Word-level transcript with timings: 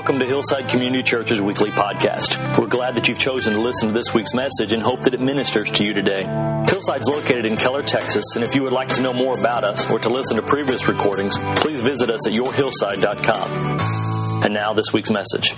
Welcome 0.00 0.20
to 0.20 0.24
Hillside 0.24 0.66
Community 0.70 1.02
Church's 1.02 1.42
weekly 1.42 1.70
podcast. 1.70 2.56
We're 2.56 2.68
glad 2.68 2.94
that 2.94 3.06
you've 3.06 3.18
chosen 3.18 3.52
to 3.52 3.60
listen 3.60 3.88
to 3.88 3.92
this 3.92 4.14
week's 4.14 4.32
message 4.32 4.72
and 4.72 4.82
hope 4.82 5.02
that 5.02 5.12
it 5.12 5.20
ministers 5.20 5.70
to 5.72 5.84
you 5.84 5.92
today. 5.92 6.22
Hillside's 6.66 7.06
located 7.06 7.44
in 7.44 7.54
Keller, 7.54 7.82
Texas, 7.82 8.24
and 8.34 8.42
if 8.42 8.54
you 8.54 8.62
would 8.62 8.72
like 8.72 8.88
to 8.94 9.02
know 9.02 9.12
more 9.12 9.38
about 9.38 9.62
us 9.62 9.90
or 9.90 9.98
to 9.98 10.08
listen 10.08 10.36
to 10.36 10.42
previous 10.42 10.88
recordings, 10.88 11.36
please 11.56 11.82
visit 11.82 12.08
us 12.08 12.26
at 12.26 12.32
yourhillside.com. 12.32 14.42
And 14.42 14.54
now, 14.54 14.72
this 14.72 14.90
week's 14.90 15.10
message. 15.10 15.54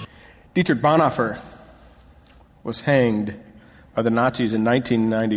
Dietrich 0.54 0.80
Bonhoeffer 0.80 1.38
was 2.64 2.80
hanged 2.80 3.40
by 3.94 4.02
the 4.02 4.10
Nazis 4.10 4.52
in 4.52 4.64
1990 4.64 5.36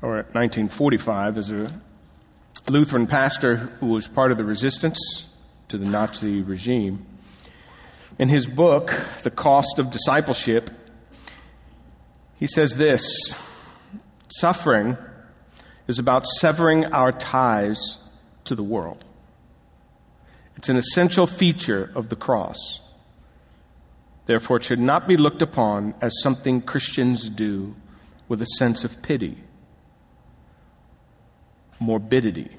or 0.00 0.14
1945 0.32 1.36
as 1.36 1.50
a 1.50 1.70
Lutheran 2.66 3.06
pastor 3.06 3.56
who 3.56 3.88
was 3.88 4.08
part 4.08 4.32
of 4.32 4.38
the 4.38 4.44
resistance 4.44 5.26
to 5.68 5.76
the 5.76 5.84
Nazi 5.84 6.40
regime. 6.40 7.08
In 8.16 8.28
his 8.28 8.46
book, 8.46 8.94
The 9.24 9.30
Cost 9.30 9.80
of 9.80 9.90
Discipleship, 9.90 10.70
he 12.36 12.46
says 12.46 12.76
this 12.76 13.34
Suffering 14.28 14.96
is 15.88 15.98
about 15.98 16.26
severing 16.26 16.84
our 16.86 17.10
ties 17.10 17.98
to 18.44 18.54
the 18.54 18.62
world. 18.62 19.04
It's 20.56 20.68
an 20.68 20.76
essential 20.76 21.26
feature 21.26 21.90
of 21.96 22.08
the 22.08 22.14
cross. 22.14 22.80
Therefore, 24.26 24.58
it 24.58 24.64
should 24.64 24.78
not 24.78 25.08
be 25.08 25.16
looked 25.16 25.42
upon 25.42 25.94
as 26.00 26.12
something 26.22 26.62
Christians 26.62 27.28
do 27.28 27.74
with 28.28 28.40
a 28.40 28.46
sense 28.58 28.84
of 28.84 29.02
pity, 29.02 29.42
morbidity, 31.80 32.56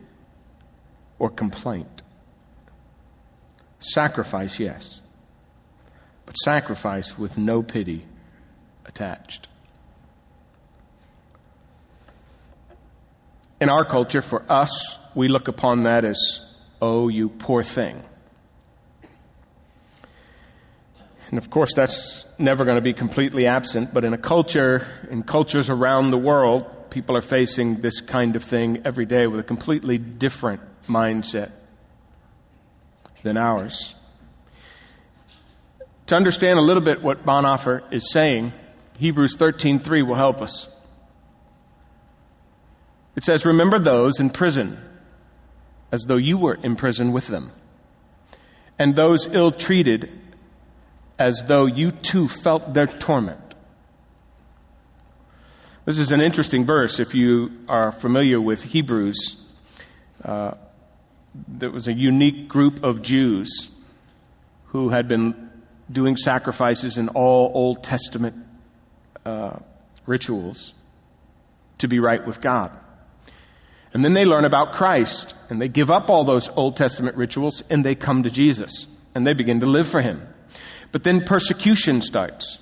or 1.17 1.29
complaint. 1.29 2.01
Sacrifice, 3.79 4.59
yes 4.59 4.99
but 6.25 6.35
sacrifice 6.35 7.17
with 7.17 7.37
no 7.37 7.61
pity 7.63 8.05
attached. 8.85 9.47
In 13.61 13.69
our 13.69 13.85
culture, 13.85 14.21
for 14.21 14.43
us, 14.49 14.97
we 15.15 15.27
look 15.27 15.47
upon 15.47 15.83
that 15.83 16.03
as, 16.03 16.41
oh, 16.81 17.07
you 17.07 17.29
poor 17.29 17.63
thing. 17.63 18.03
And 21.29 21.37
of 21.37 21.49
course, 21.49 21.73
that's 21.73 22.25
never 22.37 22.65
going 22.65 22.75
to 22.75 22.81
be 22.81 22.93
completely 22.93 23.47
absent, 23.47 23.93
but 23.93 24.03
in 24.03 24.13
a 24.13 24.17
culture, 24.17 24.87
in 25.09 25.23
cultures 25.23 25.69
around 25.69 26.11
the 26.11 26.17
world, 26.17 26.89
people 26.89 27.17
are 27.17 27.21
facing 27.21 27.81
this 27.81 28.01
kind 28.01 28.35
of 28.35 28.43
thing 28.43 28.81
every 28.85 29.05
day 29.05 29.25
with 29.27 29.39
a 29.39 29.43
completely 29.43 29.97
different 29.97 30.61
mindset 30.87 31.51
than 33.23 33.37
ours. 33.37 33.94
To 36.07 36.15
understand 36.15 36.59
a 36.59 36.61
little 36.61 36.83
bit 36.83 37.01
what 37.01 37.25
Bonhoeffer 37.25 37.81
is 37.91 38.11
saying, 38.11 38.53
Hebrews 38.97 39.37
13:3 39.37 40.03
will 40.03 40.15
help 40.15 40.41
us. 40.41 40.67
It 43.15 43.23
says, 43.23 43.45
"Remember 43.45 43.79
those 43.79 44.19
in 44.19 44.29
prison 44.29 44.77
as 45.91 46.03
though 46.03 46.17
you 46.17 46.37
were 46.37 46.55
in 46.55 46.75
prison 46.75 47.11
with 47.11 47.27
them, 47.27 47.51
and 48.77 48.95
those 48.95 49.25
ill-treated 49.27 50.11
as 51.17 51.43
though 51.45 51.65
you 51.65 51.91
too 51.91 52.27
felt 52.27 52.73
their 52.73 52.87
torment." 52.87 53.55
This 55.85 55.97
is 55.97 56.11
an 56.11 56.21
interesting 56.21 56.65
verse 56.65 56.99
if 56.99 57.15
you 57.15 57.51
are 57.67 57.91
familiar 57.91 58.39
with 58.39 58.63
Hebrews. 58.63 59.37
Uh, 60.23 60.51
there 61.47 61.71
was 61.71 61.87
a 61.87 61.93
unique 61.93 62.47
group 62.47 62.83
of 62.83 63.01
Jews 63.01 63.69
who 64.67 64.89
had 64.89 65.07
been 65.07 65.44
doing 65.91 66.17
sacrifices 66.17 66.97
in 66.97 67.09
all 67.09 67.51
Old 67.53 67.83
Testament 67.83 68.35
uh, 69.25 69.57
rituals 70.05 70.73
to 71.79 71.87
be 71.87 71.99
right 71.99 72.25
with 72.25 72.41
God. 72.41 72.71
And 73.93 74.03
then 74.03 74.13
they 74.13 74.25
learn 74.25 74.45
about 74.45 74.73
Christ 74.73 75.35
and 75.49 75.61
they 75.61 75.69
give 75.69 75.89
up 75.89 76.09
all 76.09 76.23
those 76.25 76.49
Old 76.49 76.75
Testament 76.75 77.15
rituals 77.15 77.63
and 77.69 77.85
they 77.85 77.95
come 77.95 78.23
to 78.23 78.29
Jesus 78.29 78.87
and 79.13 79.25
they 79.25 79.33
begin 79.33 79.61
to 79.61 79.65
live 79.65 79.87
for 79.87 80.01
Him. 80.01 80.27
But 80.91 81.03
then 81.03 81.23
persecution 81.23 82.01
starts. 82.01 82.59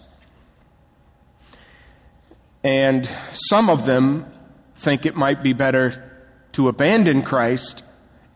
And 2.64 3.09
some 3.31 3.69
of 3.69 3.86
them 3.86 4.31
think 4.75 5.06
it 5.06 5.16
might 5.16 5.44
be 5.44 5.53
better 5.53 6.12
to 6.53 6.68
abandon 6.68 7.24
Christ 7.24 7.84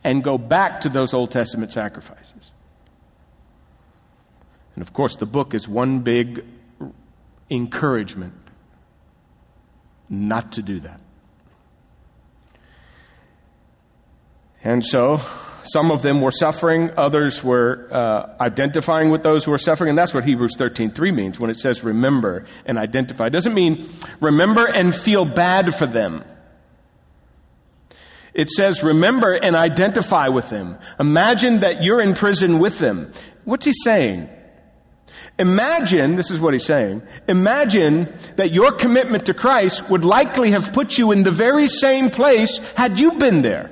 and 0.04 0.22
go 0.22 0.38
back 0.38 0.80
to 0.80 0.88
those 0.88 1.14
Old 1.14 1.30
Testament 1.30 1.72
sacrifices. 1.72 2.52
And 4.78 4.86
of 4.86 4.92
course, 4.92 5.16
the 5.16 5.26
book 5.26 5.54
is 5.54 5.66
one 5.66 6.02
big 6.02 6.44
encouragement 7.50 8.34
not 10.08 10.52
to 10.52 10.62
do 10.62 10.78
that. 10.78 11.00
And 14.62 14.86
so, 14.86 15.20
some 15.64 15.90
of 15.90 16.02
them 16.02 16.20
were 16.20 16.30
suffering, 16.30 16.92
others 16.96 17.42
were 17.42 17.88
uh, 17.90 18.36
identifying 18.40 19.10
with 19.10 19.24
those 19.24 19.44
who 19.44 19.50
were 19.50 19.58
suffering, 19.58 19.88
and 19.88 19.98
that's 19.98 20.14
what 20.14 20.22
Hebrews 20.22 20.54
13:3 20.56 21.12
means 21.12 21.40
when 21.40 21.50
it 21.50 21.58
says 21.58 21.82
remember 21.82 22.46
and 22.64 22.78
identify. 22.78 23.26
It 23.26 23.30
doesn't 23.30 23.54
mean 23.54 23.90
remember 24.20 24.64
and 24.64 24.94
feel 24.94 25.24
bad 25.24 25.74
for 25.74 25.86
them. 25.86 26.22
It 28.32 28.48
says 28.48 28.84
remember 28.84 29.32
and 29.32 29.56
identify 29.56 30.28
with 30.28 30.50
them. 30.50 30.78
Imagine 31.00 31.58
that 31.62 31.82
you're 31.82 32.00
in 32.00 32.14
prison 32.14 32.60
with 32.60 32.78
them. 32.78 33.12
What's 33.42 33.64
he 33.64 33.72
saying? 33.82 34.28
Imagine, 35.38 36.16
this 36.16 36.30
is 36.32 36.40
what 36.40 36.52
he's 36.52 36.64
saying, 36.64 37.02
imagine 37.28 38.12
that 38.36 38.52
your 38.52 38.72
commitment 38.72 39.26
to 39.26 39.34
Christ 39.34 39.88
would 39.88 40.04
likely 40.04 40.50
have 40.50 40.72
put 40.72 40.98
you 40.98 41.12
in 41.12 41.22
the 41.22 41.30
very 41.30 41.68
same 41.68 42.10
place 42.10 42.58
had 42.74 42.98
you 42.98 43.12
been 43.12 43.42
there. 43.42 43.70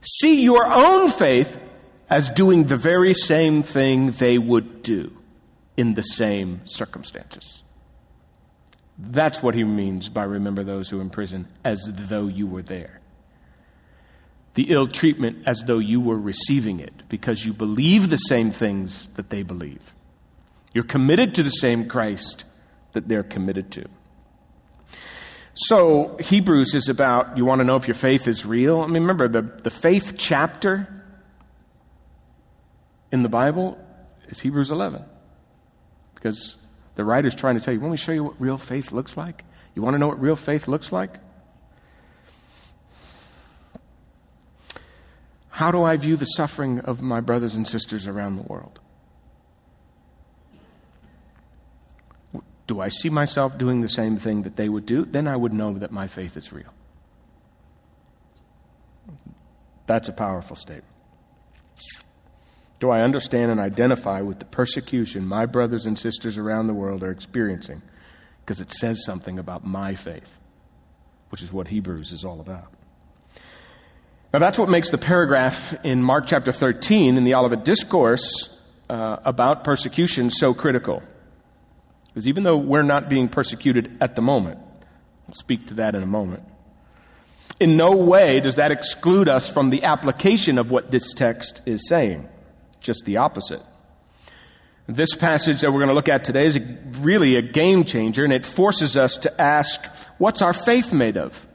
See 0.00 0.40
your 0.40 0.66
own 0.66 1.10
faith 1.10 1.58
as 2.08 2.30
doing 2.30 2.64
the 2.64 2.78
very 2.78 3.12
same 3.12 3.62
thing 3.62 4.12
they 4.12 4.38
would 4.38 4.80
do 4.82 5.14
in 5.76 5.92
the 5.92 6.02
same 6.02 6.62
circumstances. 6.64 7.62
That's 8.98 9.42
what 9.42 9.54
he 9.54 9.64
means 9.64 10.08
by 10.08 10.24
remember 10.24 10.64
those 10.64 10.88
who 10.88 10.98
are 10.98 11.02
in 11.02 11.10
prison 11.10 11.46
as 11.62 11.88
though 11.92 12.26
you 12.26 12.46
were 12.46 12.62
there 12.62 12.99
the 14.54 14.70
ill 14.70 14.88
treatment 14.88 15.44
as 15.46 15.62
though 15.64 15.78
you 15.78 16.00
were 16.00 16.18
receiving 16.18 16.80
it 16.80 16.92
because 17.08 17.44
you 17.44 17.52
believe 17.52 18.10
the 18.10 18.16
same 18.16 18.50
things 18.50 19.08
that 19.14 19.30
they 19.30 19.42
believe. 19.42 19.80
You're 20.72 20.84
committed 20.84 21.34
to 21.36 21.42
the 21.42 21.50
same 21.50 21.88
Christ 21.88 22.44
that 22.92 23.08
they're 23.08 23.22
committed 23.22 23.70
to. 23.72 23.86
So, 25.54 26.16
Hebrews 26.20 26.74
is 26.74 26.88
about 26.88 27.36
you 27.36 27.44
want 27.44 27.60
to 27.60 27.64
know 27.64 27.76
if 27.76 27.86
your 27.86 27.94
faith 27.94 28.28
is 28.28 28.46
real? 28.46 28.80
I 28.80 28.86
mean, 28.86 29.02
remember, 29.02 29.28
the, 29.28 29.42
the 29.42 29.70
faith 29.70 30.14
chapter 30.16 30.88
in 33.12 33.22
the 33.22 33.28
Bible 33.28 33.78
is 34.28 34.40
Hebrews 34.40 34.70
11. 34.70 35.04
Because 36.14 36.56
the 36.94 37.04
writer's 37.04 37.34
trying 37.34 37.56
to 37.56 37.60
tell 37.60 37.74
you, 37.74 37.80
want 37.80 37.92
me 37.92 37.96
show 37.96 38.12
you 38.12 38.24
what 38.24 38.40
real 38.40 38.56
faith 38.56 38.92
looks 38.92 39.16
like? 39.16 39.44
You 39.74 39.82
want 39.82 39.94
to 39.94 39.98
know 39.98 40.08
what 40.08 40.20
real 40.20 40.36
faith 40.36 40.68
looks 40.68 40.92
like? 40.92 41.14
How 45.50 45.70
do 45.70 45.82
I 45.82 45.96
view 45.96 46.16
the 46.16 46.24
suffering 46.24 46.80
of 46.80 47.02
my 47.02 47.20
brothers 47.20 47.54
and 47.54 47.66
sisters 47.66 48.06
around 48.06 48.36
the 48.36 48.42
world? 48.42 48.80
Do 52.66 52.80
I 52.80 52.88
see 52.88 53.10
myself 53.10 53.58
doing 53.58 53.80
the 53.80 53.88
same 53.88 54.16
thing 54.16 54.42
that 54.42 54.56
they 54.56 54.68
would 54.68 54.86
do? 54.86 55.04
Then 55.04 55.26
I 55.26 55.36
would 55.36 55.52
know 55.52 55.72
that 55.74 55.90
my 55.90 56.06
faith 56.06 56.36
is 56.36 56.52
real. 56.52 56.72
That's 59.86 60.08
a 60.08 60.12
powerful 60.12 60.54
statement. 60.54 60.84
Do 62.78 62.90
I 62.90 63.02
understand 63.02 63.50
and 63.50 63.60
identify 63.60 64.20
with 64.20 64.38
the 64.38 64.44
persecution 64.44 65.26
my 65.26 65.46
brothers 65.46 65.84
and 65.84 65.98
sisters 65.98 66.38
around 66.38 66.68
the 66.68 66.74
world 66.74 67.02
are 67.02 67.10
experiencing? 67.10 67.82
Because 68.40 68.60
it 68.60 68.70
says 68.70 69.04
something 69.04 69.38
about 69.38 69.64
my 69.64 69.94
faith, 69.96 70.38
which 71.30 71.42
is 71.42 71.52
what 71.52 71.68
Hebrews 71.68 72.12
is 72.12 72.24
all 72.24 72.40
about. 72.40 72.72
Now, 74.32 74.38
that's 74.38 74.58
what 74.58 74.68
makes 74.68 74.90
the 74.90 74.98
paragraph 74.98 75.74
in 75.84 76.04
Mark 76.04 76.26
chapter 76.26 76.52
13 76.52 77.16
in 77.16 77.24
the 77.24 77.34
Olivet 77.34 77.64
Discourse 77.64 78.48
uh, 78.88 79.16
about 79.24 79.64
persecution 79.64 80.30
so 80.30 80.54
critical. 80.54 81.02
Because 82.06 82.28
even 82.28 82.44
though 82.44 82.56
we're 82.56 82.82
not 82.82 83.08
being 83.08 83.28
persecuted 83.28 83.98
at 84.00 84.14
the 84.14 84.22
moment, 84.22 84.60
I'll 85.28 85.34
speak 85.34 85.66
to 85.68 85.74
that 85.74 85.96
in 85.96 86.04
a 86.04 86.06
moment, 86.06 86.44
in 87.58 87.76
no 87.76 87.96
way 87.96 88.38
does 88.38 88.54
that 88.54 88.70
exclude 88.70 89.28
us 89.28 89.50
from 89.50 89.70
the 89.70 89.82
application 89.82 90.58
of 90.58 90.70
what 90.70 90.92
this 90.92 91.12
text 91.12 91.62
is 91.66 91.88
saying. 91.88 92.28
Just 92.80 93.04
the 93.04 93.16
opposite. 93.16 93.62
This 94.86 95.14
passage 95.14 95.60
that 95.62 95.72
we're 95.72 95.78
going 95.78 95.88
to 95.88 95.94
look 95.94 96.08
at 96.08 96.22
today 96.22 96.46
is 96.46 96.56
a, 96.56 96.78
really 97.00 97.34
a 97.34 97.42
game 97.42 97.82
changer, 97.82 98.22
and 98.22 98.32
it 98.32 98.46
forces 98.46 98.96
us 98.96 99.18
to 99.18 99.40
ask, 99.40 99.84
what's 100.18 100.40
our 100.40 100.52
faith 100.52 100.92
made 100.92 101.16
of? 101.16 101.46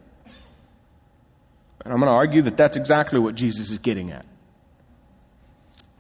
And 1.86 1.94
I'm 1.94 2.00
going 2.00 2.10
to 2.10 2.16
argue 2.16 2.42
that 2.42 2.58
that's 2.58 2.76
exactly 2.76 3.20
what 3.20 3.36
Jesus 3.36 3.70
is 3.70 3.78
getting 3.78 4.12
at. 4.12 4.26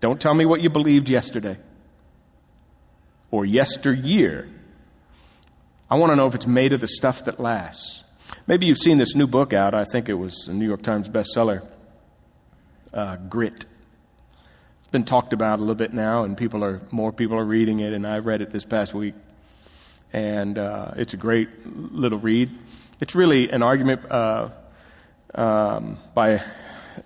Don't 0.01 0.19
tell 0.19 0.33
me 0.33 0.45
what 0.45 0.61
you 0.61 0.69
believed 0.69 1.09
yesterday 1.09 1.57
or 3.29 3.45
yesteryear. 3.45 4.49
I 5.89 5.97
want 5.97 6.11
to 6.11 6.15
know 6.15 6.25
if 6.25 6.33
it's 6.33 6.47
made 6.47 6.73
of 6.73 6.81
the 6.81 6.87
stuff 6.87 7.25
that 7.25 7.39
lasts. 7.39 8.03
Maybe 8.47 8.65
you've 8.65 8.79
seen 8.79 8.97
this 8.97 9.15
new 9.15 9.27
book 9.27 9.53
out. 9.53 9.75
I 9.75 9.83
think 9.83 10.09
it 10.09 10.15
was 10.15 10.47
a 10.47 10.53
New 10.53 10.65
York 10.65 10.81
Times 10.81 11.07
bestseller, 11.07 11.67
uh, 12.91 13.17
Grit. 13.17 13.65
It's 14.79 14.91
been 14.91 15.05
talked 15.05 15.33
about 15.33 15.59
a 15.59 15.61
little 15.61 15.75
bit 15.75 15.93
now, 15.93 16.23
and 16.23 16.35
people 16.35 16.63
are 16.63 16.81
more 16.89 17.11
people 17.11 17.37
are 17.37 17.45
reading 17.45 17.79
it. 17.79 17.93
And 17.93 18.07
I 18.07 18.17
read 18.17 18.41
it 18.41 18.51
this 18.51 18.65
past 18.65 18.95
week, 18.95 19.13
and 20.11 20.57
uh, 20.57 20.93
it's 20.95 21.13
a 21.13 21.17
great 21.17 21.49
little 21.65 22.19
read. 22.19 22.49
It's 22.99 23.13
really 23.13 23.51
an 23.51 23.61
argument 23.61 24.11
uh, 24.11 24.49
um, 25.35 25.97
by 26.13 26.41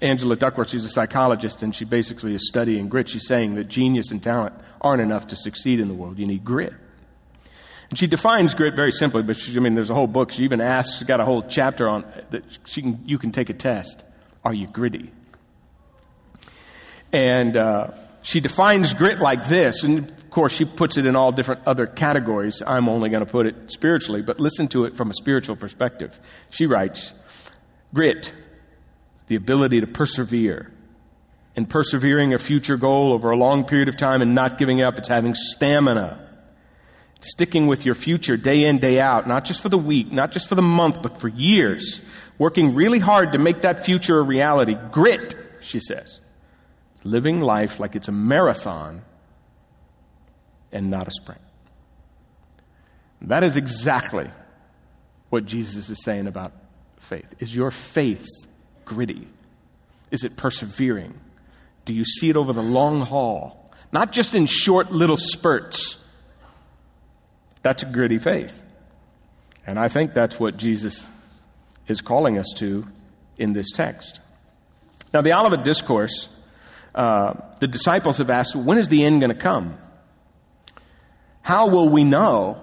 Angela 0.02 0.36
Duckworth. 0.36 0.70
She's 0.70 0.86
a 0.86 0.90
psychologist, 0.90 1.64
and 1.64 1.76
she 1.76 1.86
basically 1.86 2.36
is 2.36 2.48
studying 2.48 2.90
grit. 2.90 3.10
She's 3.10 3.28
saying 3.28 3.56
that 3.56 3.68
genius 3.68 4.12
and 4.12 4.22
talent 4.22 4.56
aren't 4.82 5.02
enough 5.02 5.28
to 5.28 5.36
succeed 5.36 5.80
in 5.80 5.88
the 5.88 5.94
world. 5.94 6.20
You 6.20 6.26
need 6.26 6.46
grit. 6.46 6.74
And 7.90 7.98
she 7.98 8.06
defines 8.08 8.54
grit 8.54 8.76
very 8.76 8.92
simply, 8.92 9.24
but 9.24 9.36
she, 9.36 9.56
I 9.56 9.60
mean, 9.60 9.74
there's 9.74 9.90
a 9.90 9.96
whole 9.96 10.08
book. 10.08 10.32
She 10.32 10.44
even 10.44 10.62
asks, 10.62 11.00
she's 11.00 11.08
got 11.08 11.20
a 11.20 11.26
whole 11.26 11.42
chapter 11.42 11.90
on 11.90 12.06
that 12.30 12.44
she 12.66 12.84
can, 12.84 13.02
you 13.06 13.18
can 13.18 13.32
take 13.32 13.50
a 13.50 13.54
test. 13.54 14.04
Are 14.46 14.54
you 14.54 14.68
gritty? 14.68 15.12
And 17.12 17.58
uh, 17.58 17.92
she 18.22 18.42
defines 18.42 18.94
grit 18.94 19.20
like 19.20 19.48
this, 19.48 19.84
and 19.84 20.10
of 20.10 20.30
course, 20.30 20.54
she 20.54 20.66
puts 20.66 20.98
it 20.98 21.08
in 21.08 21.16
all 21.16 21.32
different 21.32 21.62
other 21.66 21.88
categories. 21.88 22.62
I'm 22.66 22.88
only 22.88 23.10
going 23.10 23.26
to 23.26 23.32
put 23.32 23.48
it 23.48 23.72
spiritually, 23.72 24.22
but 24.22 24.40
listen 24.40 24.68
to 24.70 24.86
it 24.86 24.96
from 24.96 25.10
a 25.10 25.14
spiritual 25.14 25.56
perspective. 25.56 26.18
She 26.52 26.68
writes, 26.68 27.16
Grit, 27.94 28.34
the 29.28 29.36
ability 29.36 29.82
to 29.82 29.88
persevere, 29.88 30.72
and 31.56 31.70
persevering 31.70 32.34
a 32.34 32.38
future 32.38 32.78
goal 32.78 33.14
over 33.14 33.32
a 33.32 33.38
long 33.38 33.66
period 33.66 33.90
of 33.90 33.98
time 33.98 34.22
and 34.22 34.36
not 34.36 34.58
giving 34.58 34.82
up. 34.82 34.98
It's 34.98 35.08
having 35.08 35.36
stamina 35.36 36.28
sticking 37.22 37.68
with 37.68 37.86
your 37.86 37.96
future 37.96 38.38
day 38.38 38.64
in, 38.64 38.78
day 38.78 39.00
out, 39.00 39.28
not 39.28 39.46
just 39.46 39.62
for 39.62 39.70
the 39.70 39.78
week, 39.78 40.12
not 40.12 40.32
just 40.32 40.48
for 40.48 40.56
the 40.56 40.62
month, 40.62 41.02
but 41.02 41.20
for 41.20 41.28
years, 41.28 42.02
working 42.38 42.76
really 42.76 43.00
hard 43.00 43.34
to 43.34 43.38
make 43.38 43.64
that 43.64 43.86
future 43.86 44.20
a 44.20 44.22
reality. 44.22 44.76
Grit, 44.92 45.36
she 45.62 45.80
says. 45.80 46.20
Living 47.04 47.42
life 47.42 47.80
like 47.80 47.96
it's 47.96 48.08
a 48.08 48.14
marathon 48.14 49.02
and 50.72 50.90
not 50.90 51.08
a 51.08 51.12
sprint. 51.12 51.42
That 53.22 53.44
is 53.44 53.58
exactly 53.58 54.30
what 55.30 55.46
Jesus 55.46 55.90
is 55.90 56.04
saying 56.04 56.28
about 56.28 56.54
faith. 57.00 57.28
Is 57.40 57.56
your 57.56 57.72
faith 57.72 58.28
gritty? 58.86 59.28
Is 60.12 60.24
it 60.24 60.36
persevering? 60.36 61.20
Do 61.86 61.94
you 61.94 62.06
see 62.06 62.30
it 62.30 62.36
over 62.36 62.54
the 62.54 62.64
long 62.64 63.02
haul? 63.02 63.72
Not 63.92 64.12
just 64.12 64.36
in 64.36 64.46
short 64.46 64.92
little 64.92 65.18
spurts 65.18 66.00
that's 67.62 67.84
a 67.84 67.86
gritty 67.86 68.20
faith. 68.20 68.64
And 69.66 69.78
I 69.78 69.88
think 69.88 70.14
that's 70.14 70.40
what 70.40 70.58
Jesus 70.58 71.08
is 71.88 72.02
calling 72.02 72.38
us 72.38 72.48
to 72.58 72.88
in 73.38 73.54
this 73.54 73.72
text. 73.72 74.20
Now, 75.14 75.22
the 75.22 75.38
Olivet 75.38 75.64
Discourse, 75.64 76.30
uh, 76.96 77.34
the 77.60 77.68
disciples 77.68 78.20
have 78.20 78.30
asked, 78.30 78.56
when 78.56 78.78
is 78.78 78.88
the 78.88 79.04
end 79.04 79.22
going 79.22 79.32
to 79.32 79.40
come? 79.40 79.78
How 81.42 81.68
will 81.68 81.90
we 81.90 82.04
know 82.04 82.62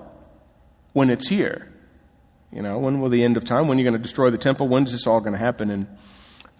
when 0.92 1.10
it's 1.10 1.28
here? 1.28 1.72
You 2.56 2.62
know, 2.62 2.78
when 2.78 3.02
will 3.02 3.10
the 3.10 3.22
end 3.22 3.36
of 3.36 3.44
time? 3.44 3.68
When 3.68 3.76
are 3.76 3.80
you 3.80 3.84
going 3.84 3.98
to 3.98 4.02
destroy 4.02 4.30
the 4.30 4.38
temple? 4.38 4.66
When 4.66 4.84
is 4.84 4.92
this 4.92 5.06
all 5.06 5.20
going 5.20 5.34
to 5.34 5.38
happen? 5.38 5.68
And 5.68 5.86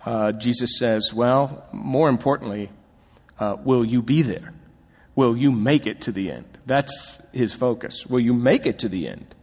uh, 0.05 0.33
Jesus 0.33 0.79
says, 0.79 1.11
well, 1.15 1.67
more 1.73 2.11
importantly, 2.11 2.71
uh, 3.41 3.57
will 3.65 3.83
you 3.83 4.03
be 4.03 4.21
there? 4.21 4.53
Will 5.15 5.35
you 5.35 5.51
make 5.51 5.87
it 5.87 6.03
to 6.03 6.13
the 6.13 6.31
end? 6.31 6.59
That's 6.67 7.19
his 7.33 7.55
focus. 7.55 8.05
Will 8.05 8.21
you 8.21 8.35
make 8.35 8.67
it 8.67 8.81
to 8.81 8.91
the 8.91 9.09
end? 9.09 9.35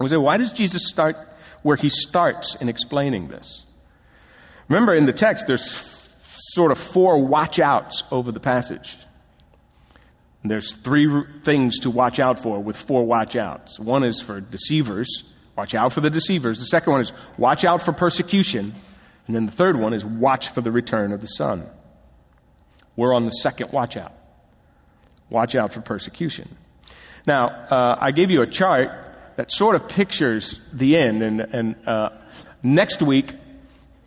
we 0.00 0.08
say, 0.08 0.16
why 0.16 0.38
does 0.38 0.52
Jesus 0.52 0.88
start 0.88 1.16
where 1.62 1.76
he 1.76 1.88
starts 1.88 2.56
in 2.56 2.68
explaining 2.68 3.28
this? 3.28 3.62
Remember, 4.68 4.92
in 4.92 5.06
the 5.06 5.12
text, 5.12 5.46
there's 5.46 6.04
sort 6.52 6.72
of 6.72 6.78
four 6.78 7.24
watch 7.24 7.60
outs 7.60 8.02
over 8.10 8.32
the 8.32 8.40
passage. 8.40 8.98
There's 10.42 10.74
three 10.74 11.08
things 11.44 11.78
to 11.80 11.90
watch 11.90 12.18
out 12.18 12.40
for 12.40 12.58
with 12.58 12.76
four 12.76 13.04
watch 13.04 13.36
outs. 13.36 13.78
One 13.78 14.02
is 14.02 14.20
for 14.20 14.40
deceivers, 14.40 15.29
watch 15.56 15.74
out 15.74 15.92
for 15.92 16.00
the 16.00 16.10
deceivers. 16.10 16.58
The 16.58 16.66
second 16.66 16.92
one 16.92 17.00
is 17.00 17.12
watch 17.36 17.64
out 17.64 17.82
for 17.82 17.92
persecution. 17.92 18.74
And 19.26 19.36
then 19.36 19.46
the 19.46 19.52
third 19.52 19.76
one 19.76 19.94
is 19.94 20.04
watch 20.04 20.48
for 20.48 20.60
the 20.60 20.72
return 20.72 21.12
of 21.12 21.20
the 21.20 21.26
Son. 21.26 21.68
We're 22.96 23.14
on 23.14 23.24
the 23.24 23.30
second 23.30 23.72
watch 23.72 23.96
out. 23.96 24.12
Watch 25.28 25.54
out 25.54 25.72
for 25.72 25.80
persecution. 25.80 26.56
Now, 27.26 27.48
uh, 27.48 27.98
I 28.00 28.10
gave 28.10 28.30
you 28.30 28.42
a 28.42 28.46
chart 28.46 28.90
that 29.36 29.52
sort 29.52 29.74
of 29.74 29.88
pictures 29.88 30.60
the 30.72 30.96
end, 30.96 31.22
and, 31.22 31.40
and 31.40 31.76
uh, 31.86 32.10
next 32.62 33.02
week, 33.02 33.34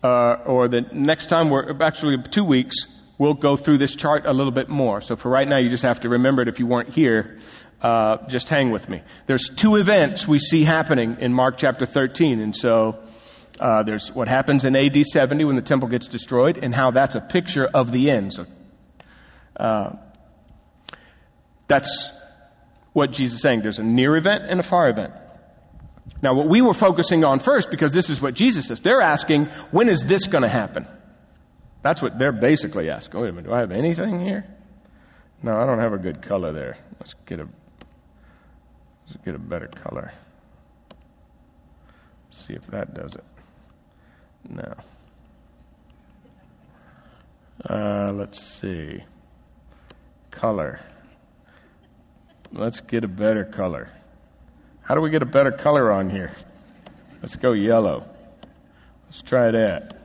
uh, 0.03 0.33
or 0.45 0.67
the 0.67 0.81
next 0.91 1.27
time 1.27 1.49
we're 1.49 1.81
actually 1.81 2.21
two 2.23 2.43
weeks, 2.43 2.87
we'll 3.17 3.33
go 3.33 3.55
through 3.55 3.77
this 3.77 3.95
chart 3.95 4.25
a 4.25 4.33
little 4.33 4.51
bit 4.51 4.67
more. 4.67 4.99
So 5.01 5.15
for 5.15 5.29
right 5.29 5.47
now, 5.47 5.57
you 5.57 5.69
just 5.69 5.83
have 5.83 6.01
to 6.01 6.09
remember 6.09 6.41
it 6.41 6.47
if 6.47 6.59
you 6.59 6.67
weren't 6.67 6.89
here. 6.89 7.39
Uh, 7.83 8.25
just 8.27 8.47
hang 8.47 8.71
with 8.71 8.87
me. 8.87 9.01
There's 9.27 9.49
two 9.49 9.75
events 9.75 10.25
we 10.25 10.39
see 10.39 10.63
happening 10.63 11.17
in 11.19 11.33
Mark 11.33 11.57
chapter 11.57 11.85
13, 11.85 12.39
and 12.39 12.55
so 12.55 13.03
uh, 13.59 13.83
there's 13.83 14.09
what 14.13 14.29
happens 14.29 14.63
in 14.63 14.73
AD 14.73 15.05
70 15.05 15.43
when 15.43 15.57
the 15.57 15.61
temple 15.61 15.89
gets 15.89 16.07
destroyed, 16.07 16.57
and 16.57 16.73
how 16.73 16.91
that's 16.91 17.15
a 17.15 17.19
picture 17.19 17.65
of 17.65 17.91
the 17.91 18.09
end. 18.09 18.33
So, 18.33 18.45
uh, 19.57 19.97
that's 21.67 22.09
what 22.93 23.11
Jesus 23.11 23.35
is 23.37 23.41
saying. 23.41 23.63
There's 23.63 23.79
a 23.79 23.83
near 23.83 24.15
event 24.15 24.45
and 24.47 24.61
a 24.61 24.63
far 24.63 24.89
event. 24.89 25.13
Now, 26.21 26.35
what 26.35 26.47
we 26.47 26.61
were 26.61 26.73
focusing 26.73 27.25
on 27.25 27.39
first, 27.39 27.69
because 27.69 27.91
this 27.91 28.09
is 28.09 28.21
what 28.21 28.33
Jesus 28.33 28.67
says, 28.67 28.79
they're 28.79 29.01
asking, 29.01 29.45
when 29.71 29.89
is 29.89 30.03
this 30.03 30.27
going 30.27 30.43
to 30.43 30.49
happen? 30.49 30.87
That's 31.81 32.01
what 32.01 32.17
they're 32.17 32.31
basically 32.31 32.89
asking. 32.89 33.19
Wait 33.19 33.29
a 33.29 33.31
minute, 33.33 33.47
do 33.47 33.53
I 33.53 33.59
have 33.59 33.73
anything 33.73 34.21
here? 34.21 34.45
No, 35.41 35.57
I 35.57 35.65
don't 35.65 35.79
have 35.79 35.91
a 35.91 35.97
good 35.97 36.21
color 36.21 36.53
there. 36.53 36.77
Let's 37.01 37.15
get 37.25 37.41
a 37.41 37.49
let's 39.07 39.23
get 39.23 39.35
a 39.35 39.39
better 39.39 39.67
color. 39.67 40.11
see 42.29 42.53
if 42.53 42.65
that 42.67 42.93
does 42.93 43.15
it. 43.15 43.23
No. 44.49 44.75
Uh, 47.69 48.11
let's 48.13 48.43
see. 48.59 49.03
Color. 50.31 50.79
Let's 52.51 52.81
get 52.81 53.03
a 53.03 53.07
better 53.07 53.45
color. 53.45 53.89
How 54.81 54.95
do 54.95 55.01
we 55.01 55.09
get 55.09 55.21
a 55.21 55.27
better 55.27 55.51
color 55.51 55.91
on 55.91 56.09
here? 56.09 56.35
Let's 57.21 57.35
go 57.35 57.53
yellow. 57.53 58.05
Let's 59.05 59.21
try 59.21 59.51
that. 59.51 59.95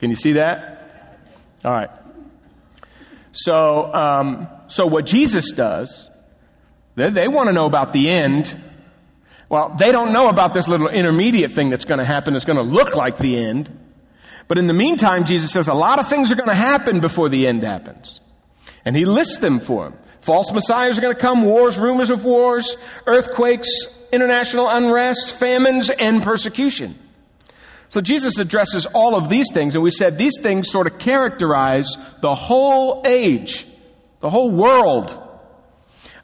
Can 0.00 0.10
you 0.10 0.16
see 0.16 0.32
that? 0.32 1.18
All 1.64 1.72
right. 1.72 1.90
So, 3.32 3.92
um, 3.92 4.48
so 4.68 4.86
what 4.86 5.06
Jesus 5.06 5.50
does, 5.52 6.08
they, 6.96 7.10
they 7.10 7.28
want 7.28 7.48
to 7.48 7.52
know 7.52 7.66
about 7.66 7.92
the 7.92 8.10
end. 8.10 8.56
Well, 9.48 9.74
they 9.78 9.92
don't 9.92 10.12
know 10.12 10.28
about 10.28 10.54
this 10.54 10.68
little 10.68 10.88
intermediate 10.88 11.52
thing 11.52 11.70
that's 11.70 11.84
going 11.84 11.98
to 11.98 12.04
happen 12.04 12.32
that's 12.32 12.44
going 12.44 12.56
to 12.56 12.62
look 12.62 12.96
like 12.96 13.18
the 13.18 13.36
end. 13.36 13.78
But 14.48 14.58
in 14.58 14.66
the 14.66 14.74
meantime, 14.74 15.24
Jesus 15.24 15.50
says 15.50 15.68
a 15.68 15.74
lot 15.74 15.98
of 15.98 16.08
things 16.08 16.30
are 16.30 16.34
going 16.34 16.48
to 16.48 16.54
happen 16.54 17.00
before 17.00 17.28
the 17.28 17.46
end 17.46 17.62
happens. 17.62 18.20
And 18.84 18.94
he 18.96 19.04
lists 19.04 19.38
them 19.38 19.60
for 19.60 19.84
them. 19.84 19.98
False 20.20 20.52
messiahs 20.52 20.96
are 20.96 21.02
going 21.02 21.14
to 21.14 21.20
come, 21.20 21.44
wars, 21.44 21.78
rumors 21.78 22.10
of 22.10 22.24
wars, 22.24 22.76
earthquakes, 23.06 23.68
international 24.12 24.68
unrest, 24.68 25.32
famines, 25.32 25.90
and 25.90 26.22
persecution. 26.22 26.98
So 27.90 28.00
Jesus 28.00 28.38
addresses 28.38 28.86
all 28.86 29.14
of 29.14 29.28
these 29.28 29.52
things, 29.52 29.74
and 29.74 29.84
we 29.84 29.90
said 29.90 30.18
these 30.18 30.38
things 30.40 30.70
sort 30.70 30.86
of 30.86 30.98
characterize 30.98 31.96
the 32.22 32.34
whole 32.34 33.02
age, 33.04 33.66
the 34.20 34.30
whole 34.30 34.50
world, 34.50 35.16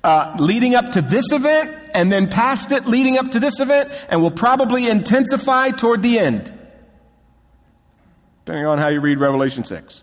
uh, 0.02 0.37
leading 0.38 0.75
up 0.75 0.92
to 0.92 1.02
this 1.02 1.33
event, 1.33 1.76
and 1.95 2.11
then 2.11 2.28
past 2.28 2.73
it, 2.73 2.87
leading 2.87 3.19
up 3.19 3.33
to 3.33 3.40
this 3.40 3.61
event, 3.61 3.92
and 4.09 4.23
will 4.23 4.30
probably 4.30 4.88
intensify 4.88 5.71
toward 5.71 6.02
the 6.02 6.19
end, 6.19 6.52
depending 8.45 8.66
on 8.66 8.78
how 8.78 8.88
you 8.88 9.00
read 9.00 9.19
Revelation 9.19 9.64
6. 9.64 10.02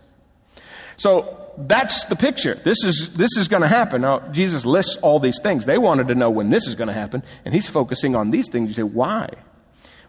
So 0.96 1.52
that's 1.58 2.04
the 2.04 2.16
picture. 2.16 2.54
This 2.54 2.84
is, 2.84 3.10
this 3.14 3.36
is 3.36 3.48
going 3.48 3.62
to 3.62 3.68
happen. 3.68 4.02
Now, 4.02 4.20
Jesus 4.30 4.64
lists 4.64 4.96
all 4.96 5.18
these 5.18 5.40
things. 5.40 5.66
They 5.66 5.78
wanted 5.78 6.08
to 6.08 6.14
know 6.14 6.30
when 6.30 6.50
this 6.50 6.66
is 6.68 6.74
going 6.76 6.88
to 6.88 6.94
happen, 6.94 7.22
and 7.44 7.52
he's 7.52 7.66
focusing 7.66 8.14
on 8.14 8.30
these 8.30 8.48
things. 8.48 8.68
You 8.68 8.74
say, 8.74 8.82
why? 8.82 9.30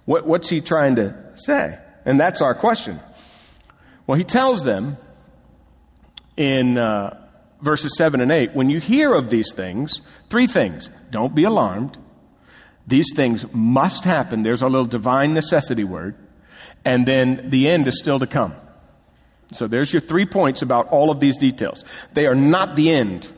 What, 0.05 0.27
what's 0.27 0.49
he 0.49 0.61
trying 0.61 0.95
to 0.97 1.15
say? 1.35 1.79
And 2.05 2.19
that's 2.19 2.41
our 2.41 2.53
question. 2.53 2.99
Well, 4.05 4.17
he 4.17 4.23
tells 4.23 4.63
them 4.63 4.97
in 6.37 6.77
uh, 6.77 7.28
verses 7.61 7.95
7 7.97 8.21
and 8.21 8.31
8 8.31 8.53
when 8.53 8.69
you 8.69 8.79
hear 8.79 9.13
of 9.13 9.29
these 9.29 9.53
things, 9.53 10.01
three 10.29 10.47
things. 10.47 10.89
Don't 11.11 11.35
be 11.35 11.43
alarmed. 11.43 11.97
These 12.87 13.13
things 13.15 13.45
must 13.51 14.03
happen. 14.03 14.43
There's 14.43 14.61
a 14.61 14.67
little 14.67 14.87
divine 14.87 15.33
necessity 15.33 15.83
word. 15.83 16.15
And 16.85 17.05
then 17.05 17.49
the 17.49 17.69
end 17.69 17.87
is 17.87 17.99
still 17.99 18.19
to 18.19 18.27
come. 18.27 18.55
So 19.51 19.67
there's 19.67 19.91
your 19.91 20.01
three 20.01 20.25
points 20.25 20.61
about 20.61 20.87
all 20.89 21.11
of 21.11 21.19
these 21.19 21.37
details. 21.37 21.83
They 22.13 22.27
are 22.27 22.35
not 22.35 22.75
the 22.75 22.91
end. 22.91 23.31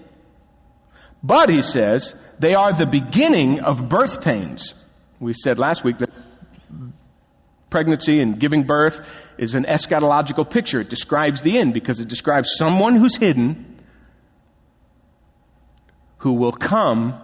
But, 1.24 1.50
he 1.50 1.62
says, 1.62 2.16
they 2.40 2.56
are 2.56 2.74
the 2.74 2.86
beginning 2.86 3.60
of 3.62 3.88
birth 3.88 4.22
pains. 4.22 4.74
We 5.20 5.34
said 5.34 5.60
last 5.60 5.84
week 5.84 6.00
that 6.00 6.10
pregnancy 7.70 8.20
and 8.20 8.40
giving 8.40 8.64
birth 8.64 9.00
is 9.38 9.54
an 9.54 9.64
eschatological 9.64 10.50
picture. 10.50 10.82
It 10.82 10.90
describes 10.90 11.42
the 11.42 11.58
end 11.58 11.74
because 11.74 12.00
it 12.00 12.08
describes 12.08 12.54
someone 12.56 12.96
who's 12.96 13.16
hidden 13.16 13.71
who 16.22 16.34
will 16.34 16.52
come 16.52 17.20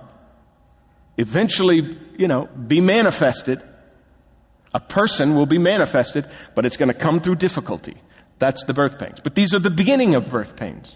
eventually, 1.18 1.96
you 2.18 2.28
know, 2.28 2.48
be 2.48 2.82
manifested. 2.82 3.62
A 4.74 4.80
person 4.80 5.36
will 5.36 5.46
be 5.46 5.60
manifested, 5.60 6.28
but 6.56 6.66
it's 6.66 6.78
going 6.78 6.90
to 6.90 6.96
come 6.96 7.20
through 7.20 7.36
difficulty. 7.36 7.96
That's 8.40 8.64
the 8.64 8.74
birth 8.74 8.98
pains. 8.98 9.20
But 9.20 9.36
these 9.36 9.54
are 9.54 9.60
the 9.60 9.70
beginning 9.70 10.16
of 10.16 10.32
birth 10.32 10.56
pains. 10.56 10.96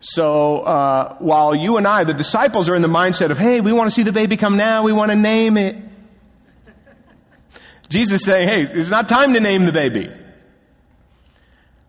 So 0.00 0.60
uh, 0.60 1.16
while 1.18 1.54
you 1.54 1.78
and 1.78 1.86
I, 1.86 2.04
the 2.04 2.12
disciples, 2.14 2.68
are 2.68 2.76
in 2.76 2.82
the 2.82 2.88
mindset 2.88 3.30
of, 3.30 3.38
hey, 3.38 3.62
we 3.62 3.72
want 3.72 3.88
to 3.88 3.94
see 3.94 4.02
the 4.02 4.12
baby 4.12 4.36
come 4.36 4.58
now, 4.58 4.82
we 4.82 4.92
want 4.92 5.10
to 5.10 5.16
name 5.16 5.56
it. 5.56 5.76
Jesus 7.88 8.20
is 8.20 8.26
saying, 8.26 8.48
hey, 8.48 8.62
it's 8.70 8.90
not 8.90 9.08
time 9.08 9.32
to 9.32 9.40
name 9.40 9.64
the 9.64 9.72
baby. 9.72 10.12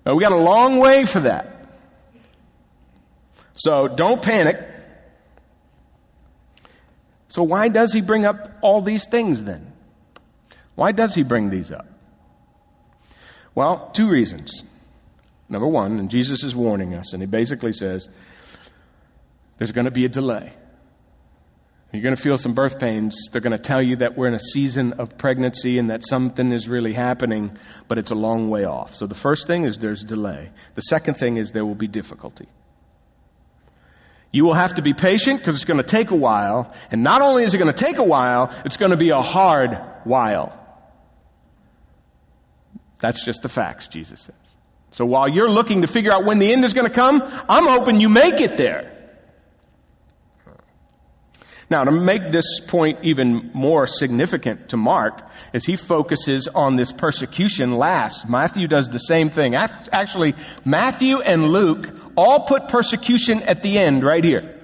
We 0.06 0.20
got 0.22 0.32
a 0.32 0.38
long 0.38 0.78
way 0.78 1.04
for 1.04 1.20
that. 1.20 1.61
So 3.56 3.88
don't 3.88 4.22
panic. 4.22 4.60
So 7.28 7.44
why 7.44 7.70
does 7.70 7.94
he 7.94 8.02
bring 8.02 8.26
up 8.26 8.58
all 8.62 8.82
these 8.82 9.06
things 9.08 9.44
then? 9.44 9.72
Why 10.76 10.92
does 10.92 11.16
he 11.16 11.24
bring 11.24 11.50
these 11.50 11.72
up? 11.72 11.88
Well, 13.56 13.90
two 13.94 14.10
reasons. 14.10 14.64
Number 15.50 15.68
one, 15.68 16.00
and 16.00 16.10
Jesus 16.10 16.44
is 16.44 16.56
warning 16.56 16.94
us, 16.94 17.14
and 17.14 17.22
he 17.22 17.28
basically 17.28 17.74
says 17.74 18.08
there's 19.58 19.74
going 19.74 19.86
to 19.86 19.92
be 19.92 20.06
a 20.06 20.10
delay. 20.10 20.54
You're 21.92 22.02
going 22.02 22.16
to 22.16 22.22
feel 22.22 22.38
some 22.38 22.54
birth 22.54 22.80
pains. 22.80 23.18
They're 23.32 23.42
going 23.42 23.52
to 23.52 23.62
tell 23.62 23.82
you 23.82 23.98
that 23.98 24.18
we're 24.18 24.28
in 24.28 24.34
a 24.34 24.40
season 24.40 24.94
of 24.94 25.18
pregnancy 25.18 25.78
and 25.78 25.90
that 25.90 26.08
something 26.08 26.54
is 26.54 26.70
really 26.70 26.94
happening, 26.94 27.58
but 27.90 27.98
it's 27.98 28.12
a 28.12 28.16
long 28.16 28.50
way 28.50 28.64
off. 28.64 28.96
So 28.96 29.08
the 29.08 29.16
first 29.16 29.46
thing 29.46 29.66
is 29.66 29.78
there's 29.78 30.04
delay. 30.04 30.52
The 30.76 30.82
second 30.82 31.16
thing 31.16 31.36
is 31.36 31.52
there 31.52 31.66
will 31.66 31.76
be 31.76 31.90
difficulty. 31.90 32.48
You 34.32 34.46
will 34.46 34.54
have 34.54 34.76
to 34.76 34.82
be 34.82 34.94
patient 34.94 35.40
because 35.40 35.56
it's 35.56 35.66
going 35.66 35.78
to 35.78 35.84
take 35.84 36.12
a 36.12 36.16
while. 36.16 36.74
And 36.90 37.04
not 37.04 37.22
only 37.22 37.44
is 37.44 37.54
it 37.54 37.58
going 37.58 37.74
to 37.74 37.86
take 37.86 37.98
a 37.98 38.04
while, 38.04 38.54
it's 38.66 38.78
going 38.78 38.92
to 38.92 38.98
be 38.98 39.10
a 39.10 39.22
hard 39.22 39.78
while. 40.04 40.58
That's 43.00 43.26
just 43.26 43.42
the 43.42 43.50
facts, 43.50 43.88
Jesus 43.88 44.22
says. 44.22 44.36
So 44.92 45.06
while 45.06 45.28
you're 45.28 45.50
looking 45.50 45.82
to 45.82 45.88
figure 45.88 46.12
out 46.12 46.26
when 46.26 46.40
the 46.40 46.52
end 46.52 46.64
is 46.64 46.74
going 46.74 46.88
to 46.88 46.94
come, 46.94 47.22
I'm 47.50 47.66
hoping 47.66 48.00
you 48.00 48.10
make 48.10 48.40
it 48.40 48.58
there. 48.58 49.01
Now, 51.72 51.86
to 51.86 51.92
make 51.92 52.34
this 52.34 52.60
point 52.60 53.00
even 53.02 53.50
more 53.54 53.88
significant 53.88 54.68
to 54.70 54.78
Mark, 54.78 55.22
as 55.54 55.64
he 55.64 55.78
focuses 55.78 56.50
on 56.50 56.76
this 56.76 56.92
persecution 56.92 57.78
last, 57.78 58.28
Matthew 58.28 58.68
does 58.68 58.90
the 58.90 59.00
same 59.00 59.30
thing. 59.30 59.56
Actually, 59.56 60.36
Matthew 60.66 61.22
and 61.22 61.48
Luke 61.48 61.90
all 62.18 62.42
put 62.42 62.68
persecution 62.68 63.42
at 63.44 63.64
the 63.64 63.78
end 63.78 64.04
right 64.04 64.22
here. 64.22 64.60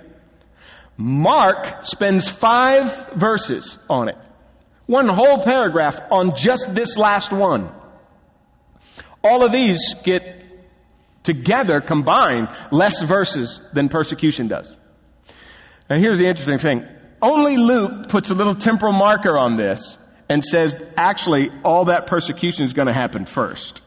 Mark 0.98 1.86
spends 1.86 2.28
five 2.28 3.08
verses 3.14 3.80
on 3.90 4.10
it. 4.10 4.18
One 4.86 5.08
whole 5.08 5.42
paragraph 5.44 6.02
on 6.12 6.36
just 6.36 6.76
this 6.76 6.98
last 6.98 7.32
one. 7.32 7.70
All 9.24 9.44
of 9.44 9.54
these 9.54 9.96
get 10.04 10.44
together, 11.24 11.80
combined, 11.80 12.50
less 12.70 13.02
verses 13.02 13.62
than 13.72 13.88
persecution 13.88 14.50
does. 14.50 14.76
Now 15.90 15.96
here's 15.96 16.18
the 16.18 16.26
interesting 16.26 16.58
thing. 16.58 16.86
Only 17.22 17.58
Luke 17.58 18.10
puts 18.10 18.30
a 18.30 18.36
little 18.36 18.56
temporal 18.56 18.94
marker 18.94 19.38
on 19.38 19.56
this 19.56 19.98
and 20.30 20.44
says, 20.44 20.76
actually, 20.96 21.52
all 21.64 21.86
that 21.86 22.08
persecution 22.08 22.66
is 22.66 22.74
going 22.74 22.88
to 22.88 22.94
happen 22.94 23.26
first. 23.26 23.82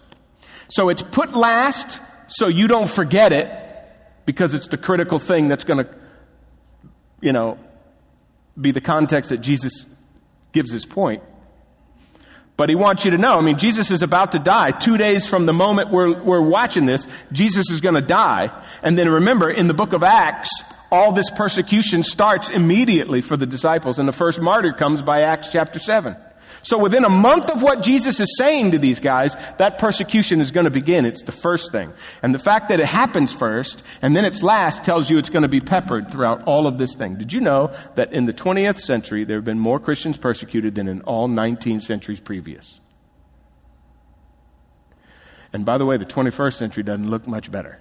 So 0.68 0.88
it's 0.88 1.02
put 1.02 1.32
last 1.32 2.00
so 2.28 2.46
you 2.48 2.68
don't 2.68 2.88
forget 2.88 3.32
it 3.32 3.50
because 4.24 4.54
it's 4.54 4.68
the 4.68 4.78
critical 4.78 5.18
thing 5.18 5.48
that's 5.48 5.64
going 5.64 5.84
to, 5.84 5.94
you 7.20 7.32
know, 7.32 7.58
be 8.58 8.70
the 8.70 8.80
context 8.80 9.30
that 9.30 9.38
Jesus 9.38 9.84
gives 10.52 10.70
his 10.70 10.86
point. 10.86 11.22
But 12.56 12.68
he 12.68 12.74
wants 12.74 13.04
you 13.04 13.12
to 13.12 13.18
know, 13.18 13.38
I 13.38 13.40
mean, 13.40 13.56
Jesus 13.56 13.90
is 13.90 14.02
about 14.02 14.32
to 14.32 14.38
die. 14.38 14.70
Two 14.70 14.96
days 14.96 15.26
from 15.26 15.46
the 15.46 15.52
moment 15.52 15.90
we're, 15.90 16.22
we're 16.22 16.42
watching 16.42 16.84
this, 16.84 17.06
Jesus 17.32 17.70
is 17.70 17.80
going 17.80 17.94
to 17.94 18.02
die. 18.02 18.50
And 18.82 18.98
then 18.98 19.08
remember, 19.08 19.50
in 19.50 19.66
the 19.66 19.74
book 19.74 19.92
of 19.92 20.02
Acts, 20.02 20.50
all 20.90 21.12
this 21.12 21.30
persecution 21.30 22.02
starts 22.02 22.48
immediately 22.48 23.20
for 23.20 23.36
the 23.36 23.46
disciples, 23.46 23.98
and 23.98 24.08
the 24.08 24.12
first 24.12 24.40
martyr 24.40 24.72
comes 24.72 25.02
by 25.02 25.22
Acts 25.22 25.50
chapter 25.50 25.78
7. 25.78 26.16
So 26.62 26.78
within 26.78 27.04
a 27.04 27.10
month 27.10 27.48
of 27.48 27.62
what 27.62 27.82
Jesus 27.82 28.20
is 28.20 28.36
saying 28.36 28.72
to 28.72 28.78
these 28.78 29.00
guys, 29.00 29.34
that 29.58 29.78
persecution 29.78 30.40
is 30.40 30.50
going 30.50 30.64
to 30.64 30.70
begin. 30.70 31.06
It's 31.06 31.22
the 31.22 31.32
first 31.32 31.72
thing. 31.72 31.92
And 32.22 32.34
the 32.34 32.38
fact 32.38 32.68
that 32.68 32.80
it 32.80 32.86
happens 32.86 33.32
first 33.32 33.82
and 34.02 34.14
then 34.14 34.24
it's 34.24 34.42
last 34.42 34.84
tells 34.84 35.08
you 35.08 35.18
it's 35.18 35.30
going 35.30 35.42
to 35.42 35.48
be 35.48 35.60
peppered 35.60 36.10
throughout 36.10 36.44
all 36.44 36.66
of 36.66 36.76
this 36.76 36.94
thing. 36.94 37.16
Did 37.16 37.32
you 37.32 37.40
know 37.40 37.74
that 37.94 38.12
in 38.12 38.26
the 38.26 38.34
20th 38.34 38.80
century 38.80 39.24
there 39.24 39.38
have 39.38 39.44
been 39.44 39.58
more 39.58 39.80
Christians 39.80 40.18
persecuted 40.18 40.74
than 40.74 40.88
in 40.88 41.00
all 41.02 41.28
19 41.28 41.80
centuries 41.80 42.20
previous? 42.20 42.80
And 45.52 45.64
by 45.64 45.78
the 45.78 45.86
way, 45.86 45.96
the 45.96 46.04
21st 46.04 46.54
century 46.54 46.82
doesn't 46.82 47.08
look 47.08 47.26
much 47.26 47.50
better. 47.50 47.80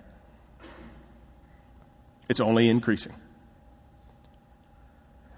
It's 2.30 2.40
only 2.40 2.70
increasing. 2.70 3.14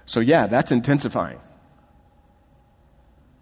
So, 0.05 0.19
yeah, 0.19 0.47
that's 0.47 0.71
intensifying. 0.71 1.39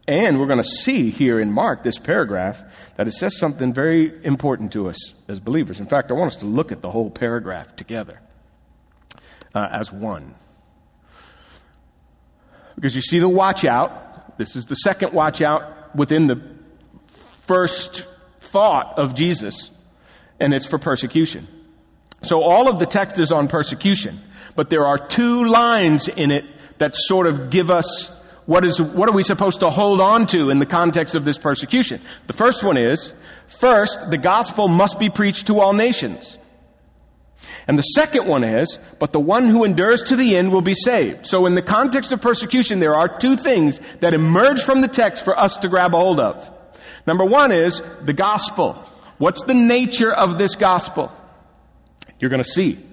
And 0.08 0.39
we're 0.39 0.48
going 0.48 0.62
to 0.62 0.63
see 0.63 1.12
here 1.12 1.39
in 1.39 1.51
Mark, 1.51 1.84
this 1.84 2.00
paragraph, 2.00 2.63
that 2.96 3.08
it 3.08 3.12
says 3.12 3.38
something 3.38 3.74
very 3.74 4.12
important 4.24 4.72
to 4.74 4.89
us 4.89 5.13
as 5.27 5.39
believers. 5.39 5.79
In 5.79 5.88
fact, 5.88 6.10
I 6.10 6.15
want 6.15 6.32
us 6.32 6.38
to 6.38 6.46
look 6.46 6.72
at 6.72 6.82
the 6.82 6.89
whole 6.89 7.12
paragraph 7.12 7.75
together 7.75 8.20
uh, 9.53 9.68
as 9.72 9.91
one. 9.91 10.34
Because 12.75 12.96
you 12.96 13.01
see 13.01 13.20
the 13.20 13.29
watch 13.29 13.65
out. 13.65 14.38
This 14.38 14.56
is 14.56 14.65
the 14.65 14.75
second 14.75 15.13
watch 15.13 15.41
out 15.41 15.96
within 15.96 16.27
the 16.27 16.41
first 17.46 18.08
thought 18.41 18.98
of 18.98 19.13
Jesus, 19.15 19.70
and 20.39 20.53
it's 20.53 20.65
for 20.65 20.79
persecution. 20.79 21.48
So 22.22 22.42
all 22.42 22.68
of 22.68 22.80
the 22.80 22.86
text 22.86 23.20
is 23.20 23.32
on 23.32 23.48
persecution, 23.48 24.22
but 24.56 24.70
there 24.70 24.86
are 24.86 24.98
two 24.98 25.46
lines 25.46 26.08
in 26.08 26.32
it 26.32 26.46
that 26.80 26.96
sort 26.96 27.28
of 27.28 27.50
give 27.50 27.70
us 27.70 28.10
what 28.46 28.66
is, 28.66 28.82
what 28.82 29.08
are 29.08 29.14
we 29.14 29.22
supposed 29.22 29.60
to 29.60 29.70
hold 29.70 30.02
on 30.02 30.26
to 30.28 30.50
in 30.50 30.58
the 30.58 30.66
context 30.66 31.14
of 31.14 31.24
this 31.24 31.38
persecution? 31.38 32.02
The 32.26 32.34
first 32.34 32.64
one 32.64 32.78
is, 32.78 33.14
first, 33.48 34.10
the 34.10 34.18
gospel 34.18 34.68
must 34.68 34.98
be 34.98 35.12
preached 35.12 35.48
to 35.48 35.60
all 35.60 35.72
nations. 35.72 36.40
And 37.68 37.78
the 37.78 37.84
second 37.84 38.26
one 38.26 38.44
is, 38.44 38.80
but 38.98 39.14
the 39.14 39.20
one 39.20 39.46
who 39.46 39.66
endures 39.66 40.02
to 40.04 40.16
the 40.16 40.36
end 40.36 40.52
will 40.52 40.64
be 40.64 40.74
saved. 40.74 41.28
So 41.28 41.46
in 41.46 41.54
the 41.54 41.62
context 41.62 42.12
of 42.12 42.22
persecution, 42.22 42.80
there 42.80 42.96
are 42.96 43.08
two 43.08 43.36
things 43.36 43.80
that 44.00 44.16
emerge 44.16 44.64
from 44.64 44.82
the 44.82 44.88
text 44.88 45.24
for 45.24 45.38
us 45.38 45.58
to 45.58 45.70
grab 45.70 45.94
a 45.94 46.00
hold 46.00 46.20
of. 46.20 46.50
Number 47.06 47.26
one 47.26 47.52
is 47.52 47.84
the 48.04 48.14
gospel. 48.14 48.84
What's 49.20 49.44
the 49.44 49.54
nature 49.54 50.12
of 50.12 50.40
this 50.40 50.56
gospel? 50.56 51.12
You're 52.20 52.30
going 52.30 52.44
to 52.44 52.50
see. 52.50 52.86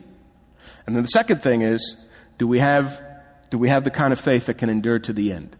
And 0.87 0.95
then 0.95 1.03
the 1.03 1.09
second 1.09 1.43
thing 1.43 1.63
is, 1.63 1.97
do 2.39 2.47
we 2.47 2.59
have, 2.59 3.03
do 3.51 3.59
we 3.59 3.69
have 3.69 3.85
the 3.85 3.91
kind 3.91 4.13
of 4.13 4.21
faith 4.21 4.47
that 4.47 4.59
can 4.59 4.71
endure 4.71 4.99
to 5.01 5.13
the 5.13 5.33
end? 5.33 5.57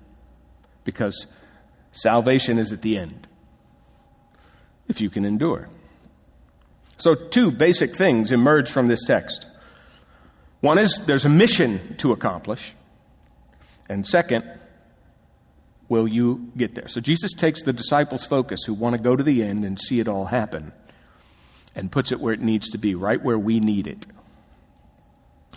Because 0.85 1.27
salvation 1.93 2.59
is 2.59 2.73
at 2.73 2.83
the 2.83 2.97
end. 2.97 3.27
If 4.89 5.01
you 5.01 5.11
can 5.11 5.25
endure. 5.25 5.69
So, 6.99 7.15
two 7.15 7.51
basic 7.51 7.95
things 7.95 8.31
emerge 8.31 8.71
from 8.71 8.87
this 8.87 9.05
text. 9.05 9.47
One 10.61 10.79
is 10.79 11.01
there's 11.07 11.25
a 11.25 11.29
mission 11.29 11.97
to 11.99 12.13
accomplish. 12.13 12.73
And 13.89 14.07
second, 14.07 14.45
will 15.89 16.09
you 16.09 16.53
get 16.57 16.75
there? 16.75 16.89
So, 16.89 17.01
Jesus 17.01 17.33
takes 17.35 17.63
the 17.63 17.73
disciples' 17.73 18.25
focus 18.25 18.63
who 18.65 18.75
want 18.75 18.95
to 18.95 19.03
go 19.03 19.17
to 19.17 19.23
the 19.23 19.43
end 19.43 19.65
and 19.65 19.79
see 19.79 19.99
it 19.99 20.09
all 20.09 20.25
happen 20.25 20.73
and 21.77 21.93
puts 21.93 22.11
it 22.11 22.19
where 22.19 22.35
it 22.35 22.41
needs 22.41 22.71
to 22.71 22.79
be, 22.79 22.97
right 22.97 23.23
where 23.23 23.39
we 23.39 23.61
need 23.61 23.87
it. 23.87 24.05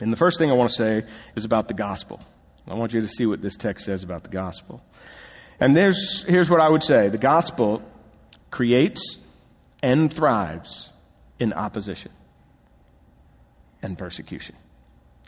And 0.01 0.13
the 0.13 0.17
first 0.17 0.37
thing 0.37 0.51
I 0.51 0.53
want 0.53 0.69
to 0.69 0.75
say 0.75 1.03
is 1.35 1.45
about 1.45 1.67
the 1.67 1.73
gospel. 1.73 2.21
I 2.67 2.75
want 2.75 2.93
you 2.93 3.01
to 3.01 3.07
see 3.07 3.25
what 3.25 3.41
this 3.41 3.55
text 3.55 3.85
says 3.85 4.03
about 4.03 4.23
the 4.23 4.29
gospel. 4.29 4.83
And 5.59 5.75
there's, 5.75 6.23
here's 6.23 6.49
what 6.49 6.61
I 6.61 6.69
would 6.69 6.83
say 6.83 7.09
the 7.09 7.17
gospel 7.17 7.81
creates 8.51 9.17
and 9.81 10.13
thrives 10.13 10.89
in 11.39 11.53
opposition 11.53 12.11
and 13.81 13.97
persecution. 13.97 14.55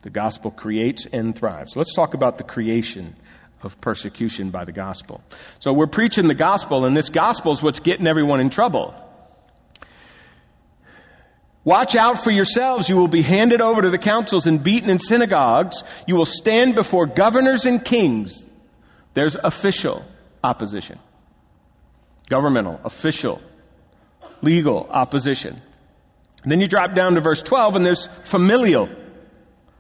The 0.04 0.10
gospel 0.10 0.52
creates 0.52 1.08
and 1.12 1.36
thrives. 1.36 1.76
Let's 1.76 1.96
talk 1.96 2.14
about 2.14 2.38
the 2.38 2.44
creation 2.44 3.16
of 3.64 3.80
persecution 3.82 4.50
by 4.50 4.66
the 4.66 4.72
gospel. 4.72 5.22
So 5.60 5.74
we're 5.74 5.88
preaching 5.88 6.28
the 6.28 6.36
gospel, 6.36 6.86
and 6.86 6.98
this 6.98 7.10
gospel 7.10 7.52
is 7.52 7.62
what's 7.62 7.80
getting 7.80 8.08
everyone 8.08 8.40
in 8.40 8.50
trouble. 8.50 8.96
Watch 11.64 11.96
out 11.96 12.24
for 12.24 12.32
yourselves. 12.32 12.90
You 12.90 12.98
will 12.98 13.08
be 13.08 13.22
handed 13.22 13.62
over 13.62 13.84
to 13.84 13.90
the 13.90 14.00
councils 14.00 14.48
and 14.48 14.64
beaten 14.64 14.90
in 14.90 14.98
synagogues. 14.98 15.84
You 16.08 16.16
will 16.16 16.26
stand 16.26 16.74
before 16.74 17.06
governors 17.06 17.66
and 17.66 17.84
kings. 17.84 18.44
There's 19.14 19.36
official 19.36 20.04
opposition. 20.44 20.98
Governmental, 22.30 22.80
official, 22.84 23.42
legal 24.42 24.88
opposition. 24.90 25.62
And 26.44 26.52
then 26.52 26.62
you 26.62 26.68
drop 26.68 26.96
down 26.96 27.14
to 27.16 27.22
verse 27.22 27.44
12 27.44 27.76
and 27.76 27.86
there's 27.86 28.10
familial, 28.24 28.90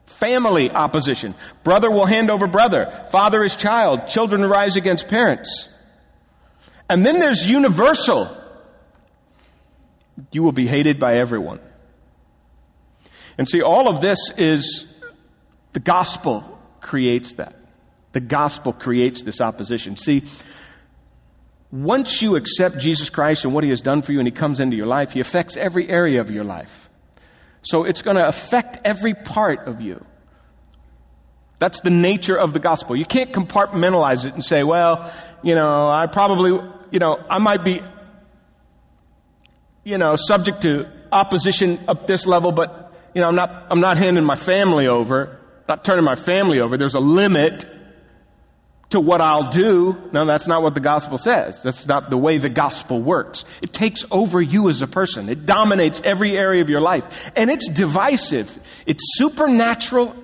family 0.06 0.70
opposition. 0.70 1.34
Brother 1.64 1.90
will 1.90 2.06
hand 2.06 2.30
over 2.30 2.46
brother. 2.46 3.08
Father 3.12 3.44
is 3.44 3.56
child. 3.56 4.08
Children 4.08 4.46
rise 4.46 4.76
against 4.76 5.08
parents. 5.08 5.68
And 6.88 7.04
then 7.04 7.20
there's 7.20 7.50
universal. 7.50 8.38
You 10.32 10.44
will 10.44 10.52
be 10.52 10.68
hated 10.68 11.00
by 11.00 11.18
everyone. 11.18 11.60
And 13.38 13.48
see, 13.48 13.62
all 13.62 13.88
of 13.88 14.02
this 14.02 14.20
is 14.38 14.86
the 15.74 15.80
gospel 15.80 16.60
creates 16.80 17.34
that. 17.34 17.56
The 18.14 18.20
gospel 18.20 18.74
creates 18.74 19.22
this 19.22 19.40
opposition. 19.40 19.96
See, 19.96 20.24
once 21.72 22.22
you 22.22 22.36
accept 22.36 22.78
Jesus 22.78 23.10
Christ 23.10 23.46
and 23.46 23.54
what 23.54 23.64
he 23.64 23.70
has 23.70 23.82
done 23.82 24.02
for 24.02 24.12
you 24.12 24.20
and 24.20 24.28
he 24.28 24.32
comes 24.32 24.60
into 24.60 24.76
your 24.76 24.88
life, 24.88 25.14
he 25.14 25.22
affects 25.22 25.56
every 25.56 25.90
area 25.90 26.20
of 26.20 26.30
your 26.30 26.44
life. 26.44 26.90
So 27.62 27.86
it's 27.86 28.02
going 28.02 28.18
to 28.18 28.28
affect 28.28 28.80
every 28.84 29.14
part 29.14 29.68
of 29.68 29.82
you. 29.82 30.04
That's 31.60 31.80
the 31.82 31.92
nature 31.92 32.36
of 32.36 32.54
the 32.54 32.60
gospel. 32.60 32.96
You 32.96 33.06
can't 33.06 33.32
compartmentalize 33.32 34.26
it 34.26 34.34
and 34.34 34.44
say, 34.44 34.64
well, 34.64 35.14
you 35.44 35.54
know, 35.54 35.90
I 35.90 36.08
probably, 36.08 36.52
you 36.90 37.00
know, 37.00 37.24
I 37.30 37.38
might 37.38 37.64
be, 37.64 37.82
you 39.84 40.00
know, 40.00 40.16
subject 40.16 40.64
to 40.64 40.92
opposition 41.12 41.86
up 41.88 42.08
this 42.08 42.26
level, 42.26 42.52
but, 42.52 42.81
you 43.14 43.22
know, 43.22 43.28
I'm 43.28 43.36
not, 43.36 43.68
I'm 43.70 43.82
not 43.82 43.98
handing 43.98 44.24
my 44.24 44.36
family 44.36 44.88
over, 44.88 45.40
not 45.68 45.84
turning 45.84 46.06
my 46.06 46.16
family 46.16 46.60
over. 46.60 46.78
There's 46.78 46.96
a 46.96 47.00
limit 47.00 47.66
to 48.92 49.00
what 49.00 49.22
I'll 49.22 49.50
do. 49.50 49.98
No, 50.12 50.26
that's 50.26 50.48
not 50.48 50.64
what 50.64 50.74
the 50.74 50.82
gospel 50.82 51.18
says. 51.18 51.62
That's 51.64 51.88
not 51.88 52.10
the 52.10 52.18
way 52.18 52.38
the 52.38 52.50
gospel 52.50 53.02
works. 53.02 53.46
It 53.62 53.74
takes 53.74 54.06
over 54.12 54.42
you 54.42 54.70
as 54.70 54.82
a 54.82 54.88
person. 54.88 55.30
It 55.30 55.46
dominates 55.46 56.02
every 56.04 56.38
area 56.38 56.62
of 56.62 56.70
your 56.70 56.82
life. 56.82 57.32
And 57.36 57.50
it's 57.50 57.68
divisive. 57.70 58.58
It's 58.86 59.04
supernatural. 59.18 60.16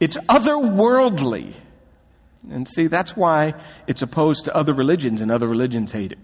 It's 0.00 0.16
otherworldly. 0.16 1.54
And 2.50 2.68
see, 2.68 2.86
that's 2.86 3.16
why 3.16 3.54
it's 3.86 4.02
opposed 4.02 4.44
to 4.44 4.54
other 4.54 4.74
religions 4.74 5.20
and 5.20 5.30
other 5.30 5.46
religions 5.46 5.92
hate 5.92 6.12
it. 6.12 6.18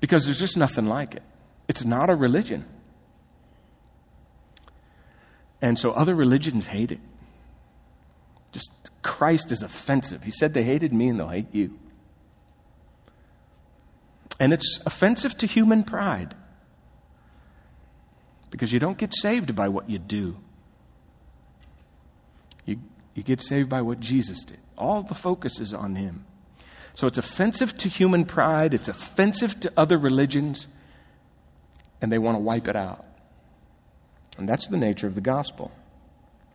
Because 0.00 0.24
there's 0.24 0.40
just 0.40 0.56
nothing 0.56 0.86
like 0.86 1.14
it. 1.14 1.22
It's 1.68 1.84
not 1.84 2.10
a 2.10 2.14
religion. 2.16 2.66
And 5.62 5.78
so 5.78 5.92
other 5.92 6.14
religions 6.14 6.66
hate 6.66 6.90
it. 6.90 7.00
Just 8.52 8.70
Christ 9.02 9.52
is 9.52 9.62
offensive. 9.62 10.22
He 10.22 10.30
said 10.30 10.54
they 10.54 10.64
hated 10.64 10.92
me 10.92 11.08
and 11.08 11.20
they'll 11.20 11.28
hate 11.28 11.54
you. 11.54 11.78
And 14.38 14.54
it's 14.54 14.80
offensive 14.86 15.36
to 15.38 15.46
human 15.46 15.84
pride 15.84 16.34
because 18.50 18.72
you 18.72 18.80
don't 18.80 18.96
get 18.96 19.14
saved 19.14 19.54
by 19.54 19.68
what 19.68 19.88
you 19.88 19.98
do. 19.98 20.36
You, 22.64 22.80
you 23.14 23.22
get 23.22 23.42
saved 23.42 23.68
by 23.68 23.82
what 23.82 24.00
Jesus 24.00 24.44
did. 24.44 24.58
All 24.78 25.02
the 25.02 25.14
focus 25.14 25.60
is 25.60 25.74
on 25.74 25.94
Him. 25.94 26.24
So 26.94 27.06
it's 27.06 27.18
offensive 27.18 27.76
to 27.78 27.88
human 27.88 28.24
pride, 28.24 28.74
it's 28.74 28.88
offensive 28.88 29.60
to 29.60 29.72
other 29.76 29.96
religions, 29.96 30.66
and 32.00 32.10
they 32.10 32.18
want 32.18 32.36
to 32.36 32.40
wipe 32.40 32.66
it 32.66 32.76
out. 32.76 33.04
And 34.40 34.48
that's 34.48 34.66
the 34.68 34.78
nature 34.78 35.06
of 35.06 35.14
the 35.14 35.20
gospel. 35.20 35.70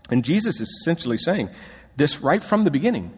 And 0.09 0.25
Jesus 0.25 0.59
is 0.59 0.67
essentially 0.81 1.17
saying 1.17 1.49
this 1.95 2.19
right 2.19 2.43
from 2.43 2.63
the 2.63 2.71
beginning. 2.71 3.15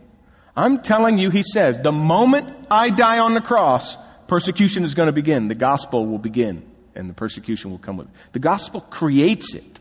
I'm 0.58 0.82
telling 0.82 1.18
you, 1.18 1.30
he 1.30 1.42
says, 1.42 1.80
the 1.80 1.94
moment 1.94 2.54
I 2.70 2.90
die 2.90 3.20
on 3.20 3.34
the 3.34 3.42
cross, 3.42 3.98
persecution 4.28 4.84
is 4.84 4.94
going 4.94 5.08
to 5.08 5.14
begin. 5.14 5.48
The 5.48 5.56
gospel 5.56 6.06
will 6.06 6.18
begin, 6.18 6.70
and 6.96 7.10
the 7.10 7.14
persecution 7.14 7.72
will 7.72 7.78
come 7.78 7.96
with 7.96 8.08
it. 8.08 8.14
The 8.34 8.40
gospel 8.40 8.82
creates 8.82 9.54
it, 9.54 9.80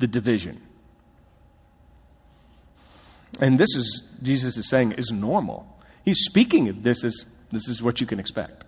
the 0.00 0.08
division. 0.08 0.60
And 3.40 3.60
this 3.60 3.76
is, 3.76 4.02
Jesus 4.22 4.56
is 4.56 4.68
saying, 4.68 4.92
is 4.92 5.12
normal. 5.12 5.72
He's 6.04 6.24
speaking 6.24 6.68
of 6.68 6.82
this 6.82 7.04
as 7.04 7.26
this 7.52 7.68
is 7.68 7.80
what 7.80 8.00
you 8.00 8.08
can 8.08 8.18
expect. 8.18 8.64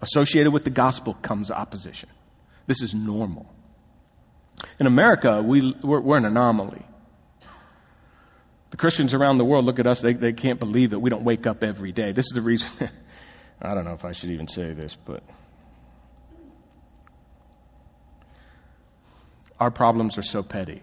Associated 0.00 0.52
with 0.52 0.64
the 0.64 0.70
gospel 0.70 1.12
comes 1.14 1.50
opposition. 1.50 2.08
This 2.66 2.80
is 2.80 2.94
normal. 2.94 3.52
In 4.78 4.86
America, 4.86 5.42
we, 5.42 5.74
we're, 5.82 6.00
we're 6.00 6.16
an 6.16 6.24
anomaly. 6.24 6.84
The 8.70 8.76
Christians 8.76 9.14
around 9.14 9.38
the 9.38 9.44
world 9.44 9.64
look 9.64 9.78
at 9.78 9.86
us, 9.86 10.00
they, 10.00 10.12
they 10.12 10.32
can't 10.32 10.58
believe 10.58 10.90
that 10.90 10.98
we 10.98 11.10
don't 11.10 11.24
wake 11.24 11.46
up 11.46 11.62
every 11.62 11.92
day. 11.92 12.12
This 12.12 12.26
is 12.26 12.32
the 12.32 12.42
reason, 12.42 12.70
I 13.62 13.74
don't 13.74 13.84
know 13.84 13.94
if 13.94 14.04
I 14.04 14.12
should 14.12 14.30
even 14.30 14.48
say 14.48 14.72
this, 14.72 14.96
but 14.96 15.22
our 19.58 19.70
problems 19.70 20.18
are 20.18 20.22
so 20.22 20.42
petty. 20.42 20.82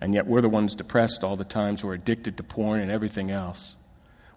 And 0.00 0.14
yet 0.14 0.26
we're 0.26 0.40
the 0.40 0.48
ones 0.48 0.74
depressed 0.74 1.22
all 1.22 1.36
the 1.36 1.44
times, 1.44 1.82
so 1.82 1.88
we're 1.88 1.94
addicted 1.94 2.38
to 2.38 2.42
porn 2.42 2.80
and 2.80 2.90
everything 2.90 3.30
else. 3.30 3.76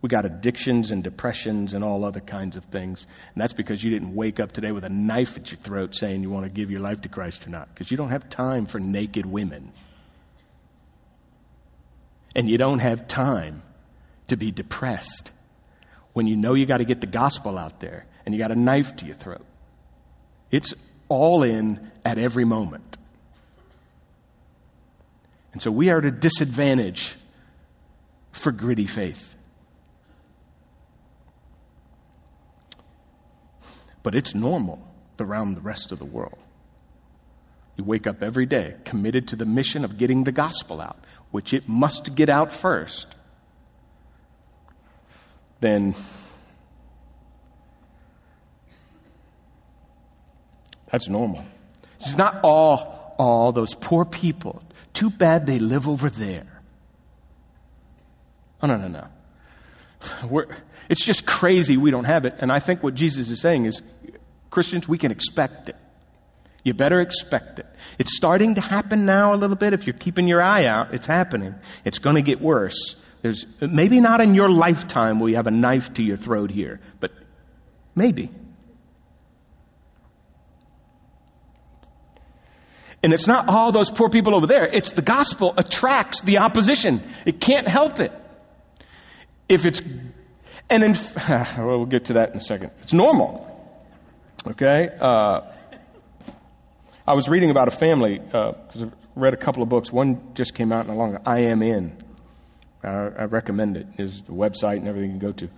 We 0.06 0.10
got 0.10 0.24
addictions 0.24 0.92
and 0.92 1.04
depressions 1.04 1.74
and 1.74 1.84
all 1.84 2.06
other 2.06 2.20
kinds 2.20 2.58
of 2.58 2.64
things. 2.66 3.08
And 3.34 3.42
that's 3.42 3.54
because 3.54 3.84
you 3.84 3.90
didn't 3.90 4.14
wake 4.14 4.40
up 4.40 4.52
today 4.52 4.72
with 4.72 4.84
a 4.84 4.90
knife 4.90 5.36
at 5.36 5.50
your 5.50 5.60
throat 5.62 5.96
saying 5.96 6.22
you 6.22 6.30
want 6.30 6.46
to 6.46 6.52
give 6.52 6.70
your 6.70 6.82
life 6.82 7.02
to 7.02 7.10
Christ 7.10 7.48
or 7.48 7.50
not. 7.50 7.74
Because 7.74 7.90
you 7.90 7.98
don't 7.98 8.12
have 8.12 8.30
time 8.30 8.68
for 8.68 8.80
naked 8.80 9.26
women. 9.26 9.72
And 12.36 12.48
you 12.48 12.60
don't 12.60 12.78
have 12.78 13.08
time 13.08 13.64
to 14.28 14.38
be 14.38 14.52
depressed 14.52 15.32
when 16.14 16.28
you 16.28 16.36
know 16.36 16.54
you 16.54 16.68
got 16.68 16.78
to 16.78 16.86
get 16.86 17.02
the 17.02 17.08
gospel 17.08 17.58
out 17.58 17.80
there 17.80 18.06
and 18.28 18.36
you 18.36 18.38
got 18.38 18.52
a 18.52 18.56
knife 18.56 18.98
to 18.98 19.08
your 19.08 19.16
throat. 19.16 19.44
It's 20.52 20.76
all 21.10 21.42
in 21.42 21.92
at 22.06 22.20
every 22.20 22.46
moment. 22.46 22.96
And 25.52 25.64
so 25.64 25.72
we 25.72 25.90
are 25.90 25.98
at 25.98 26.06
a 26.06 26.12
disadvantage 26.12 27.16
for 28.34 28.52
gritty 28.52 28.86
faith. 28.86 29.35
But 34.06 34.14
it's 34.14 34.36
normal 34.36 34.88
around 35.20 35.56
the 35.56 35.62
rest 35.62 35.92
of 35.92 35.98
the 35.98 36.06
world. 36.06 36.38
You 37.76 37.84
wake 37.84 38.06
up 38.06 38.22
every 38.22 38.46
day 38.46 38.76
committed 38.86 39.30
to 39.30 39.36
the 39.36 39.48
mission 39.48 39.84
of 39.84 39.98
getting 39.98 40.26
the 40.26 40.32
gospel 40.32 40.80
out, 40.80 41.04
which 41.32 41.56
it 41.56 41.68
must 41.68 42.14
get 42.14 42.30
out 42.30 42.54
first. 42.54 43.08
Then 45.60 45.96
that's 50.92 51.08
normal. 51.08 51.44
It's 52.00 52.16
not 52.16 52.42
all, 52.44 53.16
all 53.18 53.54
those 53.54 53.74
poor 53.74 54.06
people. 54.06 54.62
Too 54.94 55.10
bad 55.10 55.48
they 55.48 55.58
live 55.58 55.90
over 55.90 56.12
there. 56.12 56.62
Oh, 58.62 58.68
no, 58.68 58.78
no, 58.78 58.88
no. 58.88 59.08
We're, 60.30 60.46
it's 60.90 61.04
just 61.04 61.26
crazy 61.26 61.78
we 61.78 61.92
don't 61.92 62.04
have 62.06 62.26
it. 62.26 62.36
And 62.38 62.52
I 62.52 62.60
think 62.60 62.84
what 62.84 62.94
Jesus 62.94 63.32
is 63.32 63.42
saying 63.42 63.66
is 63.66 63.82
Christians, 64.56 64.88
we 64.88 64.98
can 64.98 65.12
expect 65.12 65.68
it. 65.68 65.76
You 66.64 66.74
better 66.74 67.02
expect 67.02 67.60
it. 67.60 67.68
It's 68.00 68.16
starting 68.16 68.56
to 68.56 68.62
happen 68.62 69.06
now 69.06 69.34
a 69.34 69.38
little 69.38 69.58
bit. 69.58 69.74
If 69.74 69.86
you're 69.86 69.98
keeping 69.98 70.30
your 70.30 70.42
eye 70.42 70.66
out, 70.66 70.94
it's 70.94 71.06
happening. 71.06 71.56
It's 71.84 72.00
going 72.00 72.16
to 72.16 72.22
get 72.22 72.42
worse. 72.42 72.96
There's 73.22 73.46
maybe 73.60 74.00
not 74.00 74.22
in 74.22 74.34
your 74.34 74.50
lifetime 74.50 75.20
will 75.20 75.28
you 75.28 75.36
have 75.36 75.46
a 75.46 75.52
knife 75.52 75.94
to 75.96 76.04
your 76.04 76.16
throat 76.16 76.52
here, 76.52 76.80
but 77.02 77.12
maybe. 77.96 78.32
And 83.04 83.14
it's 83.14 83.28
not 83.28 83.50
all 83.50 83.74
those 83.74 83.92
poor 83.92 84.10
people 84.10 84.36
over 84.36 84.48
there. 84.48 84.66
It's 84.66 84.94
the 84.94 85.02
gospel 85.02 85.54
attracts 85.58 86.22
the 86.22 86.38
opposition. 86.38 87.04
It 87.26 87.42
can't 87.42 87.68
help 87.68 88.00
it. 88.00 88.14
If 89.50 89.66
it's, 89.66 89.82
and 90.70 90.84
in, 90.84 90.94
well, 91.28 91.78
we'll 91.78 91.86
get 91.86 92.06
to 92.06 92.14
that 92.14 92.32
in 92.32 92.38
a 92.38 92.42
second. 92.42 92.72
It's 92.84 92.94
normal. 92.94 93.55
Okay? 94.48 94.90
Uh, 95.00 95.42
I 97.08 97.14
was 97.14 97.28
reading 97.28 97.50
about 97.50 97.68
a 97.68 97.72
family 97.72 98.20
because 98.20 98.84
uh, 98.84 98.86
I 98.86 98.90
read 99.16 99.34
a 99.34 99.38
couple 99.38 99.64
of 99.64 99.70
books. 99.70 99.92
One 99.92 100.34
just 100.36 100.54
came 100.54 100.72
out 100.72 100.88
a 100.88 100.94
long. 100.94 101.20
I 101.26 101.40
Am 101.40 101.64
N. 101.64 101.98
I, 102.84 102.90
I 102.90 103.24
recommend 103.26 103.78
it. 103.78 103.88
it. 103.98 104.04
Is 104.04 104.22
the 104.22 104.34
website 104.34 104.78
and 104.78 104.88
everything 104.88 105.14
you 105.14 105.20
can 105.20 105.28
go 105.28 105.34
to. 105.34 105.50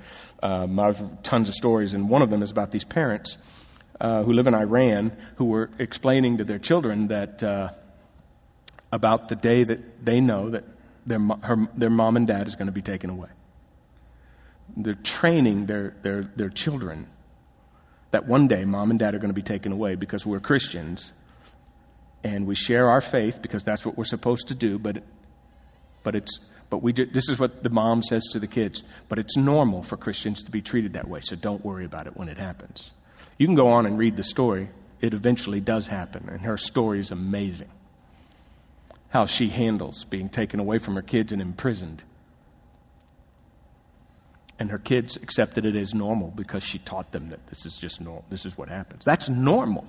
Um, 0.42 0.80
I 0.80 0.88
have 0.88 1.24
tons 1.24 1.50
of 1.50 1.56
stories, 1.56 1.94
and 1.94 2.10
one 2.10 2.22
of 2.22 2.30
them 2.30 2.42
is 2.42 2.52
about 2.52 2.72
these 2.72 2.86
parents 2.86 3.38
uh, 4.00 4.24
who 4.24 4.32
live 4.32 4.48
in 4.48 4.54
Iran 4.54 5.12
who 5.36 5.46
were 5.46 5.70
explaining 5.80 6.38
to 6.38 6.44
their 6.44 6.60
children 6.60 7.08
that 7.08 7.44
uh, 7.44 7.70
about 8.92 9.28
the 9.28 9.36
day 9.36 9.64
that 9.64 10.06
they 10.06 10.22
know 10.22 10.50
that 10.52 10.64
their 11.06 11.20
her, 11.20 11.68
their 11.76 11.90
mom 11.90 12.16
and 12.16 12.28
dad 12.28 12.48
is 12.48 12.56
going 12.56 12.68
to 12.68 12.72
be 12.72 12.82
taken 12.82 13.10
away. 13.10 13.30
They're 14.78 14.96
training 14.96 15.66
their 15.66 15.96
their 16.04 16.24
their 16.36 16.50
children 16.50 17.08
that 18.12 18.26
one 18.26 18.48
day 18.48 18.66
mom 18.66 18.90
and 18.90 19.00
dad 19.00 19.16
are 19.16 19.20
going 19.20 19.30
to 19.30 19.34
be 19.34 19.42
taken 19.42 19.72
away 19.72 19.96
because 19.96 20.26
we're 20.26 20.40
Christians 20.40 21.12
and 22.24 22.46
we 22.46 22.56
share 22.56 22.90
our 22.90 23.02
faith 23.02 23.42
because 23.42 23.64
that's 23.64 23.86
what 23.86 23.98
we're 23.98 24.04
supposed 24.06 24.48
to 24.48 24.56
do, 24.56 24.80
but, 24.80 25.04
but 26.04 26.16
it's 26.16 26.40
but 26.70 26.84
we 26.84 26.92
do, 26.92 27.06
this 27.06 27.30
is 27.30 27.40
what 27.40 27.64
the 27.64 27.70
mom 27.70 28.04
says 28.04 28.24
to 28.32 28.40
the 28.40 28.48
kids. 28.48 28.84
But 29.08 29.20
it's 29.20 29.38
normal 29.38 29.84
for 29.84 29.98
Christians 29.98 30.44
to 30.44 30.52
be 30.52 30.62
treated 30.62 30.94
that 30.94 31.08
way, 31.08 31.22
so 31.22 31.36
don't 31.36 31.64
worry 31.64 31.86
about 31.86 32.08
it 32.08 32.18
when 32.18 32.28
it 32.28 32.38
happens. 32.38 32.92
You 33.38 33.48
can 33.48 33.56
go 33.56 33.70
on 33.70 33.86
and 33.86 33.98
read 33.98 34.18
the 34.18 34.24
story. 34.24 34.70
It 35.00 35.14
eventually 35.14 35.62
does 35.62 35.88
happen, 35.88 36.28
and 36.30 36.42
her 36.42 36.58
story 36.58 37.00
is 37.00 37.12
amazing. 37.12 37.70
How 39.10 39.26
she 39.26 39.48
handles 39.48 40.04
being 40.04 40.28
taken 40.28 40.60
away 40.60 40.80
from 40.80 40.96
her 40.96 41.02
kids 41.02 41.32
and 41.32 41.42
imprisoned. 41.42 42.04
And 44.60 44.72
her 44.72 44.80
kids 44.80 45.18
accepted 45.18 45.66
it 45.66 45.76
as 45.76 45.94
normal 45.94 46.32
because 46.36 46.64
she 46.64 46.80
taught 46.80 47.12
them 47.12 47.30
that 47.30 47.46
this 47.48 47.66
is 47.66 47.78
just 47.78 48.02
normal. 48.02 48.26
This 48.30 48.46
is 48.46 48.58
what 48.58 48.70
happens. 48.70 49.06
That's 49.06 49.30
normal. 49.30 49.86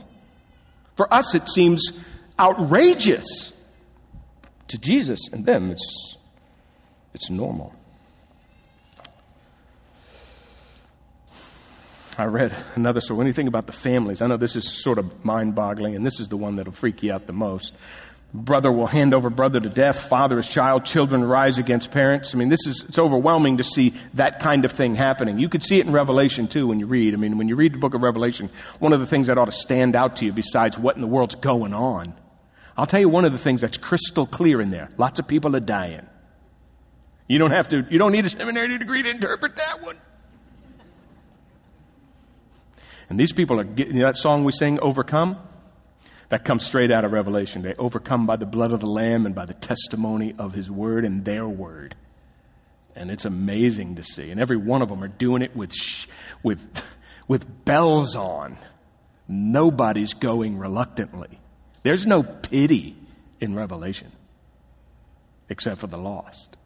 For 0.97 1.13
us, 1.13 1.35
it 1.35 1.49
seems 1.49 1.93
outrageous. 2.39 3.53
To 4.69 4.79
Jesus 4.79 5.21
and 5.33 5.47
them, 5.47 5.71
it's 5.71 6.17
it's 7.15 7.31
normal. 7.31 7.75
I 12.19 12.25
read 12.25 12.53
another 12.75 13.01
story. 13.01 13.19
When 13.19 13.27
you 13.29 13.33
think 13.33 13.49
about 13.49 13.67
the 13.67 13.73
families, 13.73 14.21
I 14.21 14.27
know 14.27 14.37
this 14.37 14.57
is 14.57 14.83
sort 14.83 14.99
of 14.99 15.25
mind 15.25 15.55
boggling, 15.55 15.95
and 15.95 16.05
this 16.05 16.19
is 16.19 16.29
the 16.29 16.37
one 16.37 16.57
that'll 16.57 16.73
freak 16.73 17.03
you 17.03 17.13
out 17.13 17.27
the 17.27 17.33
most. 17.33 17.73
Brother 18.35 18.71
will 18.71 18.87
hand 18.87 19.15
over 19.15 19.31
brother 19.31 19.59
to 19.59 19.71
death, 19.71 20.09
father 20.09 20.39
is 20.39 20.47
child, 20.47 20.85
children 20.85 21.25
rise 21.25 21.57
against 21.57 21.91
parents. 21.91 22.35
I 22.35 22.39
mean, 22.39 22.51
this 22.51 22.67
is, 22.67 22.85
it's 22.87 22.99
overwhelming 22.99 23.57
to 23.57 23.65
see 23.65 23.95
that 24.15 24.39
kind 24.41 24.67
of 24.67 24.73
thing 24.73 24.95
happening. 24.95 25.39
You 25.39 25.49
could 25.49 25.63
see 25.63 25.81
it 25.81 25.87
in 25.87 25.93
Revelation 25.93 26.47
too 26.47 26.67
when 26.67 26.79
you 26.79 26.87
read. 26.87 27.15
I 27.15 27.17
mean, 27.17 27.39
when 27.39 27.49
you 27.49 27.57
read 27.57 27.73
the 27.73 27.79
book 27.79 27.95
of 27.95 28.03
Revelation, 28.03 28.51
one 28.81 28.93
of 28.93 29.01
the 29.01 29.07
things 29.07 29.29
that 29.29 29.39
ought 29.39 29.47
to 29.47 29.53
stand 29.53 29.97
out 29.97 30.17
to 30.17 30.27
you 30.27 30.33
besides 30.33 30.79
what 30.79 30.95
in 30.95 31.01
the 31.01 31.07
world's 31.07 31.37
going 31.37 31.73
on, 31.73 32.15
I'll 32.77 32.87
tell 32.87 33.01
you 33.01 33.09
one 33.09 33.25
of 33.25 33.33
the 33.33 33.39
things 33.39 33.63
that's 33.63 33.79
crystal 33.79 34.27
clear 34.27 34.61
in 34.61 34.71
there. 34.71 34.91
Lots 34.99 35.19
of 35.19 35.27
people 35.27 35.57
are 35.57 35.61
dying. 35.61 36.07
You 37.29 37.39
don't 37.39 37.51
have 37.51 37.71
to, 37.71 37.87
you 37.91 37.99
don't 37.99 38.13
need 38.13 38.27
a 38.27 38.31
seminary 38.31 38.77
degree 38.77 39.03
to 39.03 39.09
interpret 39.09 39.57
that 39.57 39.83
one. 39.83 39.97
And 43.09 43.19
these 43.19 43.33
people 43.33 43.59
are 43.59 43.65
getting 43.65 43.95
you 43.95 44.01
know, 44.01 44.07
that 44.07 44.19
song 44.19 44.45
we 44.45 44.53
sing, 44.53 44.79
Overcome? 44.81 45.39
That 46.29 46.45
comes 46.45 46.65
straight 46.65 46.91
out 46.91 47.05
of 47.05 47.13
Revelation. 47.13 47.63
They 47.63 47.75
overcome 47.75 48.27
by 48.27 48.37
the 48.37 48.47
blood 48.47 48.73
of 48.73 48.81
the 48.81 48.87
Lamb 48.87 49.25
and 49.25 49.35
by 49.35 49.47
the 49.47 49.55
testimony 49.55 50.35
of 50.39 50.53
His 50.53 50.71
word 50.71 51.05
and 51.05 51.25
their 51.25 51.49
word. 51.49 51.95
And 52.95 53.11
it's 53.11 53.25
amazing 53.25 53.97
to 53.97 54.03
see. 54.03 54.31
And 54.31 54.41
every 54.41 54.57
one 54.57 54.83
of 54.83 54.89
them 54.89 55.03
are 55.03 55.09
doing 55.09 55.43
it 55.43 55.57
with, 55.57 55.73
sh- 55.73 56.07
with, 56.43 56.83
with 57.29 57.65
bells 57.65 58.17
on. 58.17 58.59
Nobody's 59.27 60.15
going 60.15 60.59
reluctantly. 60.59 61.39
There's 61.83 62.07
no 62.07 62.23
pity 62.23 62.97
in 63.41 63.55
Revelation 63.55 64.13
except 65.49 65.81
for 65.81 65.87
the 65.87 65.97
lost. 65.97 66.57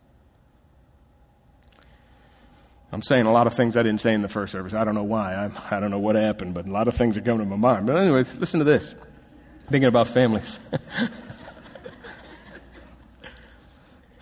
I'm 2.91 3.03
saying 3.03 3.25
a 3.27 3.33
lot 3.33 3.47
of 3.47 3.55
things 3.55 3.77
I 3.77 3.83
didn't 3.83 4.01
say 4.03 4.13
in 4.13 4.21
the 4.21 4.29
first 4.29 4.53
service. 4.53 4.75
I 4.75 4.85
don't 4.85 4.95
know 4.95 5.03
why. 5.03 5.35
I, 5.35 5.77
I 5.77 5.81
don't 5.81 5.91
know 5.91 5.99
what 5.99 6.15
happened, 6.15 6.53
but 6.53 6.67
a 6.67 6.71
lot 6.71 6.89
of 6.89 6.95
things 6.95 7.17
are 7.17 7.23
coming 7.23 7.41
to 7.41 7.47
my 7.47 7.57
mind. 7.57 7.87
But 7.87 7.97
anyways, 7.97 8.35
listen 8.37 8.59
to 8.59 8.65
this. 8.65 8.95
Thinking 9.73 9.89
about 9.89 10.07
families. 10.07 10.61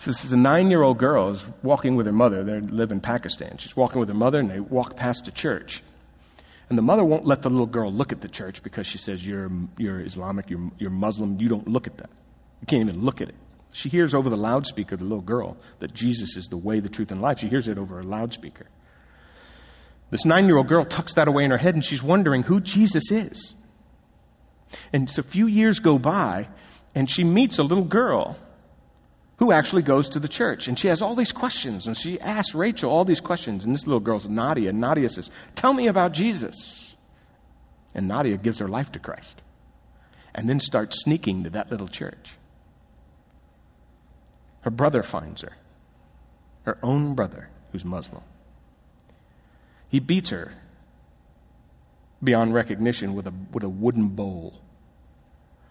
this 0.05 0.23
is 0.23 0.31
a 0.31 0.37
nine-year-old 0.37 0.97
girl 0.97 1.31
is 1.31 1.45
walking 1.61 1.97
with 1.97 2.05
her 2.05 2.13
mother. 2.13 2.41
They 2.41 2.61
live 2.61 2.93
in 2.93 3.01
Pakistan. 3.01 3.57
She's 3.57 3.75
walking 3.75 3.99
with 3.99 4.07
her 4.07 4.15
mother, 4.15 4.39
and 4.39 4.49
they 4.49 4.61
walk 4.61 4.95
past 4.95 5.27
a 5.27 5.31
church. 5.31 5.83
And 6.69 6.77
the 6.77 6.81
mother 6.81 7.03
won't 7.03 7.25
let 7.25 7.41
the 7.41 7.49
little 7.49 7.65
girl 7.65 7.91
look 7.91 8.13
at 8.13 8.21
the 8.21 8.29
church 8.29 8.63
because 8.63 8.87
she 8.87 8.97
says, 8.97 9.27
You're, 9.27 9.51
you're 9.77 9.99
Islamic, 9.99 10.49
you're, 10.49 10.71
you're 10.79 10.89
Muslim, 10.89 11.37
you 11.37 11.49
don't 11.49 11.67
look 11.67 11.85
at 11.85 11.97
that. 11.97 12.09
You 12.61 12.67
can't 12.67 12.87
even 12.87 13.03
look 13.03 13.19
at 13.19 13.27
it. 13.27 13.35
She 13.73 13.89
hears 13.89 14.13
over 14.13 14.29
the 14.29 14.37
loudspeaker, 14.37 14.95
the 14.95 15.03
little 15.03 15.19
girl, 15.19 15.57
that 15.79 15.93
Jesus 15.93 16.37
is 16.37 16.47
the 16.47 16.55
way, 16.55 16.79
the 16.79 16.87
truth, 16.87 17.11
and 17.11 17.21
life. 17.21 17.39
She 17.39 17.49
hears 17.49 17.67
it 17.67 17.77
over 17.77 17.99
a 17.99 18.03
loudspeaker. 18.03 18.67
This 20.11 20.23
nine 20.23 20.45
year 20.45 20.55
old 20.55 20.69
girl 20.69 20.85
tucks 20.85 21.15
that 21.15 21.27
away 21.27 21.43
in 21.43 21.51
her 21.51 21.57
head 21.57 21.75
and 21.75 21.83
she's 21.83 22.01
wondering 22.01 22.43
who 22.43 22.61
Jesus 22.61 23.11
is. 23.11 23.53
And 24.93 25.09
so 25.09 25.21
a 25.21 25.23
few 25.23 25.47
years 25.47 25.79
go 25.79 25.97
by 25.97 26.47
and 26.95 27.09
she 27.09 27.23
meets 27.23 27.59
a 27.59 27.63
little 27.63 27.83
girl 27.83 28.37
who 29.37 29.51
actually 29.51 29.81
goes 29.81 30.09
to 30.09 30.19
the 30.19 30.27
church. 30.27 30.67
And 30.67 30.77
she 30.77 30.87
has 30.87 31.01
all 31.01 31.15
these 31.15 31.31
questions. 31.31 31.87
And 31.87 31.97
she 31.97 32.19
asks 32.19 32.53
Rachel 32.53 32.91
all 32.91 33.05
these 33.05 33.21
questions. 33.21 33.65
And 33.65 33.73
this 33.73 33.87
little 33.87 33.99
girl's 33.99 34.27
Nadia. 34.27 34.69
And 34.69 34.79
Nadia 34.79 35.09
says, 35.09 35.31
Tell 35.55 35.73
me 35.73 35.87
about 35.87 36.11
Jesus. 36.11 36.95
And 37.95 38.07
Nadia 38.07 38.37
gives 38.37 38.59
her 38.59 38.67
life 38.67 38.91
to 38.91 38.99
Christ. 38.99 39.41
And 40.35 40.47
then 40.47 40.59
starts 40.59 41.01
sneaking 41.01 41.45
to 41.45 41.49
that 41.51 41.71
little 41.71 41.87
church. 41.87 42.35
Her 44.61 44.69
brother 44.69 45.01
finds 45.01 45.41
her, 45.41 45.53
her 46.63 46.77
own 46.83 47.15
brother, 47.15 47.49
who's 47.71 47.83
Muslim. 47.83 48.21
He 49.89 49.99
beats 49.99 50.29
her 50.29 50.53
beyond 52.23 52.53
recognition 52.53 53.13
with 53.13 53.27
a, 53.27 53.33
with 53.51 53.63
a 53.63 53.69
wooden 53.69 54.09
bowl, 54.09 54.61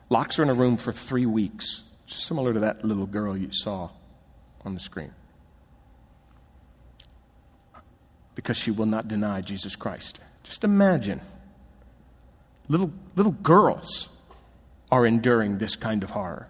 locks 0.09 0.37
her 0.37 0.43
in 0.43 0.51
a 0.51 0.55
room 0.55 0.77
for 0.77 0.93
three 0.93 1.27
weeks, 1.27 1.83
similar 2.07 2.53
to 2.53 2.61
that 2.61 2.85
little 2.85 3.07
girl 3.07 3.37
you 3.37 3.51
saw 3.53 3.91
on 4.65 4.75
the 4.75 4.81
screen. 4.81 5.13
Because 8.35 8.57
she 8.57 8.71
will 8.71 8.87
not 8.87 9.09
deny 9.09 9.41
Jesus 9.41 9.77
Christ. 9.77 10.21
Just 10.43 10.65
imagine 10.65 11.21
little, 12.69 12.93
little 13.17 13.33
girls 13.33 14.09
are 14.91 15.07
enduring 15.07 15.59
this 15.59 15.77
kind 15.77 16.03
of 16.03 16.11
horror 16.11 16.49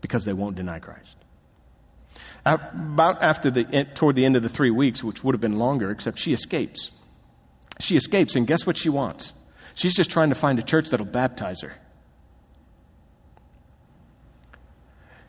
because 0.00 0.24
they 0.24 0.32
won't 0.32 0.56
deny 0.56 0.78
Christ. 0.78 1.16
About 2.46 3.22
after 3.22 3.50
the, 3.50 3.66
eh, 3.72 3.84
toward 3.94 4.14
the 4.14 4.24
end 4.24 4.36
of 4.36 4.42
the 4.44 4.48
three 4.48 4.70
weeks, 4.70 5.02
which 5.02 5.24
would 5.24 5.34
have 5.34 5.40
been 5.40 5.58
longer, 5.58 5.90
except 5.90 6.16
she 6.16 6.32
escapes. 6.32 6.92
She 7.80 7.96
escapes, 7.96 8.36
and 8.36 8.46
guess 8.46 8.64
what 8.64 8.76
she 8.76 8.88
wants? 8.88 9.32
She's 9.74 9.94
just 9.94 10.10
trying 10.10 10.28
to 10.28 10.36
find 10.36 10.58
a 10.60 10.62
church 10.62 10.90
that'll 10.90 11.06
baptize 11.06 11.62
her. 11.62 11.72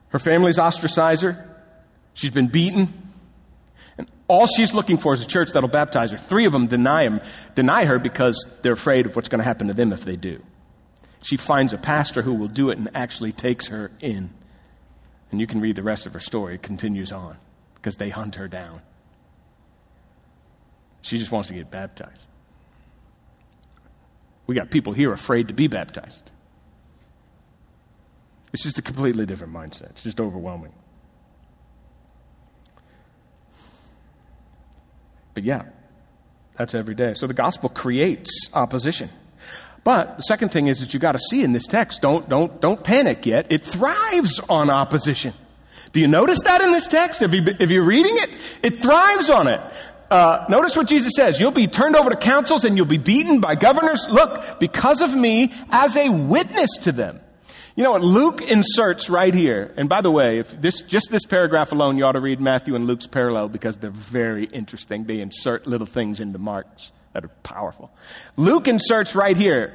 Her 0.10 0.20
family's 0.20 0.60
ostracized 0.60 1.24
her. 1.24 1.44
She's 2.14 2.30
been 2.30 2.48
beaten. 2.48 2.94
And 3.98 4.08
all 4.28 4.46
she's 4.46 4.76
looking 4.76 5.00
for 5.00 5.12
is 5.14 5.22
a 5.22 5.26
church 5.26 5.52
that'll 5.54 5.70
baptize 5.70 6.12
her. 6.12 6.20
Three 6.20 6.46
of 6.46 6.54
them 6.54 6.68
deny 6.68 7.04
him, 7.04 7.20
deny 7.56 7.86
her 7.86 7.98
because 7.98 8.46
they're 8.62 8.74
afraid 8.74 9.08
of 9.08 9.16
what's 9.16 9.28
going 9.28 9.40
to 9.40 9.46
happen 9.46 9.68
to 9.68 9.74
them 9.74 9.92
if 9.92 10.06
they 10.06 10.16
do. 10.16 10.42
She 11.24 11.36
finds 11.36 11.74
a 11.74 11.78
pastor 11.80 12.22
who 12.22 12.36
will 12.36 12.48
do 12.48 12.70
it 12.70 12.78
and 12.78 12.90
actually 12.94 13.32
takes 13.32 13.68
her 13.68 13.92
in. 14.02 14.30
And 15.32 15.42
you 15.42 15.48
can 15.48 15.60
read 15.60 15.76
the 15.76 15.84
rest 15.84 16.06
of 16.06 16.14
her 16.14 16.20
story. 16.20 16.56
It 16.56 16.64
continues 16.64 17.12
on 17.12 17.38
because 17.76 17.98
they 17.98 18.10
hunt 18.10 18.36
her 18.36 18.48
down. 18.48 18.82
She 21.02 21.18
just 21.18 21.32
wants 21.32 21.50
to 21.50 21.56
get 21.56 21.70
baptized. 21.70 22.22
We 24.46 24.56
got 24.56 24.72
people 24.72 24.94
here 24.94 25.12
afraid 25.12 25.50
to 25.50 25.54
be 25.54 25.68
baptized. 25.68 26.32
It's 28.54 28.64
just 28.64 28.80
a 28.80 28.82
completely 28.82 29.26
different 29.26 29.54
mindset. 29.54 29.92
It's 29.92 30.04
just 30.04 30.22
overwhelming. 30.22 30.74
But 35.34 35.44
yeah, 35.44 35.64
that's 36.58 36.74
every 36.74 36.96
day. 36.96 37.14
So 37.14 37.28
the 37.28 37.34
gospel 37.34 37.70
creates 37.70 38.50
opposition. 38.54 39.10
But 39.88 40.18
the 40.18 40.24
second 40.24 40.50
thing 40.50 40.68
is 40.68 40.82
that 40.82 40.94
you 40.94 41.00
got 41.00 41.14
to 41.14 41.20
see 41.30 41.42
in 41.46 41.54
this 41.54 41.66
text, 41.66 42.02
don't, 42.02 42.28
don't, 42.28 42.60
don't 42.60 42.84
panic 42.84 43.26
yet. 43.26 43.54
It 43.54 43.64
thrives 43.64 44.42
on 44.50 44.70
opposition. 44.70 45.34
Do 45.94 46.02
you 46.02 46.10
notice 46.10 46.40
that 46.44 46.60
in 46.60 46.72
this 46.72 46.90
text? 46.90 47.22
If, 47.22 47.34
you, 47.34 47.42
if 47.58 47.72
you're 47.72 47.86
reading 47.86 48.18
it, 48.18 48.30
it 48.64 48.82
thrives 48.82 49.30
on 49.30 49.48
it. 49.48 49.62
Uh, 50.12 50.44
notice 50.50 50.76
what 50.76 50.90
Jesus 50.90 51.14
says. 51.16 51.40
You'll 51.40 51.52
be 51.52 51.68
turned 51.68 51.96
over 51.96 52.10
to 52.10 52.18
councils 52.18 52.66
and 52.66 52.76
you'll 52.76 52.86
be 52.86 52.98
beaten 52.98 53.40
by 53.40 53.56
governors. 53.56 54.06
Look, 54.10 54.60
because 54.60 55.00
of 55.00 55.16
me 55.16 55.54
as 55.70 55.96
a 55.96 56.10
witness 56.10 56.72
to 56.82 56.92
them. 56.92 57.22
You 57.78 57.86
know 57.86 57.92
what? 57.92 58.02
Luke 58.02 58.42
inserts 58.42 59.10
right 59.10 59.34
here. 59.34 59.74
And 59.78 59.88
by 59.88 60.02
the 60.02 60.12
way, 60.12 60.40
if 60.40 60.52
this, 60.60 60.82
just 60.82 61.12
this 61.12 61.26
paragraph 61.26 61.72
alone, 61.72 61.98
you 61.98 62.04
ought 62.04 62.12
to 62.12 62.20
read 62.20 62.42
Matthew 62.42 62.76
and 62.76 62.88
Luke's 62.88 63.08
parallel 63.08 63.48
because 63.48 63.78
they're 63.78 63.90
very 63.90 64.48
interesting. 64.48 65.06
They 65.06 65.22
insert 65.22 65.66
little 65.66 65.88
things 65.88 66.20
into 66.20 66.40
Mark's 66.40 66.92
that 67.18 67.26
are 67.26 67.32
powerful. 67.42 67.90
Luke 68.36 68.68
inserts 68.68 69.16
right 69.16 69.36
here. 69.36 69.74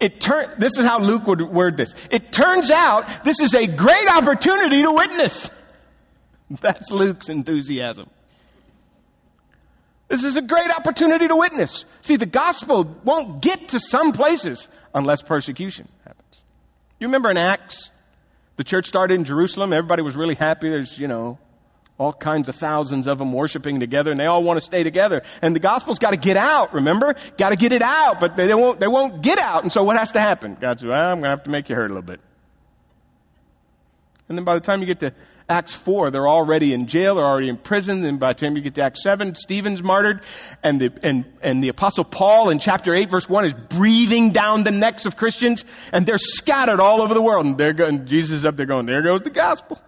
It 0.00 0.22
turn, 0.22 0.54
this 0.56 0.78
is 0.78 0.86
how 0.86 1.00
Luke 1.00 1.26
would 1.26 1.42
word 1.42 1.76
this. 1.76 1.94
It 2.10 2.32
turns 2.32 2.70
out 2.70 3.24
this 3.24 3.40
is 3.40 3.52
a 3.52 3.66
great 3.66 4.08
opportunity 4.08 4.80
to 4.80 4.90
witness. 4.90 5.50
That's 6.62 6.90
Luke's 6.90 7.28
enthusiasm. 7.28 8.08
This 10.08 10.24
is 10.24 10.36
a 10.36 10.40
great 10.40 10.70
opportunity 10.70 11.28
to 11.28 11.36
witness. 11.36 11.84
See, 12.00 12.16
the 12.16 12.24
gospel 12.24 12.96
won't 13.04 13.42
get 13.42 13.68
to 13.68 13.80
some 13.80 14.12
places 14.12 14.66
unless 14.94 15.20
persecution 15.20 15.90
happens. 16.06 16.40
You 16.98 17.08
remember 17.08 17.30
in 17.30 17.36
Acts, 17.36 17.90
the 18.56 18.64
church 18.64 18.86
started 18.86 19.12
in 19.12 19.24
Jerusalem. 19.24 19.74
Everybody 19.74 20.00
was 20.00 20.16
really 20.16 20.36
happy. 20.36 20.70
There's, 20.70 20.98
you 20.98 21.06
know, 21.06 21.38
All 21.98 22.12
kinds 22.12 22.48
of 22.48 22.54
thousands 22.54 23.08
of 23.08 23.18
them 23.18 23.32
worshiping 23.32 23.80
together 23.80 24.12
and 24.12 24.20
they 24.20 24.26
all 24.26 24.42
want 24.42 24.58
to 24.58 24.64
stay 24.64 24.84
together. 24.84 25.22
And 25.42 25.54
the 25.54 25.60
gospel's 25.60 25.98
got 25.98 26.10
to 26.10 26.16
get 26.16 26.36
out, 26.36 26.72
remember? 26.72 27.16
Got 27.36 27.50
to 27.50 27.56
get 27.56 27.72
it 27.72 27.82
out, 27.82 28.20
but 28.20 28.36
they 28.36 28.54
won't, 28.54 28.78
they 28.78 28.86
won't 28.86 29.20
get 29.20 29.38
out. 29.38 29.64
And 29.64 29.72
so 29.72 29.82
what 29.82 29.96
has 29.96 30.12
to 30.12 30.20
happen? 30.20 30.56
God 30.60 30.78
says, 30.78 30.86
well, 30.86 31.12
I'm 31.12 31.20
going 31.20 31.24
to 31.24 31.30
have 31.30 31.44
to 31.44 31.50
make 31.50 31.68
you 31.68 31.74
hurt 31.74 31.90
a 31.90 31.94
little 31.94 32.02
bit. 32.02 32.20
And 34.28 34.38
then 34.38 34.44
by 34.44 34.54
the 34.54 34.60
time 34.60 34.80
you 34.80 34.86
get 34.86 35.00
to 35.00 35.12
Acts 35.48 35.74
4, 35.74 36.10
they're 36.10 36.28
already 36.28 36.74
in 36.74 36.86
jail, 36.86 37.14
they're 37.14 37.24
already 37.24 37.48
in 37.48 37.56
prison, 37.56 38.04
and 38.04 38.20
by 38.20 38.34
the 38.34 38.40
time 38.40 38.54
you 38.54 38.62
get 38.62 38.74
to 38.74 38.82
Acts 38.82 39.02
7, 39.02 39.34
Stephen's 39.34 39.82
martyred, 39.82 40.20
and 40.62 40.78
the, 40.78 40.92
and, 41.02 41.24
and 41.40 41.64
the 41.64 41.68
apostle 41.68 42.04
Paul 42.04 42.50
in 42.50 42.58
chapter 42.58 42.94
8 42.94 43.08
verse 43.08 43.26
1 43.26 43.46
is 43.46 43.54
breathing 43.54 44.30
down 44.30 44.64
the 44.64 44.70
necks 44.70 45.06
of 45.06 45.16
Christians, 45.16 45.64
and 45.90 46.04
they're 46.04 46.18
scattered 46.18 46.80
all 46.80 47.00
over 47.00 47.14
the 47.14 47.22
world, 47.22 47.46
and 47.46 47.56
they're 47.56 47.72
going, 47.72 48.04
Jesus 48.06 48.38
is 48.38 48.44
up 48.44 48.56
there 48.56 48.66
going, 48.66 48.84
there 48.84 49.00
goes 49.00 49.22
the 49.22 49.30
gospel. 49.30 49.80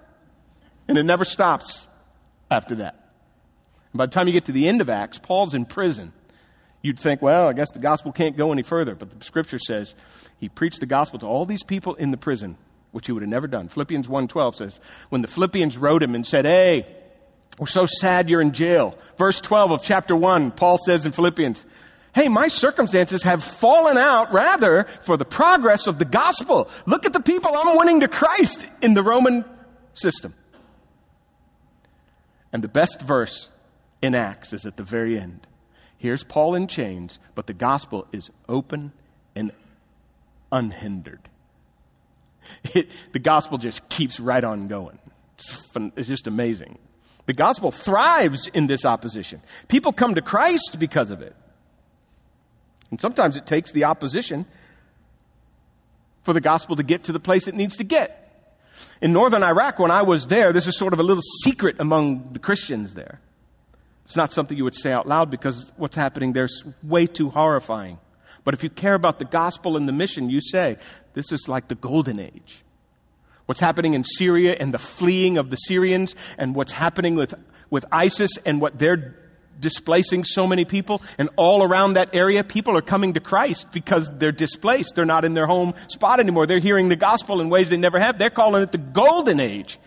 And 0.89 0.97
it 0.97 1.05
never 1.05 1.27
stops 1.27 1.87
after 2.51 2.77
that. 2.77 2.95
And 3.93 3.99
by 3.99 4.07
the 4.07 4.13
time 4.13 4.27
you 4.27 4.33
get 4.33 4.47
to 4.47 4.53
the 4.53 4.69
end 4.69 4.81
of 4.81 4.91
Acts, 4.91 5.19
Paul's 5.19 5.55
in 5.55 5.65
prison. 5.65 6.13
You'd 6.83 6.99
think, 6.99 7.21
well, 7.21 7.49
I 7.49 7.53
guess 7.53 7.71
the 7.73 7.79
gospel 7.79 8.11
can't 8.11 8.37
go 8.37 8.53
any 8.53 8.63
further, 8.63 8.95
but 8.95 9.19
the 9.19 9.25
scripture 9.25 9.59
says 9.59 9.95
he 10.39 10.49
preached 10.49 10.81
the 10.81 10.87
gospel 10.87 11.19
to 11.19 11.27
all 11.27 11.45
these 11.45 11.63
people 11.63 11.95
in 11.95 12.11
the 12.11 12.17
prison 12.17 12.57
which 12.93 13.07
he 13.07 13.13
would 13.13 13.23
have 13.23 13.31
never 13.31 13.47
done. 13.47 13.69
Philippians 13.69 14.09
1:12 14.09 14.55
says, 14.57 14.81
when 15.11 15.23
the 15.23 15.29
Philippians 15.29 15.79
wrote 15.79 16.03
him 16.03 16.15
and 16.15 16.27
said, 16.27 16.45
"Hey, 16.45 16.87
we're 17.59 17.67
so 17.67 17.87
sad 17.87 18.29
you're 18.29 18.41
in 18.41 18.53
jail." 18.53 18.97
Verse 19.17 19.41
12 19.41 19.71
of 19.71 19.83
chapter 19.83 20.17
1, 20.17 20.53
Paul 20.53 20.79
says 20.79 21.07
in 21.07 21.13
Philippians, 21.13 21.65
"Hey, 22.15 22.29
my 22.29 22.49
circumstances 22.49 23.23
have 23.23 23.45
fallen 23.45 23.97
out 23.97 24.33
rather 24.33 24.87
for 25.03 25.17
the 25.17 25.25
progress 25.25 25.87
of 25.87 25.99
the 25.99 26.05
gospel. 26.05 26.69
Look 26.87 27.07
at 27.07 27.13
the 27.13 27.21
people 27.21 27.53
I'm 27.55 27.77
winning 27.77 28.01
to 28.01 28.09
Christ 28.09 28.67
in 28.83 28.95
the 28.95 29.03
Roman 29.03 29.45
system." 29.95 30.35
And 32.53 32.65
the 32.65 32.69
best 32.69 33.01
verse 33.01 33.49
in 34.03 34.15
Acts 34.15 34.53
is 34.53 34.67
at 34.67 34.77
the 34.77 34.83
very 34.83 35.19
end. 35.19 35.47
Here's 35.97 36.25
Paul 36.25 36.55
in 36.55 36.67
chains, 36.67 37.19
but 37.35 37.47
the 37.47 37.53
gospel 37.53 38.07
is 38.13 38.31
open 38.49 38.93
and 39.35 39.53
unhindered. 40.51 41.21
It, 42.75 42.89
the 43.13 43.21
gospel 43.21 43.59
just 43.59 43.89
keeps 43.89 44.19
right 44.19 44.43
on 44.43 44.67
going. 44.67 44.99
It's, 45.39 45.69
fun, 45.69 45.93
it's 45.95 46.09
just 46.09 46.27
amazing. 46.27 46.79
The 47.27 47.33
gospel 47.33 47.71
thrives 47.71 48.49
in 48.49 48.67
this 48.67 48.85
opposition. 48.85 49.41
People 49.69 49.93
come 49.93 50.17
to 50.17 50.23
Christ 50.23 50.77
because 50.79 51.11
of 51.11 51.23
it. 51.23 51.37
And 52.91 53.01
sometimes 53.01 53.37
it 53.37 53.47
takes 53.47 53.71
the 53.71 53.85
opposition 53.85 54.47
for 56.25 56.33
the 56.33 56.41
gospel 56.41 56.75
to 56.77 56.83
get 56.83 57.05
to 57.05 57.13
the 57.13 57.21
place 57.21 57.47
it 57.47 57.55
needs 57.55 57.77
to 57.77 57.85
get. 57.85 58.20
In 59.01 59.13
northern 59.13 59.43
Iraq, 59.43 59.79
when 59.79 59.91
I 59.91 60.03
was 60.03 60.27
there, 60.27 60.53
this 60.53 60.67
is 60.67 60.77
sort 60.77 60.93
of 60.93 61.01
a 61.01 61.03
little 61.03 61.23
secret 61.45 61.77
among 61.79 62.33
the 62.33 62.39
Christians 62.39 62.95
there. 62.95 63.21
It's 64.05 64.17
not 64.17 64.33
something 64.33 64.57
you 64.57 64.65
would 64.65 64.75
say 64.75 64.93
out 64.93 65.07
loud 65.07 65.31
because 65.31 65.71
what's 65.77 65.97
happening 65.97 66.33
there 66.33 66.45
is 66.45 66.65
way 66.83 67.07
too 67.07 67.31
horrifying. 67.31 67.99
But 68.45 68.55
if 68.55 68.65
you 68.65 68.71
care 68.71 68.95
about 68.95 69.19
the 69.19 69.25
gospel 69.25 69.77
and 69.77 69.87
the 69.87 69.93
mission, 69.93 70.31
you 70.31 70.41
say, 70.41 70.79
this 71.15 71.31
is 71.31 71.47
like 71.49 71.69
the 71.69 71.75
golden 71.75 72.19
age. 72.19 72.63
What's 73.47 73.61
happening 73.61 73.95
in 73.95 74.05
Syria 74.05 74.57
and 74.59 74.73
the 74.73 74.79
fleeing 74.79 75.39
of 75.39 75.51
the 75.51 75.57
Syrians 75.57 76.15
and 76.39 76.55
what's 76.55 76.73
happening 76.73 77.17
with, 77.17 77.35
with 77.69 77.85
ISIS 77.93 78.31
and 78.45 78.61
what 78.61 78.79
they're 78.79 79.17
displacing 79.61 80.25
so 80.25 80.47
many 80.47 80.65
people 80.65 81.03
and 81.19 81.29
all 81.37 81.63
around 81.63 81.95
that 81.95 82.15
area 82.15 82.43
people 82.43 82.77
are 82.77 82.83
coming 82.83 83.15
to 83.15 83.21
Christ 83.21 83.67
because 83.73 84.11
they're 84.19 84.33
displaced 84.33 84.95
they're 84.95 85.05
not 85.05 85.25
in 85.25 85.35
their 85.35 85.47
home 85.47 85.75
spot 85.89 86.21
anymore 86.21 86.47
they're 86.47 86.59
hearing 86.59 86.89
the 86.89 86.97
gospel 86.97 87.41
in 87.41 87.51
ways 87.51 87.71
they 87.71 87.77
never 87.77 88.01
have 88.01 88.19
they're 88.19 88.31
calling 88.31 88.63
it 88.63 88.73
the 88.73 88.79
golden 88.79 89.41
age 89.41 89.79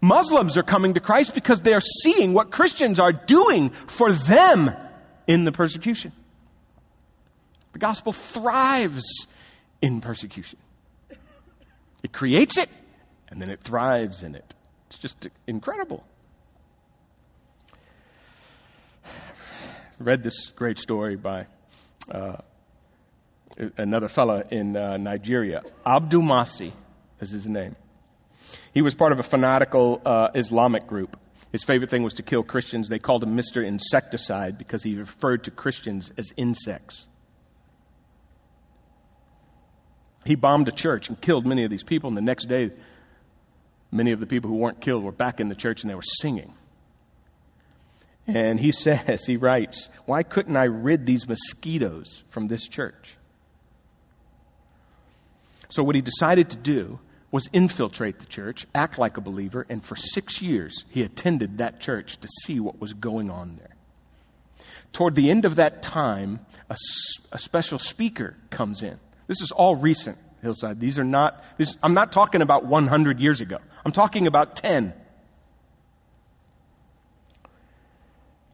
Muslims 0.00 0.56
are 0.56 0.62
coming 0.62 0.94
to 0.94 1.00
Christ 1.00 1.34
because 1.34 1.60
they're 1.62 1.80
seeing 1.80 2.34
what 2.34 2.50
Christians 2.50 3.00
are 3.00 3.12
doing 3.12 3.70
for 3.86 4.12
them 4.12 4.70
in 5.26 5.44
the 5.44 5.52
persecution 5.52 6.12
the 7.76 7.80
gospel 7.80 8.14
thrives 8.14 9.26
in 9.82 10.00
persecution. 10.00 10.58
It 12.02 12.10
creates 12.10 12.56
it, 12.56 12.70
and 13.28 13.42
then 13.42 13.50
it 13.50 13.60
thrives 13.60 14.22
in 14.22 14.34
it. 14.34 14.54
It's 14.88 14.98
just 14.98 15.28
incredible. 15.46 16.02
Read 19.98 20.22
this 20.22 20.48
great 20.48 20.78
story 20.78 21.16
by 21.16 21.46
uh, 22.10 22.36
another 23.78 24.08
fellow 24.08 24.42
in 24.50 24.76
uh, 24.76 24.98
Nigeria. 24.98 25.62
Abdul 25.86 26.22
Masi 26.22 26.72
is 27.20 27.30
his 27.30 27.48
name. 27.48 27.76
He 28.74 28.82
was 28.82 28.94
part 28.94 29.12
of 29.12 29.18
a 29.18 29.22
fanatical 29.22 30.02
uh, 30.04 30.28
Islamic 30.34 30.86
group. 30.86 31.18
His 31.50 31.64
favorite 31.64 31.88
thing 31.88 32.02
was 32.02 32.14
to 32.14 32.22
kill 32.22 32.42
Christians. 32.42 32.88
They 32.88 32.98
called 32.98 33.22
him 33.22 33.34
Mr. 33.34 33.66
Insecticide 33.66 34.58
because 34.58 34.82
he 34.82 34.96
referred 34.96 35.44
to 35.44 35.50
Christians 35.50 36.12
as 36.18 36.30
insects. 36.36 37.06
He 40.26 40.34
bombed 40.34 40.68
a 40.68 40.72
church 40.72 41.08
and 41.08 41.18
killed 41.18 41.46
many 41.46 41.64
of 41.64 41.70
these 41.70 41.84
people, 41.84 42.08
and 42.08 42.16
the 42.16 42.22
next 42.22 42.46
day, 42.46 42.70
many 43.90 44.12
of 44.12 44.20
the 44.20 44.26
people 44.26 44.50
who 44.50 44.56
weren't 44.56 44.82
killed 44.82 45.04
were 45.04 45.12
back 45.12 45.40
in 45.40 45.48
the 45.48 45.54
church 45.54 45.82
and 45.82 45.90
they 45.90 45.94
were 45.94 46.02
singing. 46.02 46.52
And 48.26 48.58
he 48.58 48.72
says, 48.72 49.26
he 49.26 49.36
writes, 49.36 49.88
Why 50.04 50.22
couldn't 50.22 50.56
I 50.56 50.64
rid 50.64 51.06
these 51.06 51.28
mosquitoes 51.28 52.22
from 52.28 52.48
this 52.48 52.66
church? 52.66 53.16
So, 55.68 55.82
what 55.82 55.94
he 55.94 56.00
decided 56.00 56.50
to 56.50 56.56
do 56.56 57.00
was 57.32 57.48
infiltrate 57.52 58.20
the 58.20 58.26
church, 58.26 58.66
act 58.74 58.98
like 58.98 59.16
a 59.16 59.20
believer, 59.20 59.66
and 59.68 59.84
for 59.84 59.96
six 59.96 60.40
years 60.40 60.84
he 60.88 61.02
attended 61.02 61.58
that 61.58 61.80
church 61.80 62.18
to 62.20 62.28
see 62.44 62.60
what 62.60 62.80
was 62.80 62.94
going 62.94 63.30
on 63.30 63.56
there. 63.56 63.74
Toward 64.92 65.16
the 65.16 65.30
end 65.30 65.44
of 65.44 65.56
that 65.56 65.82
time, 65.82 66.46
a, 66.70 66.76
a 67.32 67.38
special 67.38 67.78
speaker 67.78 68.36
comes 68.50 68.82
in 68.82 68.98
this 69.26 69.40
is 69.40 69.50
all 69.50 69.76
recent, 69.76 70.18
Hillside. 70.42 70.80
These 70.80 70.98
are 70.98 71.04
not, 71.04 71.42
this, 71.58 71.76
I'm 71.82 71.94
not 71.94 72.12
talking 72.12 72.42
about 72.42 72.64
100 72.64 73.20
years 73.20 73.40
ago. 73.40 73.58
I'm 73.84 73.92
talking 73.92 74.26
about 74.26 74.56
10. 74.56 74.94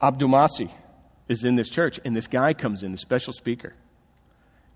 Abdul 0.03 0.31
Masi 0.31 0.69
is 1.29 1.45
in 1.45 1.55
this 1.55 1.69
church, 1.69 2.01
and 2.05 2.17
this 2.17 2.27
guy 2.27 2.55
comes 2.55 2.83
in, 2.83 2.93
a 2.93 2.99
special 2.99 3.33
speaker. 3.33 3.75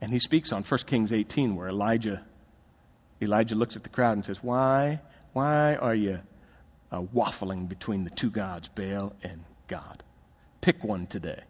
And 0.01 0.12
he 0.12 0.21
speaks 0.21 0.53
on 0.53 0.62
1 0.62 0.81
Kings 0.87 1.12
18, 1.12 1.57
where 1.57 1.69
Elijah, 1.69 2.25
Elijah 3.21 3.57
looks 3.57 3.75
at 3.75 3.83
the 3.83 3.89
crowd 3.89 4.12
and 4.12 4.25
says, 4.25 4.43
Why, 4.43 5.01
why 5.33 5.75
are 5.75 5.95
you 5.95 6.21
uh, 6.93 7.03
waffling 7.03 7.69
between 7.69 8.05
the 8.05 8.11
two 8.11 8.31
gods, 8.31 8.69
Baal 8.69 9.15
and 9.23 9.43
God? 9.67 10.05
Pick 10.61 10.85
one 10.85 11.09
today. 11.09 11.43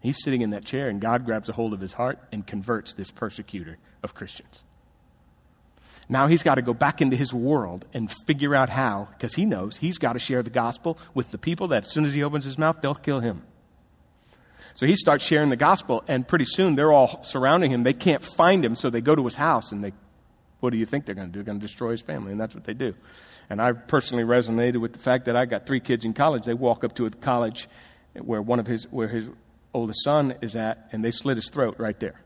He's 0.00 0.22
sitting 0.22 0.40
in 0.40 0.50
that 0.50 0.64
chair, 0.64 0.88
and 0.88 0.98
God 0.98 1.26
grabs 1.26 1.50
a 1.50 1.52
hold 1.52 1.74
of 1.74 1.80
his 1.80 1.92
heart 1.92 2.18
and 2.32 2.46
converts 2.46 2.94
this 2.94 3.10
persecutor 3.10 3.76
of 4.02 4.14
Christians. 4.14 4.62
Now 6.10 6.26
he's 6.26 6.42
got 6.42 6.56
to 6.56 6.62
go 6.62 6.74
back 6.74 7.00
into 7.00 7.16
his 7.16 7.32
world 7.32 7.84
and 7.94 8.10
figure 8.26 8.52
out 8.52 8.68
how, 8.68 9.08
because 9.12 9.32
he 9.32 9.44
knows 9.44 9.76
he's 9.76 9.96
got 9.96 10.14
to 10.14 10.18
share 10.18 10.42
the 10.42 10.50
gospel 10.50 10.98
with 11.14 11.30
the 11.30 11.38
people 11.38 11.68
that 11.68 11.84
as 11.84 11.92
soon 11.92 12.04
as 12.04 12.12
he 12.12 12.24
opens 12.24 12.44
his 12.44 12.58
mouth, 12.58 12.78
they'll 12.82 12.96
kill 12.96 13.20
him. 13.20 13.42
So 14.74 14.86
he 14.86 14.96
starts 14.96 15.24
sharing 15.24 15.50
the 15.50 15.56
gospel, 15.56 16.02
and 16.08 16.26
pretty 16.26 16.46
soon 16.46 16.74
they're 16.74 16.90
all 16.90 17.22
surrounding 17.22 17.70
him. 17.70 17.84
They 17.84 17.92
can't 17.92 18.24
find 18.24 18.64
him, 18.64 18.74
so 18.74 18.90
they 18.90 19.00
go 19.00 19.14
to 19.14 19.24
his 19.24 19.36
house 19.36 19.70
and 19.70 19.84
they, 19.84 19.92
what 20.58 20.70
do 20.70 20.78
you 20.78 20.86
think 20.86 21.06
they're 21.06 21.14
going 21.14 21.28
to 21.28 21.32
do? 21.32 21.38
They're 21.38 21.44
going 21.44 21.60
to 21.60 21.66
destroy 21.66 21.92
his 21.92 22.02
family, 22.02 22.32
and 22.32 22.40
that's 22.40 22.56
what 22.56 22.64
they 22.64 22.74
do. 22.74 22.92
And 23.48 23.62
I 23.62 23.70
personally 23.72 24.24
resonated 24.24 24.80
with 24.80 24.92
the 24.92 24.98
fact 24.98 25.26
that 25.26 25.36
I 25.36 25.44
got 25.44 25.64
three 25.64 25.80
kids 25.80 26.04
in 26.04 26.12
college. 26.12 26.44
They 26.44 26.54
walk 26.54 26.82
up 26.82 26.96
to 26.96 27.06
a 27.06 27.10
college 27.10 27.68
where 28.14 28.42
one 28.42 28.58
of 28.58 28.66
his, 28.66 28.84
where 28.90 29.06
his 29.06 29.26
oldest 29.72 30.02
son 30.02 30.34
is 30.42 30.56
at, 30.56 30.88
and 30.90 31.04
they 31.04 31.12
slit 31.12 31.36
his 31.36 31.48
throat 31.50 31.76
right 31.78 31.98
there. 32.00 32.20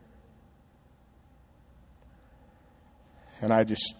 And 3.45 3.53
I 3.53 3.63
just 3.63 3.93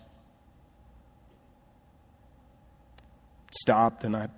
stopped 3.52 4.04
and 4.04 4.16
I 4.16 4.30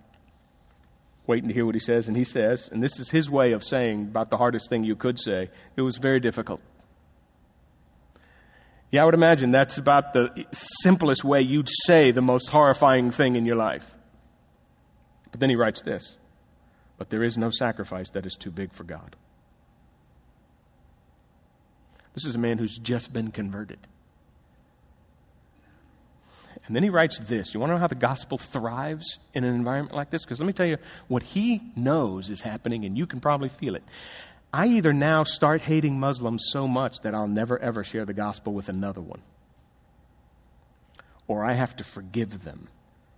waiting 1.26 1.48
to 1.48 1.54
hear 1.54 1.66
what 1.66 1.76
he 1.76 1.80
says, 1.80 2.10
and 2.10 2.18
he 2.18 2.26
says, 2.26 2.68
and 2.70 2.84
this 2.84 3.00
is 3.00 3.10
his 3.10 3.30
way 3.30 3.54
of 3.54 3.64
saying 3.64 4.02
about 4.02 4.30
the 4.30 4.36
hardest 4.36 4.70
thing 4.70 4.84
you 4.84 4.98
could 4.98 5.18
say, 5.18 5.50
it 5.78 5.82
was 5.82 5.96
very 5.96 6.20
difficult. 6.20 6.60
Yeah, 8.92 9.04
I 9.04 9.06
would 9.06 9.14
imagine 9.14 9.52
that's 9.52 9.78
about 9.78 10.12
the 10.12 10.46
simplest 10.82 11.24
way 11.24 11.40
you'd 11.42 11.70
say 11.86 12.12
the 12.12 12.22
most 12.22 12.50
horrifying 12.50 13.12
thing 13.12 13.38
in 13.38 13.46
your 13.46 13.56
life. 13.56 13.90
But 15.32 15.40
then 15.40 15.50
he 15.50 15.56
writes 15.56 15.82
this 15.84 16.18
but 16.98 17.10
there 17.10 17.24
is 17.24 17.38
no 17.38 17.50
sacrifice 17.50 18.10
that 18.10 18.26
is 18.26 18.36
too 18.36 18.52
big 18.52 18.74
for 18.74 18.84
God. 18.84 19.16
This 22.14 22.26
is 22.26 22.36
a 22.36 22.40
man 22.40 22.58
who's 22.58 22.78
just 22.78 23.14
been 23.14 23.32
converted. 23.32 23.80
And 26.68 26.76
then 26.76 26.84
he 26.84 26.90
writes 26.90 27.18
this. 27.18 27.54
You 27.54 27.60
want 27.60 27.70
to 27.70 27.76
know 27.76 27.80
how 27.80 27.88
the 27.88 27.96
gospel 27.96 28.38
thrives 28.38 29.20
in 29.34 29.46
an 29.46 29.56
environment 29.56 29.96
like 29.96 30.10
this? 30.10 30.24
Because 30.24 30.40
let 30.40 30.46
me 30.46 30.54
tell 30.54 30.66
you 30.66 30.78
what 31.08 31.24
he 31.24 31.62
knows 31.76 32.30
is 32.30 32.42
happening, 32.42 32.84
and 32.84 32.98
you 32.98 33.08
can 33.08 33.22
probably 33.22 33.50
feel 33.50 33.76
it. 33.76 33.84
I 34.52 34.68
either 34.68 34.92
now 34.94 35.24
start 35.24 35.62
hating 35.62 36.00
Muslims 36.00 36.46
so 36.50 36.68
much 36.68 37.00
that 37.02 37.16
I'll 37.16 37.28
never 37.28 37.58
ever 37.60 37.84
share 37.84 38.06
the 38.06 38.14
gospel 38.14 38.54
with 38.54 38.70
another 38.70 39.02
one, 39.02 39.22
or 41.28 41.46
I 41.46 41.54
have 41.54 41.76
to 41.78 41.84
forgive 41.84 42.44
them 42.44 42.68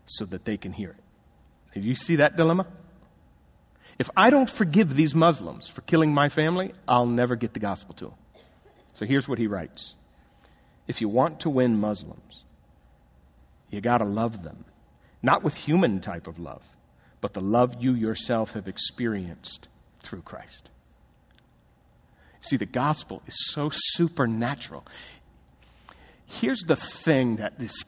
so 0.06 0.26
that 0.26 0.46
they 0.46 0.58
can 0.58 0.72
hear 0.72 0.92
it. 0.92 1.80
Do 1.80 1.88
you 1.88 1.96
see 1.96 2.18
that 2.18 2.36
dilemma? 2.36 2.68
If 4.00 4.10
I 4.16 4.30
don't 4.30 4.50
forgive 4.50 4.96
these 4.96 5.14
Muslims 5.14 5.68
for 5.68 5.82
killing 5.82 6.14
my 6.14 6.30
family, 6.30 6.74
I'll 6.88 7.06
never 7.06 7.36
get 7.36 7.54
the 7.54 7.60
gospel 7.60 7.94
to 7.96 8.06
them. 8.06 8.16
So 8.94 9.06
here's 9.06 9.28
what 9.28 9.40
he 9.40 9.48
writes 9.48 9.94
If 10.88 11.02
you 11.02 11.10
want 11.10 11.42
to 11.42 11.50
win 11.50 11.80
Muslims, 11.80 12.44
you 13.70 13.82
got 13.82 14.00
to 14.00 14.06
love 14.06 14.44
them. 14.44 14.66
Not 15.22 15.44
with 15.44 15.56
human 15.56 16.00
type 16.00 16.28
of 16.28 16.40
love, 16.40 16.62
but 17.22 17.34
the 17.34 17.42
love 17.42 17.76
you 17.80 17.94
yourself 17.94 18.54
have 18.54 18.68
experienced 18.68 19.68
through 20.02 20.22
Christ. 20.22 20.70
See, 22.42 22.56
the 22.56 22.66
gospel 22.66 23.22
is 23.28 23.36
so 23.52 23.70
supernatural. 23.74 24.86
Here's 26.26 26.62
the 26.62 26.76
thing 26.76 27.38
that 27.38 27.54
is 27.60 27.84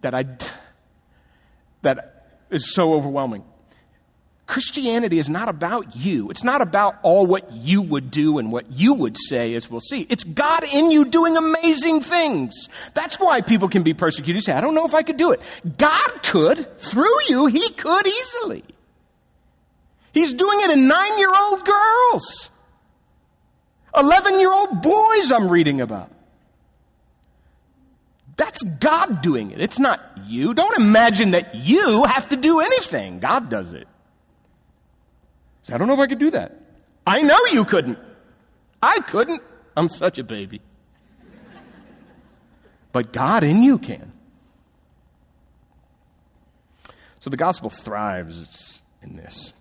that 0.00 0.14
I 0.14 0.24
that 1.82 2.40
is 2.50 2.74
so 2.74 2.94
overwhelming. 2.94 3.44
Christianity 4.52 5.18
is 5.18 5.30
not 5.30 5.48
about 5.48 5.96
you. 5.96 6.28
It's 6.28 6.44
not 6.44 6.60
about 6.60 6.98
all 7.02 7.24
what 7.24 7.50
you 7.52 7.80
would 7.80 8.10
do 8.10 8.36
and 8.36 8.52
what 8.52 8.70
you 8.70 8.92
would 8.92 9.16
say, 9.16 9.54
as 9.54 9.70
we'll 9.70 9.80
see. 9.80 10.06
It's 10.10 10.24
God 10.24 10.64
in 10.70 10.90
you 10.90 11.06
doing 11.06 11.38
amazing 11.38 12.02
things. 12.02 12.68
That's 12.92 13.18
why 13.18 13.40
people 13.40 13.70
can 13.70 13.82
be 13.82 13.94
persecuted. 13.94 14.34
You 14.34 14.40
say, 14.42 14.52
I 14.52 14.60
don't 14.60 14.74
know 14.74 14.84
if 14.84 14.92
I 14.92 15.04
could 15.04 15.16
do 15.16 15.32
it. 15.32 15.40
God 15.78 16.22
could. 16.22 16.78
Through 16.78 17.24
you, 17.28 17.46
He 17.46 17.66
could 17.70 18.06
easily. 18.06 18.62
He's 20.12 20.34
doing 20.34 20.60
it 20.60 20.70
in 20.72 20.86
nine 20.86 21.18
year 21.18 21.32
old 21.34 21.64
girls, 21.64 22.50
11 23.96 24.38
year 24.38 24.52
old 24.52 24.82
boys 24.82 25.32
I'm 25.32 25.48
reading 25.48 25.80
about. 25.80 26.10
That's 28.36 28.62
God 28.62 29.22
doing 29.22 29.52
it. 29.52 29.62
It's 29.62 29.78
not 29.78 30.02
you. 30.26 30.52
Don't 30.52 30.76
imagine 30.76 31.30
that 31.30 31.54
you 31.54 32.04
have 32.04 32.28
to 32.28 32.36
do 32.36 32.60
anything. 32.60 33.18
God 33.18 33.48
does 33.48 33.72
it. 33.72 33.88
I 35.70 35.78
don't 35.78 35.86
know 35.86 35.94
if 35.94 36.00
I 36.00 36.06
could 36.06 36.18
do 36.18 36.30
that. 36.30 36.60
I 37.06 37.22
know 37.22 37.38
you 37.50 37.64
couldn't. 37.64 37.98
I 38.82 39.00
couldn't. 39.00 39.42
I'm 39.76 39.88
such 39.88 40.18
a 40.18 40.24
baby. 40.24 40.60
But 42.90 43.12
God 43.12 43.44
in 43.44 43.62
you 43.62 43.78
can. 43.78 44.12
So 47.20 47.30
the 47.30 47.36
gospel 47.36 47.70
thrives 47.70 48.82
in 49.02 49.16
this. 49.16 49.52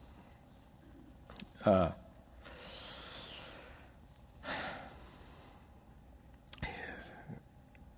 Uh, 1.63 1.91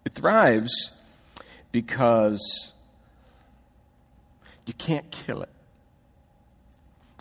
it 0.06 0.14
thrives 0.14 0.92
because 1.72 2.74
you 4.66 4.74
can't 4.74 5.10
kill 5.12 5.42
it. 5.42 5.53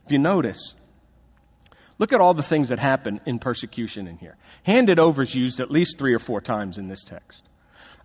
If 0.06 0.12
you 0.12 0.18
notice, 0.18 0.74
look 1.98 2.12
at 2.12 2.20
all 2.20 2.34
the 2.34 2.42
things 2.42 2.68
that 2.68 2.78
happen 2.78 3.20
in 3.26 3.38
persecution 3.38 4.06
in 4.06 4.18
here. 4.18 4.36
Handed 4.64 4.98
over 4.98 5.22
is 5.22 5.34
used 5.34 5.60
at 5.60 5.70
least 5.70 5.98
three 5.98 6.14
or 6.14 6.18
four 6.18 6.40
times 6.40 6.78
in 6.78 6.88
this 6.88 7.04
text. 7.04 7.42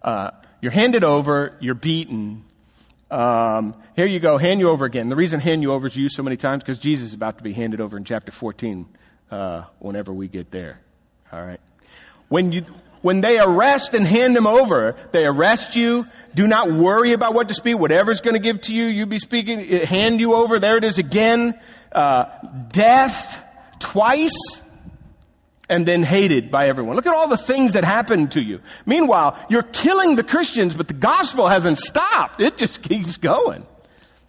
Uh, 0.02 0.32
you're 0.62 0.72
handed 0.72 1.04
over, 1.04 1.58
you're 1.60 1.76
beaten. 1.76 2.46
Um, 3.10 3.76
here 3.96 4.06
you 4.06 4.20
go, 4.20 4.38
hand 4.38 4.60
you 4.60 4.70
over 4.70 4.86
again. 4.86 5.08
The 5.08 5.16
reason 5.16 5.40
hand 5.40 5.62
you 5.62 5.72
over 5.72 5.88
is 5.88 5.96
used 5.96 6.16
so 6.16 6.24
many 6.24 6.38
times 6.38 6.64
because 6.64 6.80
Jesus 6.80 7.10
is 7.10 7.14
about 7.14 7.38
to 7.38 7.44
be 7.44 7.54
handed 7.54 7.82
over 7.82 7.98
in 7.98 8.04
chapter 8.04 8.32
14 8.32 8.86
uh, 9.32 9.64
whenever 9.80 10.14
we 10.14 10.28
get 10.28 10.52
there. 10.52 10.80
All 11.32 11.42
right. 11.42 11.60
When 12.30 12.52
you, 12.52 12.66
when 13.02 13.22
they 13.22 13.40
arrest 13.40 13.94
and 13.94 14.06
hand 14.06 14.36
him 14.36 14.48
over, 14.48 14.96
they 15.12 15.26
arrest 15.26 15.76
you. 15.76 16.06
Do 16.36 16.48
not 16.48 16.72
worry 16.72 17.14
about 17.14 17.34
what 17.34 17.48
to 17.50 17.54
speak. 17.54 17.78
Whatever's 17.78 18.22
going 18.22 18.34
to 18.34 18.40
give 18.40 18.62
to 18.62 18.74
you, 18.74 18.86
you 18.86 19.06
be 19.06 19.20
speaking. 19.20 19.60
Hand 19.60 20.20
you 20.20 20.34
over. 20.34 20.60
There 20.60 20.78
it 20.78 20.84
is 20.84 20.98
again. 20.98 21.60
Uh, 21.92 22.26
death 22.72 23.42
twice 23.80 24.62
and 25.70 25.86
then 25.86 26.04
hated 26.04 26.50
by 26.50 26.70
everyone. 26.70 26.96
Look 26.96 27.06
at 27.06 27.14
all 27.14 27.28
the 27.28 27.38
things 27.38 27.74
that 27.74 27.84
happened 27.84 28.32
to 28.32 28.42
you. 28.42 28.62
Meanwhile, 28.86 29.38
you're 29.50 29.64
killing 29.64 30.16
the 30.16 30.24
Christians, 30.24 30.74
but 30.74 30.88
the 30.88 30.94
gospel 30.94 31.48
hasn't 31.48 31.78
stopped. 31.78 32.42
It 32.42 32.58
just 32.58 32.82
keeps 32.82 33.18
going. 33.18 33.66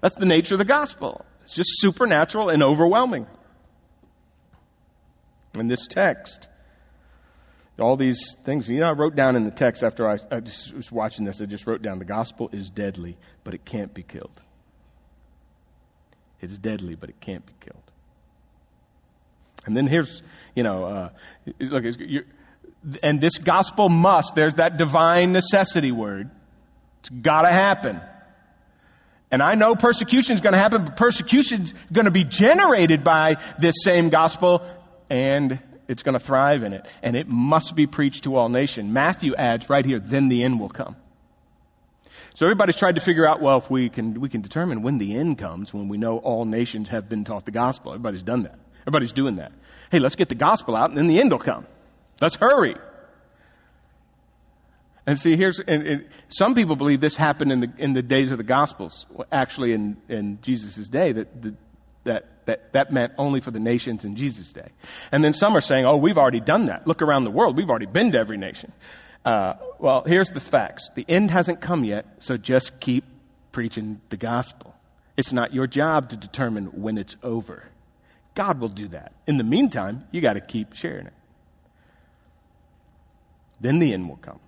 That's 0.01 0.17
the 0.17 0.27
nature 0.27 0.55
of 0.55 0.59
the 0.59 0.65
gospel. 0.65 1.25
It's 1.45 1.55
just 1.55 1.71
supernatural 1.81 2.49
and 2.49 2.63
overwhelming. 2.63 3.27
In 5.55 5.69
this 5.69 5.87
text, 5.87 6.49
all 7.79 7.97
these 7.97 8.37
things. 8.45 8.69
You 8.69 8.81
know, 8.81 8.89
I 8.89 8.93
wrote 8.93 9.15
down 9.15 9.37
in 9.37 9.45
the 9.45 9.51
text 9.51 9.83
after 9.83 10.09
I, 10.09 10.19
I 10.31 10.41
was 10.41 10.91
watching 10.91 11.25
this, 11.25 11.41
I 11.41 11.47
just 11.47 11.67
wrote 11.67 11.83
down 11.83 11.99
the 11.99 12.05
gospel 12.05 12.51
is 12.53 12.71
deadly, 12.71 13.17
but 13.45 13.55
it 13.55 13.65
can't 13.65 13.95
be 13.95 14.03
killed. 14.03 14.41
It's 16.41 16.57
deadly, 16.59 16.95
but 16.95 17.09
it 17.09 17.21
can't 17.21 17.45
be 17.45 17.53
killed. 17.61 17.83
And 19.67 19.77
then 19.77 19.87
here's, 19.87 20.23
you 20.55 20.63
know, 20.63 20.85
uh, 20.85 21.09
look, 21.61 21.85
and 23.03 23.21
this 23.21 23.39
gospel 23.39 23.89
must, 23.89 24.35
there's 24.35 24.55
that 24.55 24.77
divine 24.77 25.33
necessity 25.33 25.93
word. 25.93 26.31
It's 27.01 27.11
got 27.11 27.43
to 27.43 27.49
happen. 27.49 28.01
And 29.31 29.43
I 29.43 29.57
know 29.57 29.75
persecution 29.75 30.35
is 30.35 30.41
going 30.41 30.55
to 30.55 30.59
happen, 30.59 30.85
but 30.85 30.97
persecution 30.97 31.63
is 31.63 31.75
going 31.93 32.07
to 32.07 32.11
be 32.11 32.25
generated 32.25 33.05
by 33.05 33.37
this 33.59 33.75
same 33.83 34.09
gospel 34.09 34.67
and 35.11 35.61
it's 35.89 36.03
going 36.03 36.13
to 36.13 36.21
thrive 36.21 36.63
in 36.63 36.73
it. 36.73 36.87
And 37.03 37.17
it 37.17 37.29
must 37.29 37.75
be 37.75 37.87
preached 37.87 38.25
to 38.25 38.37
all 38.37 38.49
nations. 38.49 38.93
Matthew 38.93 39.35
adds 39.35 39.69
right 39.69 39.85
here, 39.85 39.99
then 39.99 40.29
the 40.29 40.45
end 40.45 40.61
will 40.61 40.69
come. 40.69 40.97
So 42.35 42.47
everybody's 42.47 42.77
tried 42.77 42.95
to 42.95 43.01
figure 43.01 43.27
out, 43.27 43.41
well, 43.41 43.59
if 43.59 43.69
we 43.69 43.89
can, 43.89 44.21
we 44.21 44.29
can 44.29 44.43
determine 44.43 44.83
when 44.83 44.99
the 44.99 45.17
end 45.17 45.39
comes, 45.39 45.75
when 45.75 45.89
we 45.89 45.99
know 45.99 46.19
all 46.19 46.45
nations 46.45 46.91
have 46.91 47.09
been 47.09 47.25
taught 47.25 47.47
the 47.47 47.51
gospel. 47.51 47.93
Everybody's 47.93 48.23
done 48.23 48.45
that. 48.45 48.59
Everybody's 48.83 49.13
doing 49.13 49.37
that. 49.37 49.51
Hey, 49.91 49.99
let's 49.99 50.15
get 50.15 50.29
the 50.29 50.35
gospel 50.37 50.77
out 50.77 50.91
and 50.91 50.99
then 50.99 51.09
the 51.09 51.19
end 51.19 51.33
will 51.33 51.39
come. 51.39 51.67
Let's 52.21 52.37
hurry. 52.37 52.77
And 55.07 55.19
see, 55.19 55.37
here's, 55.37 55.59
and, 55.59 55.87
and 55.87 56.07
some 56.29 56.55
people 56.55 56.77
believe 56.77 57.01
this 57.01 57.17
happened 57.17 57.51
in 57.51 57.61
the, 57.61 57.73
in 57.79 57.95
the 57.95 58.03
days 58.03 58.31
of 58.31 58.37
the 58.37 58.45
gospels. 58.45 59.07
Actually, 59.33 59.73
in, 59.73 59.97
in 60.09 60.39
Jesus' 60.43 60.87
day, 60.87 61.13
that 61.13 61.43
the, 61.43 61.55
that, 62.05 62.38
that 62.49 62.73
that 62.73 62.93
meant 62.93 63.13
only 63.19 63.41
for 63.41 63.51
the 63.51 63.61
nations 63.61 64.05
in 64.05 64.17
Jesus' 64.17 64.51
day. 64.53 64.69
And 65.13 65.23
then 65.23 65.35
some 65.35 65.57
are 65.57 65.61
saying, 65.61 65.85
oh, 65.85 65.97
we've 65.97 66.19
already 66.19 66.41
done 66.41 66.67
that. 66.67 66.87
Look 66.87 67.03
around 67.03 67.25
the 67.25 67.31
world. 67.31 67.57
We've 67.57 67.69
already 67.69 67.87
been 67.87 68.13
to 68.13 68.19
every 68.19 68.39
nation. 68.39 68.73
Uh, 69.25 69.55
well, 69.79 70.03
here's 70.05 70.31
the 70.31 70.41
facts. 70.41 70.91
The 70.95 71.05
end 71.09 71.31
hasn't 71.31 71.61
come 71.61 71.85
yet, 71.85 72.07
so 72.21 72.37
just 72.37 72.81
keep 72.81 73.05
preaching 73.53 74.01
the 74.09 74.17
gospel. 74.17 74.75
It's 75.17 75.33
not 75.33 75.53
your 75.53 75.67
job 75.67 76.09
to 76.11 76.17
determine 76.17 76.67
when 76.67 76.97
it's 76.97 77.17
over. 77.23 77.65
God 78.35 78.61
will 78.61 78.69
do 78.69 78.89
that. 78.89 79.13
In 79.27 79.37
the 79.37 79.45
meantime, 79.45 80.07
you 80.11 80.21
got 80.21 80.35
to 80.35 80.41
keep 80.41 80.75
sharing 80.75 81.07
it. 81.07 81.13
Then 83.61 83.79
the 83.79 83.93
end 83.93 84.09
will 84.09 84.17
come. 84.17 84.41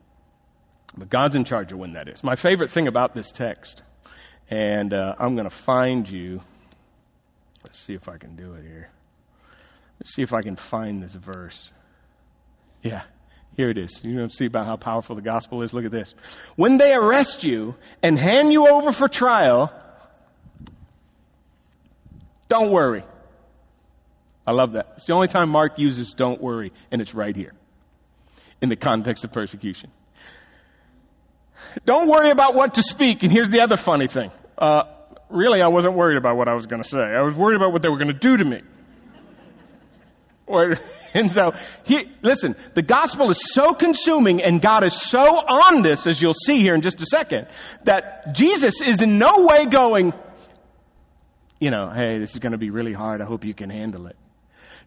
But 0.97 1.11
God's 1.11 1.37
in 1.37 1.45
charge 1.45 1.71
of 1.73 1.79
when 1.79 1.93
that 1.93 2.09
is. 2.09 2.25
My 2.25 2.37
favorite 2.37 2.71
thing 2.71 2.89
about 2.89 3.15
this 3.15 3.31
text, 3.31 3.83
and 4.49 4.95
uh, 4.95 5.17
I'm 5.19 5.35
going 5.35 5.49
to 5.49 5.55
find 5.55 6.09
you 6.09 6.41
Let's 7.63 7.79
see 7.79 7.95
if 7.95 8.09
I 8.09 8.19
can 8.19 8.37
do 8.37 8.55
it 8.55 8.63
here. 8.63 8.91
Let's 9.99 10.15
see 10.15 10.23
if 10.23 10.33
I 10.33 10.41
can 10.41 10.57
find 10.57 11.03
this 11.03 11.13
verse. 11.13 11.71
Yeah, 12.83 13.03
here 13.57 13.69
it 13.69 13.77
is. 13.77 14.01
You 14.03 14.15
know, 14.15 14.29
see 14.29 14.47
about 14.47 14.67
how 14.67 14.77
powerful 14.77 15.17
the 15.17 15.23
gospel 15.23 15.63
is? 15.63 15.75
Look 15.75 15.85
at 15.85 15.91
this. 15.91 16.15
When 16.57 16.79
they 16.79 16.95
arrest 16.95 17.45
you 17.45 17.75
and 18.03 18.19
hand 18.19 18.53
you 18.53 18.69
over 18.69 18.93
for 18.93 19.09
trial, 19.09 19.73
don't 22.49 22.71
worry. 22.71 23.05
I 24.47 24.53
love 24.53 24.73
that. 24.73 24.95
It's 24.97 25.07
the 25.07 25.13
only 25.13 25.29
time 25.29 25.51
Mark 25.51 25.79
uses 25.79 26.15
don't 26.15 26.41
worry, 26.41 26.73
and 26.91 27.03
it's 27.03 27.15
right 27.15 27.37
here 27.37 27.53
in 28.63 28.69
the 28.69 28.77
context 28.77 29.25
of 29.25 29.33
persecution. 29.33 29.91
Don't 31.85 32.09
worry 32.09 32.31
about 32.31 32.55
what 32.55 32.75
to 32.75 32.83
speak. 32.83 33.23
And 33.23 33.31
here's 33.31 33.51
the 33.51 33.61
other 33.61 33.77
funny 33.77 34.07
thing. 34.07 34.31
Uh, 34.57 34.85
really, 35.31 35.63
I 35.63 35.69
wasn't 35.69 35.95
worried 35.95 36.17
about 36.17 36.37
what 36.37 36.49
I 36.49 36.55
was 36.55 36.67
going 36.67 36.83
to 36.83 36.89
say. 36.89 36.99
I 36.99 37.23
was 37.23 37.35
worried 37.35 37.57
about 37.57 37.73
what 37.73 37.83
they 37.83 37.89
were 37.89 37.99
going 37.99 38.09
to 38.09 38.15
do 38.15 38.37
to 38.37 38.45
me. 38.45 38.61
And 41.13 41.31
so, 41.33 41.55
he, 41.83 42.09
listen, 42.23 42.55
the 42.75 42.83
gospel 42.83 43.31
is 43.31 43.53
so 43.53 43.75
consuming 43.75 44.43
and 44.43 44.61
God 44.61 44.85
is 44.85 44.95
so 44.95 45.21
on 45.21 45.83
this, 45.83 46.07
as 46.07 46.23
you'll 46.23 46.35
see 46.35 46.61
here 46.61 46.75
in 46.75 46.83
just 46.83 47.01
a 47.01 47.07
second, 47.07 47.49
that 47.83 48.33
Jesus 48.33 48.81
is 48.81 49.01
in 49.01 49.19
no 49.19 49.45
way 49.45 49.67
going, 49.67 50.13
you 51.59 51.71
know, 51.71 51.91
hey, 51.91 52.19
this 52.19 52.33
is 52.33 52.39
going 52.39 52.53
to 52.53 52.59
be 52.59 52.71
really 52.71 52.93
hard. 52.93 53.21
I 53.21 53.25
hope 53.25 53.45
you 53.45 53.55
can 53.55 53.71
handle 53.71 54.07
it. 54.07 54.17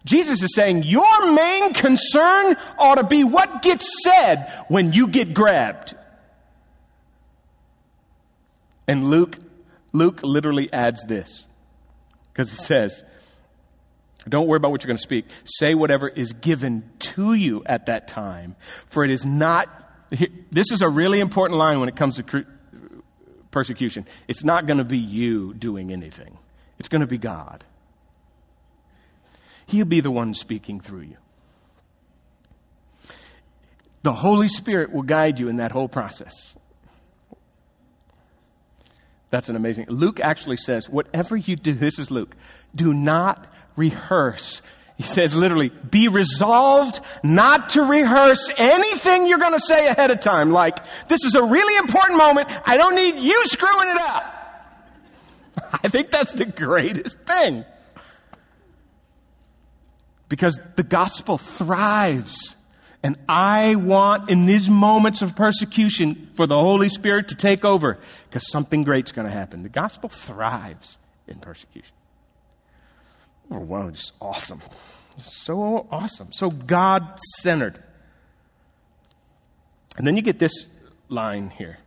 Jesus 0.05 0.41
is 0.41 0.53
saying 0.55 0.83
your 0.83 1.31
main 1.31 1.73
concern 1.73 2.55
ought 2.77 2.95
to 2.95 3.03
be 3.03 3.23
what 3.23 3.61
gets 3.61 3.89
said 4.03 4.51
when 4.69 4.93
you 4.93 5.07
get 5.07 5.33
grabbed. 5.33 5.95
And 8.87 9.09
Luke 9.09 9.37
Luke 9.93 10.21
literally 10.23 10.71
adds 10.73 11.05
this 11.05 11.45
because 12.31 12.51
he 12.51 12.57
says, 12.57 13.03
Don't 14.27 14.47
worry 14.47 14.57
about 14.57 14.71
what 14.71 14.83
you're 14.83 14.89
going 14.89 14.97
to 14.97 15.03
speak. 15.03 15.25
Say 15.45 15.75
whatever 15.75 16.09
is 16.09 16.33
given 16.33 16.89
to 16.99 17.33
you 17.33 17.63
at 17.65 17.85
that 17.85 18.07
time, 18.07 18.55
for 18.87 19.05
it 19.05 19.11
is 19.11 19.25
not. 19.25 19.69
This 20.51 20.71
is 20.71 20.81
a 20.81 20.89
really 20.89 21.19
important 21.19 21.57
line 21.57 21.79
when 21.79 21.89
it 21.89 21.95
comes 21.95 22.17
to 22.17 22.45
persecution. 23.49 24.05
It's 24.27 24.43
not 24.43 24.65
going 24.65 24.79
to 24.79 24.83
be 24.83 24.99
you 24.99 25.53
doing 25.53 25.91
anything. 25.91 26.37
It's 26.77 26.89
going 26.89 27.01
to 27.01 27.07
be 27.07 27.17
God. 27.17 27.63
He'll 29.65 29.85
be 29.85 30.01
the 30.01 30.11
one 30.11 30.33
speaking 30.33 30.79
through 30.81 31.01
you. 31.01 31.17
The 34.03 34.13
Holy 34.13 34.49
Spirit 34.49 34.91
will 34.91 35.03
guide 35.03 35.39
you 35.39 35.47
in 35.47 35.55
that 35.57 35.71
whole 35.71 35.87
process. 35.87 36.33
That's 39.33 39.49
an 39.49 39.55
amazing. 39.55 39.87
Luke 39.89 40.19
actually 40.19 40.57
says, 40.57 40.87
whatever 40.87 41.35
you 41.35 41.55
do, 41.55 41.73
this 41.73 41.97
is 41.97 42.11
Luke, 42.11 42.35
do 42.75 42.93
not 42.93 43.51
rehearse. 43.75 44.61
He 44.95 45.01
says 45.01 45.35
literally, 45.35 45.69
be 45.69 46.07
resolved 46.07 47.01
not 47.23 47.69
to 47.69 47.81
rehearse 47.81 48.47
anything 48.57 49.25
you're 49.25 49.39
going 49.39 49.57
to 49.57 49.65
say 49.65 49.87
ahead 49.87 50.11
of 50.11 50.19
time. 50.19 50.51
Like, 50.51 50.77
this 51.07 51.25
is 51.25 51.33
a 51.33 51.43
really 51.43 51.75
important 51.77 52.19
moment. 52.19 52.47
I 52.63 52.77
don't 52.77 52.93
need 52.93 53.15
you 53.15 53.47
screwing 53.47 53.89
it 53.89 53.97
up. 53.97 54.23
I 55.83 55.87
think 55.87 56.11
that's 56.11 56.33
the 56.33 56.45
greatest 56.45 57.17
thing. 57.21 57.65
Because 60.29 60.59
the 60.75 60.83
gospel 60.83 61.39
thrives 61.39 62.53
and 63.03 63.17
I 63.27 63.75
want 63.75 64.29
in 64.29 64.45
these 64.45 64.69
moments 64.69 65.21
of 65.21 65.35
persecution 65.35 66.29
for 66.35 66.47
the 66.47 66.55
Holy 66.55 66.87
Spirit 66.87 67.27
to 67.27 67.35
take 67.35 67.65
over 67.65 67.99
because 68.29 68.49
something 68.49 68.83
great's 68.83 69.11
going 69.11 69.27
to 69.27 69.33
happen. 69.33 69.61
The 69.61 69.69
gospel 69.69 70.07
thrives 70.07 70.97
in 71.27 71.39
persecution. 71.39 71.91
Oh, 73.51 73.59
wow, 73.59 73.89
just 73.89 74.13
awesome. 74.21 74.61
So 75.21 75.85
awesome. 75.91 76.31
So 76.31 76.49
God 76.49 77.19
centered. 77.39 77.83
And 79.97 80.07
then 80.07 80.15
you 80.15 80.21
get 80.21 80.39
this 80.39 80.65
line 81.09 81.49
here, 81.49 81.79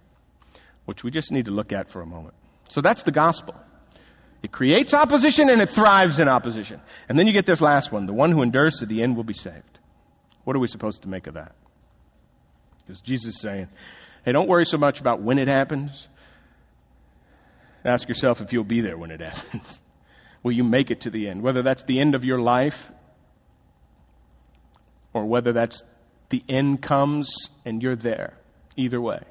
which 0.85 1.03
we 1.03 1.11
just 1.11 1.33
need 1.33 1.47
to 1.47 1.51
look 1.51 1.73
at 1.73 1.89
for 1.89 2.03
a 2.03 2.07
moment. 2.07 2.35
So 2.69 2.83
that's 2.83 3.03
the 3.03 3.11
gospel. 3.11 3.55
It 4.43 4.53
creates 4.53 4.93
opposition 4.93 5.49
and 5.49 5.63
it 5.63 5.71
thrives 5.71 6.19
in 6.19 6.29
opposition. 6.29 6.81
And 7.09 7.19
then 7.19 7.27
you 7.27 7.33
get 7.33 7.47
this 7.47 7.63
last 7.63 7.91
one 7.91 8.05
the 8.05 8.13
one 8.13 8.33
who 8.33 8.43
endures 8.43 8.77
to 8.77 8.87
the 8.87 9.03
end 9.03 9.17
will 9.17 9.25
be 9.25 9.35
saved. 9.35 9.76
What 10.47 10.55
are 10.55 10.61
we 10.61 10.69
supposed 10.69 11.03
to 11.03 11.09
make 11.09 11.27
of 11.27 11.35
that? 11.35 11.57
Because 12.79 13.01
Jesus 13.01 13.35
is 13.35 13.41
saying, 13.41 13.67
hey, 14.25 14.31
don't 14.31 14.49
worry 14.49 14.65
so 14.65 14.79
much 14.79 15.01
about 15.01 15.21
when 15.21 15.41
it 15.41 15.49
happens. 15.49 16.07
Ask 17.85 18.07
yourself 18.07 18.41
if 18.41 18.53
you'll 18.53 18.63
be 18.63 18.81
there 18.81 18.97
when 18.97 19.11
it 19.11 19.21
happens. 19.33 19.81
Will 20.45 20.53
you 20.53 20.63
make 20.63 20.93
it 20.93 21.01
to 21.01 21.11
the 21.11 21.29
end? 21.29 21.43
Whether 21.43 21.63
that's 21.63 21.83
the 21.83 21.99
end 21.99 22.15
of 22.15 22.25
your 22.25 22.39
life 22.39 22.93
or 25.13 25.27
whether 25.27 25.53
that's 25.53 25.83
the 26.29 26.45
end 26.49 26.81
comes 26.81 27.49
and 27.65 27.83
you're 27.83 27.97
there. 27.97 28.39
Either 28.77 29.01
way. 29.01 29.25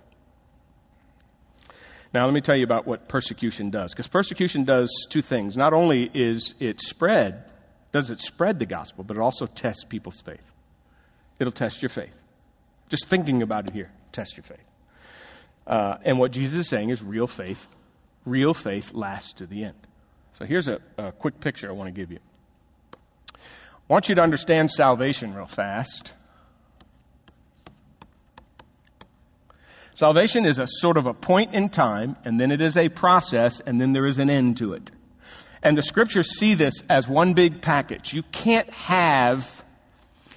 Now, 2.13 2.25
let 2.25 2.33
me 2.33 2.41
tell 2.41 2.57
you 2.57 2.65
about 2.65 2.85
what 2.85 3.07
persecution 3.07 3.69
does. 3.69 3.93
Because 3.93 4.07
persecution 4.07 4.65
does 4.65 4.89
two 5.09 5.21
things. 5.21 5.55
Not 5.55 5.71
only 5.71 6.11
is 6.13 6.55
it 6.59 6.81
spread, 6.81 7.45
does 7.93 8.09
it 8.09 8.19
spread 8.19 8.59
the 8.59 8.65
gospel, 8.65 9.05
but 9.05 9.15
it 9.15 9.21
also 9.21 9.45
tests 9.45 9.85
people's 9.85 10.19
faith. 10.19 10.43
It'll 11.39 11.51
test 11.51 11.81
your 11.81 11.89
faith. 11.89 12.13
Just 12.89 13.07
thinking 13.07 13.41
about 13.41 13.67
it 13.67 13.73
here, 13.73 13.91
test 14.11 14.37
your 14.37 14.43
faith. 14.43 14.65
Uh, 15.67 15.97
and 16.03 16.19
what 16.19 16.31
Jesus 16.31 16.61
is 16.61 16.69
saying 16.69 16.89
is 16.89 17.01
real 17.01 17.27
faith. 17.27 17.67
Real 18.25 18.53
faith 18.53 18.93
lasts 18.93 19.33
to 19.33 19.45
the 19.45 19.63
end. 19.63 19.75
So 20.37 20.45
here's 20.45 20.67
a, 20.67 20.79
a 20.97 21.11
quick 21.11 21.39
picture 21.39 21.69
I 21.69 21.73
want 21.73 21.87
to 21.87 21.91
give 21.91 22.11
you. 22.11 22.19
I 23.33 23.37
want 23.87 24.09
you 24.09 24.15
to 24.15 24.21
understand 24.21 24.71
salvation 24.71 25.33
real 25.33 25.45
fast. 25.45 26.13
Salvation 29.93 30.45
is 30.45 30.59
a 30.59 30.67
sort 30.67 30.97
of 30.97 31.05
a 31.05 31.13
point 31.13 31.53
in 31.53 31.69
time, 31.69 32.17
and 32.25 32.39
then 32.39 32.51
it 32.51 32.59
is 32.59 32.75
a 32.75 32.89
process, 32.89 33.61
and 33.61 33.79
then 33.79 33.93
there 33.93 34.05
is 34.05 34.19
an 34.19 34.29
end 34.29 34.57
to 34.57 34.73
it. 34.73 34.91
And 35.63 35.77
the 35.77 35.81
scriptures 35.81 36.37
see 36.37 36.53
this 36.53 36.73
as 36.89 37.07
one 37.07 37.33
big 37.33 37.61
package. 37.61 38.13
You 38.13 38.23
can't 38.23 38.69
have 38.71 39.63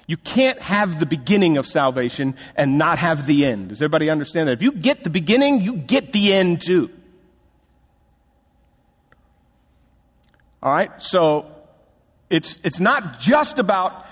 you 0.08 0.16
can't 0.16 0.60
have 0.62 0.98
the 0.98 1.06
beginning 1.06 1.58
of 1.58 1.66
salvation 1.66 2.34
and 2.56 2.78
not 2.78 2.98
have 2.98 3.26
the 3.26 3.44
end. 3.44 3.68
Does 3.68 3.82
everybody 3.82 4.08
understand 4.08 4.48
that? 4.48 4.52
If 4.54 4.62
you 4.62 4.72
get 4.72 5.04
the 5.04 5.10
beginning, 5.10 5.60
you 5.60 5.76
get 5.76 6.14
the 6.14 6.32
end 6.32 6.62
too. 6.62 6.90
All 10.62 10.72
right? 10.72 10.90
So 11.02 11.46
it's, 12.30 12.56
it's 12.64 12.80
not 12.80 13.20
just 13.20 13.58
about 13.58 14.06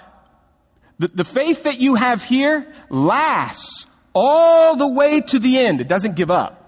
the, 0.98 1.08
the 1.08 1.24
faith 1.24 1.62
that 1.62 1.80
you 1.80 1.94
have 1.94 2.22
here 2.22 2.70
lasts 2.90 3.86
all 4.14 4.76
the 4.76 4.86
way 4.86 5.22
to 5.22 5.38
the 5.38 5.58
end. 5.58 5.80
It 5.80 5.88
doesn't 5.88 6.14
give 6.14 6.30
up. 6.30 6.62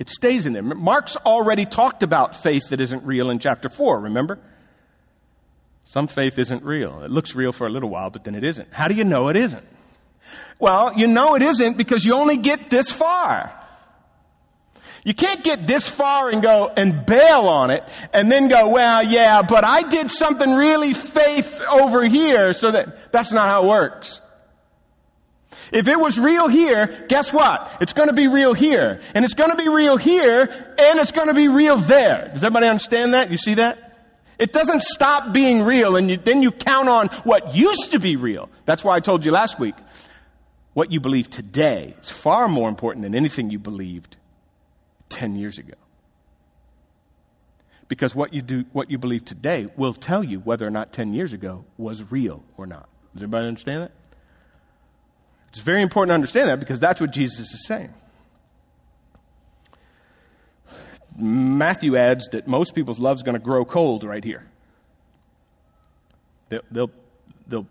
It 0.00 0.08
stays 0.08 0.44
in 0.44 0.54
there. 0.54 0.62
Mark's 0.64 1.16
already 1.16 1.66
talked 1.66 2.02
about 2.02 2.34
faith 2.34 2.70
that 2.70 2.80
isn't 2.80 3.04
real 3.04 3.30
in 3.30 3.38
chapter 3.38 3.68
4, 3.68 4.00
remember? 4.00 4.40
Some 5.84 6.06
faith 6.06 6.38
isn't 6.38 6.64
real. 6.64 7.02
It 7.02 7.10
looks 7.10 7.34
real 7.34 7.52
for 7.52 7.66
a 7.66 7.70
little 7.70 7.90
while, 7.90 8.10
but 8.10 8.24
then 8.24 8.34
it 8.34 8.44
isn't. 8.44 8.72
How 8.72 8.88
do 8.88 8.94
you 8.94 9.04
know 9.04 9.28
it 9.28 9.36
isn't? 9.36 9.66
Well, 10.58 10.92
you 10.96 11.06
know 11.06 11.34
it 11.34 11.42
isn't 11.42 11.76
because 11.76 12.04
you 12.04 12.14
only 12.14 12.36
get 12.36 12.70
this 12.70 12.90
far. 12.90 13.52
You 15.04 15.12
can't 15.12 15.44
get 15.44 15.66
this 15.66 15.86
far 15.86 16.30
and 16.30 16.42
go 16.42 16.72
and 16.74 17.04
bail 17.04 17.46
on 17.46 17.70
it 17.70 17.84
and 18.14 18.32
then 18.32 18.48
go, 18.48 18.68
well, 18.68 19.02
yeah, 19.04 19.42
but 19.42 19.62
I 19.62 19.82
did 19.82 20.10
something 20.10 20.54
really 20.54 20.94
faith 20.94 21.60
over 21.60 22.04
here 22.04 22.54
so 22.54 22.70
that 22.70 23.12
that's 23.12 23.30
not 23.30 23.48
how 23.48 23.64
it 23.64 23.68
works. 23.68 24.22
If 25.72 25.88
it 25.88 25.98
was 25.98 26.18
real 26.18 26.48
here, 26.48 27.04
guess 27.08 27.32
what? 27.32 27.70
It's 27.82 27.92
going 27.92 28.08
to 28.08 28.14
be 28.14 28.28
real 28.28 28.54
here. 28.54 29.00
And 29.14 29.24
it's 29.24 29.34
going 29.34 29.50
to 29.50 29.56
be 29.56 29.68
real 29.68 29.98
here 29.98 30.74
and 30.78 30.98
it's 30.98 31.12
going 31.12 31.28
to 31.28 31.34
be 31.34 31.48
real 31.48 31.76
there. 31.76 32.30
Does 32.32 32.42
everybody 32.42 32.68
understand 32.68 33.12
that? 33.12 33.30
You 33.30 33.36
see 33.36 33.54
that? 33.54 33.83
It 34.44 34.52
doesn't 34.52 34.82
stop 34.82 35.32
being 35.32 35.62
real 35.62 35.96
and 35.96 36.10
you, 36.10 36.18
then 36.18 36.42
you 36.42 36.50
count 36.50 36.86
on 36.86 37.08
what 37.24 37.54
used 37.54 37.92
to 37.92 37.98
be 37.98 38.16
real. 38.16 38.50
That's 38.66 38.84
why 38.84 38.94
I 38.94 39.00
told 39.00 39.24
you 39.24 39.32
last 39.32 39.58
week. 39.58 39.74
What 40.74 40.92
you 40.92 41.00
believe 41.00 41.30
today 41.30 41.96
is 42.02 42.10
far 42.10 42.46
more 42.46 42.68
important 42.68 43.04
than 43.04 43.14
anything 43.14 43.48
you 43.48 43.58
believed 43.58 44.18
10 45.08 45.36
years 45.36 45.56
ago. 45.56 45.72
Because 47.88 48.14
what 48.14 48.34
you 48.34 48.42
do, 48.42 48.66
what 48.74 48.90
you 48.90 48.98
believe 48.98 49.24
today 49.24 49.70
will 49.78 49.94
tell 49.94 50.22
you 50.22 50.40
whether 50.40 50.66
or 50.66 50.70
not 50.70 50.92
10 50.92 51.14
years 51.14 51.32
ago 51.32 51.64
was 51.78 52.12
real 52.12 52.44
or 52.58 52.66
not. 52.66 52.86
Does 53.14 53.22
everybody 53.22 53.46
understand 53.46 53.84
that? 53.84 53.92
It's 55.48 55.60
very 55.60 55.80
important 55.80 56.10
to 56.10 56.16
understand 56.16 56.50
that 56.50 56.60
because 56.60 56.78
that's 56.78 57.00
what 57.00 57.12
Jesus 57.12 57.50
is 57.50 57.66
saying. 57.66 57.94
Matthew 61.16 61.96
adds 61.96 62.28
that 62.28 62.48
most 62.48 62.74
people's 62.74 62.98
love 62.98 63.16
is 63.18 63.22
going 63.22 63.34
to 63.34 63.42
grow 63.42 63.64
cold 63.64 64.04
right 64.04 64.24
here. 64.24 64.44
They'll, 66.48 66.60
they'll, 66.70 66.90
they'll, 67.46 67.66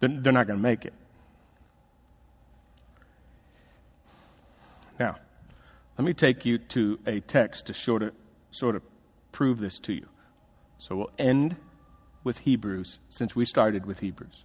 they're 0.00 0.32
not 0.32 0.46
going 0.46 0.58
to 0.58 0.62
make 0.62 0.84
it. 0.84 0.92
Now, 4.98 5.16
let 5.96 6.04
me 6.04 6.12
take 6.14 6.44
you 6.44 6.58
to 6.58 6.98
a 7.06 7.20
text 7.20 7.66
to 7.66 7.74
sort 7.74 8.02
of, 8.02 8.12
sort 8.50 8.76
of 8.76 8.82
prove 9.32 9.60
this 9.60 9.78
to 9.80 9.92
you. 9.92 10.06
So 10.78 10.96
we'll 10.96 11.10
end 11.18 11.56
with 12.24 12.38
Hebrews, 12.38 12.98
since 13.08 13.36
we 13.36 13.44
started 13.44 13.86
with 13.86 14.00
Hebrews. 14.00 14.44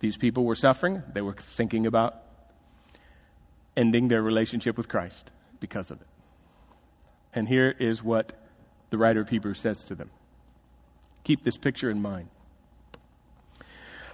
These 0.00 0.16
people 0.16 0.44
were 0.44 0.54
suffering, 0.54 1.02
they 1.12 1.20
were 1.20 1.34
thinking 1.34 1.86
about 1.86 2.16
ending 3.76 4.08
their 4.08 4.22
relationship 4.22 4.76
with 4.76 4.88
Christ 4.88 5.30
because 5.60 5.90
of 5.90 6.00
it. 6.00 6.06
And 7.32 7.48
here 7.48 7.74
is 7.78 8.02
what 8.02 8.32
the 8.90 8.98
writer 8.98 9.20
of 9.20 9.28
Hebrews 9.28 9.60
says 9.60 9.84
to 9.84 9.94
them. 9.94 10.10
Keep 11.24 11.44
this 11.44 11.56
picture 11.56 11.90
in 11.90 12.02
mind. 12.02 12.28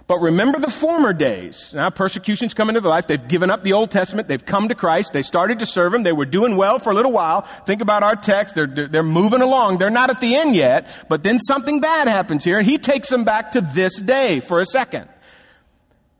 But 0.07 0.19
remember 0.19 0.57
the 0.57 0.71
former 0.71 1.11
days. 1.11 1.73
Now 1.73 1.89
persecution's 1.89 2.53
come 2.53 2.69
into 2.69 2.79
their 2.79 2.89
life. 2.89 3.07
They've 3.07 3.27
given 3.27 3.49
up 3.49 3.63
the 3.63 3.73
Old 3.73 3.91
Testament. 3.91 4.29
They've 4.29 4.45
come 4.45 4.69
to 4.69 4.75
Christ. 4.75 5.11
They 5.11 5.21
started 5.21 5.59
to 5.59 5.65
serve 5.65 5.93
Him. 5.93 6.03
They 6.03 6.13
were 6.13 6.25
doing 6.25 6.55
well 6.55 6.79
for 6.79 6.91
a 6.91 6.95
little 6.95 7.11
while. 7.11 7.41
Think 7.65 7.81
about 7.81 8.03
our 8.03 8.15
text. 8.15 8.55
They're, 8.55 8.67
they're, 8.67 9.03
moving 9.03 9.41
along. 9.41 9.79
They're 9.79 9.89
not 9.89 10.09
at 10.09 10.21
the 10.21 10.35
end 10.35 10.55
yet. 10.55 10.87
But 11.09 11.23
then 11.23 11.39
something 11.41 11.81
bad 11.81 12.07
happens 12.07 12.45
here 12.45 12.57
and 12.57 12.65
He 12.65 12.77
takes 12.77 13.09
them 13.09 13.25
back 13.25 13.51
to 13.53 13.61
this 13.61 13.99
day 13.99 14.39
for 14.39 14.61
a 14.61 14.65
second. 14.65 15.09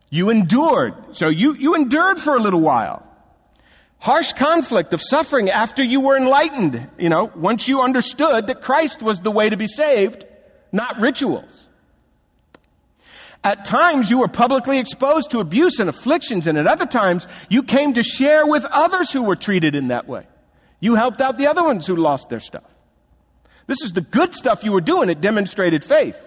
You 0.10 0.32
endured. 0.32 1.16
So 1.16 1.30
you, 1.30 1.56
you 1.56 1.76
endured 1.76 2.20
for 2.20 2.36
a 2.36 2.40
little 2.40 2.62
while 2.62 3.07
harsh 4.00 4.34
conflict 4.34 4.94
of 4.94 5.02
suffering 5.02 5.50
after 5.50 5.84
you 5.84 6.02
were 6.02 6.18
enlightened. 6.18 6.90
You 6.98 7.10
know, 7.10 7.32
once 7.36 7.68
you 7.68 7.82
understood 7.82 8.48
that 8.48 8.62
Christ 8.62 9.02
was 9.02 9.22
the 9.22 9.32
way 9.32 9.50
to 9.50 9.58
be 9.58 9.68
saved, 9.68 10.26
not 10.72 11.00
rituals. 11.00 11.66
At 13.44 13.66
times 13.66 14.10
you 14.10 14.20
were 14.20 14.28
publicly 14.28 14.80
exposed 14.80 15.32
to 15.32 15.40
abuse 15.40 15.80
and 15.80 15.90
afflictions, 15.90 16.48
and 16.48 16.58
at 16.58 16.68
other 16.68 16.86
times 16.86 17.28
you 17.50 17.64
came 17.64 17.94
to 17.94 18.04
share 18.04 18.46
with 18.46 18.66
others 18.66 19.12
who 19.12 19.24
were 19.24 19.36
treated 19.36 19.76
in 19.76 19.90
that 19.90 20.08
way. 20.08 20.28
You 20.80 20.96
helped 20.96 21.22
out 21.22 21.38
the 21.38 21.48
other 21.48 21.64
ones 21.64 21.88
who 21.88 21.96
lost 21.96 22.30
their 22.30 22.40
stuff. 22.40 22.64
This 23.68 23.82
is 23.82 23.94
the 23.94 24.02
good 24.02 24.34
stuff 24.34 24.64
you 24.64 24.72
were 24.72 24.82
doing. 24.82 25.10
It 25.10 25.22
demonstrated 25.22 25.84
faith. 25.84 26.18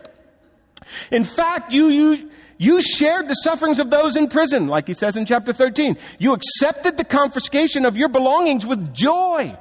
In 1.11 1.25
fact, 1.25 1.73
you, 1.73 1.87
you, 1.89 2.30
you 2.61 2.83
shared 2.83 3.27
the 3.27 3.33
sufferings 3.37 3.79
of 3.79 3.89
those 3.89 4.17
in 4.17 4.29
prison, 4.29 4.67
like 4.67 4.87
he 4.87 4.93
says 4.93 5.17
in 5.17 5.25
chapter 5.25 5.51
13. 5.51 5.97
You 6.19 6.35
accepted 6.35 6.99
the 6.99 7.05
confiscation 7.05 7.87
of 7.87 7.97
your 7.97 8.11
belongings 8.11 8.67
with 8.67 8.93
joy 8.93 9.57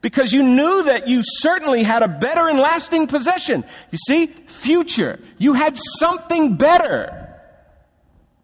because 0.00 0.32
you 0.32 0.42
knew 0.42 0.82
that 0.82 1.06
you 1.06 1.22
certainly 1.24 1.84
had 1.84 2.02
a 2.02 2.08
better 2.08 2.48
and 2.48 2.58
lasting 2.58 3.06
possession. 3.06 3.64
You 3.92 3.98
see, 4.08 4.26
future. 4.48 5.20
You 5.38 5.52
had 5.52 5.78
something 6.00 6.56
better. 6.56 7.32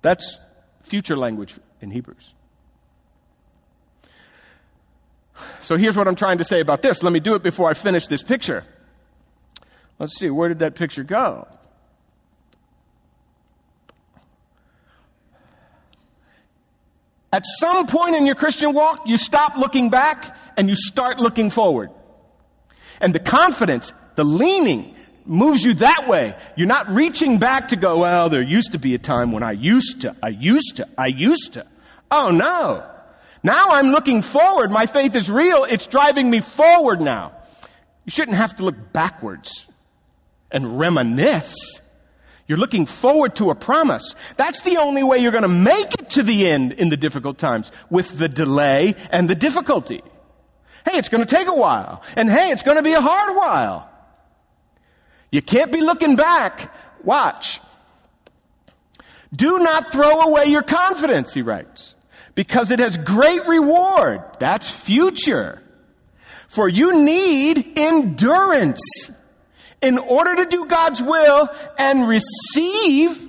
That's 0.00 0.38
future 0.82 1.16
language 1.16 1.58
in 1.80 1.90
Hebrews. 1.90 2.34
So 5.62 5.76
here's 5.76 5.96
what 5.96 6.06
I'm 6.06 6.14
trying 6.14 6.38
to 6.38 6.44
say 6.44 6.60
about 6.60 6.82
this. 6.82 7.02
Let 7.02 7.12
me 7.12 7.18
do 7.18 7.34
it 7.34 7.42
before 7.42 7.68
I 7.68 7.74
finish 7.74 8.06
this 8.06 8.22
picture. 8.22 8.62
Let's 9.98 10.16
see, 10.16 10.30
where 10.30 10.48
did 10.48 10.60
that 10.60 10.76
picture 10.76 11.02
go? 11.02 11.48
At 17.38 17.46
some 17.46 17.86
point 17.86 18.16
in 18.16 18.26
your 18.26 18.34
Christian 18.34 18.72
walk, 18.72 19.02
you 19.06 19.16
stop 19.16 19.56
looking 19.56 19.90
back 19.90 20.36
and 20.56 20.68
you 20.68 20.74
start 20.74 21.20
looking 21.20 21.50
forward. 21.50 21.88
And 23.00 23.14
the 23.14 23.20
confidence, 23.20 23.92
the 24.16 24.24
leaning, 24.24 24.96
moves 25.24 25.64
you 25.64 25.74
that 25.74 26.08
way. 26.08 26.34
You're 26.56 26.66
not 26.66 26.88
reaching 26.88 27.38
back 27.38 27.68
to 27.68 27.76
go, 27.76 27.98
well, 27.98 28.28
there 28.28 28.42
used 28.42 28.72
to 28.72 28.78
be 28.80 28.96
a 28.96 28.98
time 28.98 29.30
when 29.30 29.44
I 29.44 29.52
used 29.52 30.00
to, 30.00 30.16
I 30.20 30.30
used 30.30 30.78
to, 30.78 30.88
I 30.98 31.06
used 31.06 31.52
to. 31.52 31.64
Oh 32.10 32.32
no. 32.32 32.84
Now 33.44 33.66
I'm 33.68 33.92
looking 33.92 34.22
forward. 34.22 34.72
My 34.72 34.86
faith 34.86 35.14
is 35.14 35.30
real. 35.30 35.62
It's 35.62 35.86
driving 35.86 36.28
me 36.28 36.40
forward 36.40 37.00
now. 37.00 37.34
You 38.04 38.10
shouldn't 38.10 38.36
have 38.36 38.56
to 38.56 38.64
look 38.64 38.92
backwards 38.92 39.68
and 40.50 40.76
reminisce. 40.76 41.54
You're 42.48 42.58
looking 42.58 42.86
forward 42.86 43.36
to 43.36 43.50
a 43.50 43.54
promise. 43.54 44.14
That's 44.38 44.62
the 44.62 44.78
only 44.78 45.02
way 45.02 45.18
you're 45.18 45.32
going 45.32 45.42
to 45.42 45.48
make 45.48 45.92
it 46.00 46.10
to 46.10 46.22
the 46.22 46.48
end 46.48 46.72
in 46.72 46.88
the 46.88 46.96
difficult 46.96 47.36
times 47.36 47.70
with 47.90 48.18
the 48.18 48.28
delay 48.28 48.96
and 49.10 49.28
the 49.28 49.34
difficulty. 49.34 50.02
Hey, 50.86 50.98
it's 50.98 51.10
going 51.10 51.24
to 51.24 51.28
take 51.28 51.46
a 51.46 51.54
while. 51.54 52.02
And 52.16 52.30
hey, 52.30 52.50
it's 52.50 52.62
going 52.62 52.78
to 52.78 52.82
be 52.82 52.94
a 52.94 53.02
hard 53.02 53.36
while. 53.36 53.90
You 55.30 55.42
can't 55.42 55.70
be 55.70 55.82
looking 55.82 56.16
back. 56.16 56.74
Watch. 57.04 57.60
Do 59.34 59.58
not 59.58 59.92
throw 59.92 60.22
away 60.22 60.46
your 60.46 60.62
confidence, 60.62 61.34
he 61.34 61.42
writes, 61.42 61.94
because 62.34 62.70
it 62.70 62.78
has 62.78 62.96
great 62.96 63.46
reward. 63.46 64.22
That's 64.40 64.70
future. 64.70 65.62
For 66.48 66.66
you 66.66 67.04
need 67.04 67.78
endurance 67.78 68.80
in 69.80 69.98
order 69.98 70.36
to 70.36 70.46
do 70.46 70.66
God's 70.66 71.02
will 71.02 71.48
and 71.78 72.08
receive 72.08 73.28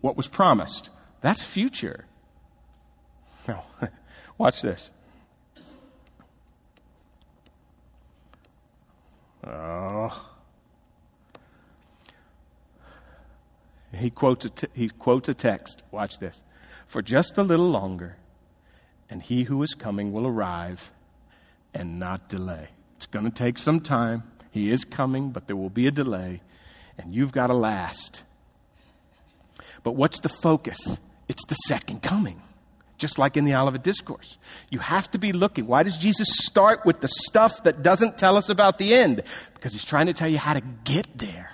what 0.00 0.16
was 0.16 0.26
promised. 0.26 0.88
That's 1.20 1.42
future. 1.42 2.06
Now, 3.46 3.64
watch 4.38 4.62
this. 4.62 4.90
Oh. 9.46 10.28
He 13.94 14.10
quotes, 14.10 14.44
a 14.44 14.50
t- 14.50 14.68
he 14.72 14.88
quotes 14.88 15.28
a 15.28 15.34
text. 15.34 15.82
Watch 15.90 16.18
this. 16.18 16.42
For 16.86 17.02
just 17.02 17.38
a 17.38 17.42
little 17.42 17.70
longer, 17.70 18.16
and 19.10 19.22
he 19.22 19.42
who 19.44 19.62
is 19.62 19.74
coming 19.74 20.12
will 20.12 20.26
arrive 20.26 20.92
and 21.74 21.98
not 21.98 22.28
delay. 22.28 22.68
It's 22.96 23.06
going 23.06 23.24
to 23.24 23.30
take 23.30 23.58
some 23.58 23.80
time. 23.80 24.22
He 24.52 24.70
is 24.70 24.84
coming, 24.84 25.30
but 25.30 25.46
there 25.46 25.56
will 25.56 25.70
be 25.70 25.86
a 25.86 25.90
delay, 25.90 26.42
and 26.96 27.12
you've 27.12 27.32
got 27.32 27.48
to 27.48 27.54
last. 27.54 28.22
But 29.82 29.96
what's 29.96 30.20
the 30.20 30.28
focus? 30.28 30.78
It's 31.28 31.44
the 31.46 31.54
second 31.66 32.02
coming, 32.02 32.40
just 32.98 33.18
like 33.18 33.36
in 33.36 33.44
the 33.44 33.54
Olivet 33.54 33.82
Discourse. 33.82 34.36
You 34.70 34.78
have 34.78 35.10
to 35.12 35.18
be 35.18 35.32
looking. 35.32 35.66
Why 35.66 35.82
does 35.82 35.96
Jesus 35.96 36.28
start 36.30 36.84
with 36.84 37.00
the 37.00 37.08
stuff 37.08 37.64
that 37.64 37.82
doesn't 37.82 38.18
tell 38.18 38.36
us 38.36 38.50
about 38.50 38.78
the 38.78 38.94
end? 38.94 39.22
Because 39.54 39.72
he's 39.72 39.84
trying 39.84 40.06
to 40.06 40.12
tell 40.12 40.28
you 40.28 40.38
how 40.38 40.54
to 40.54 40.60
get 40.84 41.06
there. 41.16 41.50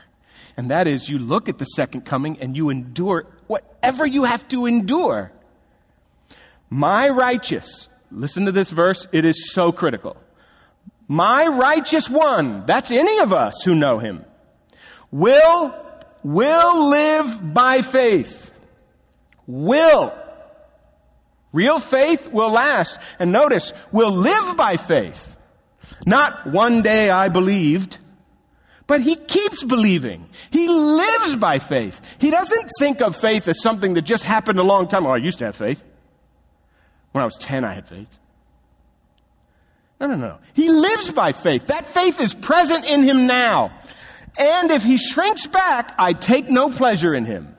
And 0.56 0.72
that 0.72 0.88
is, 0.88 1.08
you 1.08 1.20
look 1.20 1.48
at 1.48 1.58
the 1.58 1.64
second 1.64 2.00
coming 2.00 2.40
and 2.40 2.56
you 2.56 2.68
endure 2.68 3.26
whatever 3.46 4.04
you 4.04 4.24
have 4.24 4.46
to 4.48 4.66
endure. 4.66 5.30
My 6.68 7.08
righteous, 7.08 7.88
listen 8.10 8.46
to 8.46 8.52
this 8.52 8.70
verse, 8.70 9.06
it 9.12 9.24
is 9.24 9.52
so 9.52 9.70
critical. 9.70 10.16
My 11.08 11.46
righteous 11.46 12.08
one, 12.10 12.66
that's 12.66 12.90
any 12.90 13.18
of 13.20 13.32
us 13.32 13.62
who 13.64 13.74
know 13.74 13.98
him, 13.98 14.26
will, 15.10 15.74
will 16.22 16.88
live 16.90 17.54
by 17.54 17.80
faith. 17.80 18.52
Will. 19.46 20.12
Real 21.52 21.80
faith 21.80 22.28
will 22.28 22.50
last. 22.50 22.98
And 23.18 23.32
notice, 23.32 23.72
will 23.90 24.10
live 24.12 24.56
by 24.58 24.76
faith. 24.76 25.34
Not 26.06 26.46
one 26.46 26.82
day 26.82 27.08
I 27.08 27.30
believed, 27.30 27.96
but 28.86 29.00
he 29.00 29.16
keeps 29.16 29.64
believing. 29.64 30.28
He 30.50 30.68
lives 30.68 31.36
by 31.36 31.58
faith. 31.58 32.00
He 32.18 32.30
doesn't 32.30 32.70
think 32.78 33.00
of 33.00 33.16
faith 33.16 33.48
as 33.48 33.62
something 33.62 33.94
that 33.94 34.02
just 34.02 34.24
happened 34.24 34.58
a 34.58 34.62
long 34.62 34.88
time. 34.88 35.06
Oh, 35.06 35.10
I 35.10 35.16
used 35.16 35.38
to 35.38 35.46
have 35.46 35.56
faith. 35.56 35.82
When 37.12 37.22
I 37.22 37.24
was 37.24 37.36
10, 37.36 37.64
I 37.64 37.72
had 37.72 37.88
faith. 37.88 38.08
No, 40.00 40.06
no, 40.06 40.16
no. 40.16 40.38
He 40.54 40.70
lives 40.70 41.10
by 41.10 41.32
faith. 41.32 41.66
That 41.66 41.86
faith 41.86 42.20
is 42.20 42.32
present 42.32 42.84
in 42.84 43.02
him 43.02 43.26
now. 43.26 43.72
And 44.38 44.70
if 44.70 44.84
he 44.84 44.96
shrinks 44.96 45.46
back, 45.46 45.94
I 45.98 46.12
take 46.12 46.48
no 46.48 46.70
pleasure 46.70 47.14
in 47.14 47.24
him. 47.24 47.56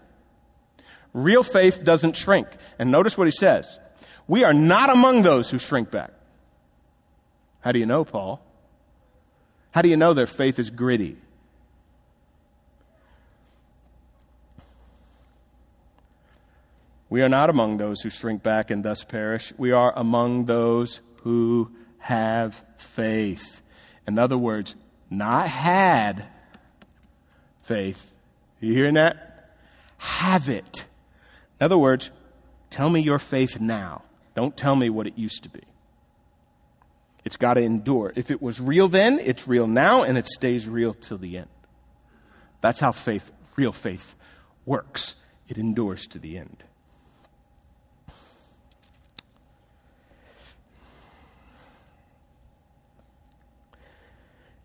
Real 1.14 1.44
faith 1.44 1.84
doesn't 1.84 2.16
shrink. 2.16 2.48
And 2.78 2.92
notice 2.92 3.18
what 3.18 3.28
he 3.28 3.32
says. 3.32 3.78
We 4.28 4.44
are 4.44 4.54
not 4.54 4.90
among 4.90 5.24
those 5.24 5.50
who 5.50 5.58
shrink 5.58 5.92
back. 5.92 6.12
How 7.62 7.74
do 7.74 7.80
you 7.80 7.86
know, 7.86 8.06
Paul? 8.06 8.42
How 9.72 9.82
do 9.82 9.90
you 9.90 9.98
know 9.98 10.14
their 10.14 10.28
faith 10.28 10.60
is 10.60 10.70
gritty? 10.70 11.18
We 17.10 17.22
are 17.24 17.30
not 17.30 17.50
among 17.50 17.78
those 17.78 18.02
who 18.02 18.10
shrink 18.10 18.44
back 18.44 18.70
and 18.70 18.86
thus 18.86 19.04
perish. 19.04 19.52
We 19.58 19.72
are 19.72 19.92
among 19.96 20.46
those 20.46 21.02
who 21.24 21.72
have 22.10 22.62
faith. 22.78 23.62
In 24.08 24.18
other 24.18 24.38
words, 24.38 24.76
not 25.12 25.48
had 25.48 26.26
faith. 27.62 28.12
You 28.60 28.74
hearing 28.74 28.96
that? 28.96 29.56
Have 29.98 30.50
it. 30.50 30.88
In 31.60 31.66
other 31.66 31.78
words, 31.78 32.10
tell 32.72 32.90
me 32.90 33.00
your 33.02 33.20
faith 33.20 33.60
now. 33.60 34.02
Don't 34.36 34.58
tell 34.58 34.76
me 34.76 34.90
what 34.90 35.06
it 35.06 35.18
used 35.18 35.44
to 35.44 35.50
be. 35.50 35.62
It's 37.24 37.38
got 37.38 37.54
to 37.54 37.62
endure. 37.62 38.12
If 38.16 38.32
it 38.32 38.42
was 38.42 38.60
real 38.60 38.88
then, 38.88 39.20
it's 39.20 39.48
real 39.48 39.68
now, 39.68 40.02
and 40.02 40.18
it 40.18 40.26
stays 40.26 40.68
real 40.68 40.96
till 40.96 41.20
the 41.20 41.38
end. 41.38 41.50
That's 42.62 42.80
how 42.80 42.92
faith, 42.92 43.32
real 43.56 43.72
faith, 43.72 44.16
works. 44.66 45.14
It 45.48 45.60
endures 45.60 46.08
to 46.08 46.18
the 46.20 46.40
end. 46.40 46.64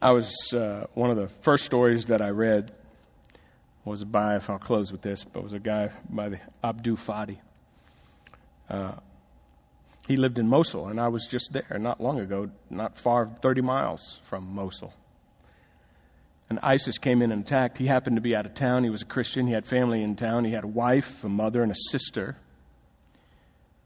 I 0.04 0.10
was, 0.10 0.52
uh, 0.52 0.86
one 0.92 1.08
of 1.08 1.16
the 1.16 1.28
first 1.40 1.64
stories 1.64 2.08
that 2.08 2.20
I 2.20 2.28
read 2.28 2.72
was 3.86 4.04
by, 4.04 4.36
if 4.36 4.50
I'll 4.50 4.58
close 4.58 4.92
with 4.92 5.00
this, 5.00 5.24
but 5.24 5.42
was 5.42 5.54
a 5.54 5.58
guy 5.58 5.92
by 6.10 6.28
the 6.28 6.40
Abdul 6.62 6.98
Fadi. 6.98 7.38
Uh, 8.68 8.96
he 10.06 10.16
lived 10.16 10.38
in 10.38 10.46
Mosul, 10.46 10.88
and 10.88 11.00
I 11.00 11.08
was 11.08 11.26
just 11.26 11.54
there 11.54 11.78
not 11.78 12.02
long 12.02 12.20
ago, 12.20 12.50
not 12.68 12.98
far, 12.98 13.30
30 13.40 13.62
miles 13.62 14.20
from 14.28 14.54
Mosul. 14.54 14.92
And 16.50 16.58
ISIS 16.62 16.98
came 16.98 17.22
in 17.22 17.32
and 17.32 17.42
attacked. 17.42 17.78
He 17.78 17.86
happened 17.86 18.16
to 18.18 18.22
be 18.22 18.36
out 18.36 18.44
of 18.44 18.52
town. 18.52 18.84
He 18.84 18.90
was 18.90 19.00
a 19.00 19.06
Christian. 19.06 19.46
He 19.46 19.54
had 19.54 19.64
family 19.66 20.02
in 20.02 20.16
town. 20.16 20.44
He 20.44 20.52
had 20.52 20.64
a 20.64 20.68
wife, 20.68 21.24
a 21.24 21.30
mother, 21.30 21.62
and 21.62 21.72
a 21.72 21.76
sister 21.88 22.36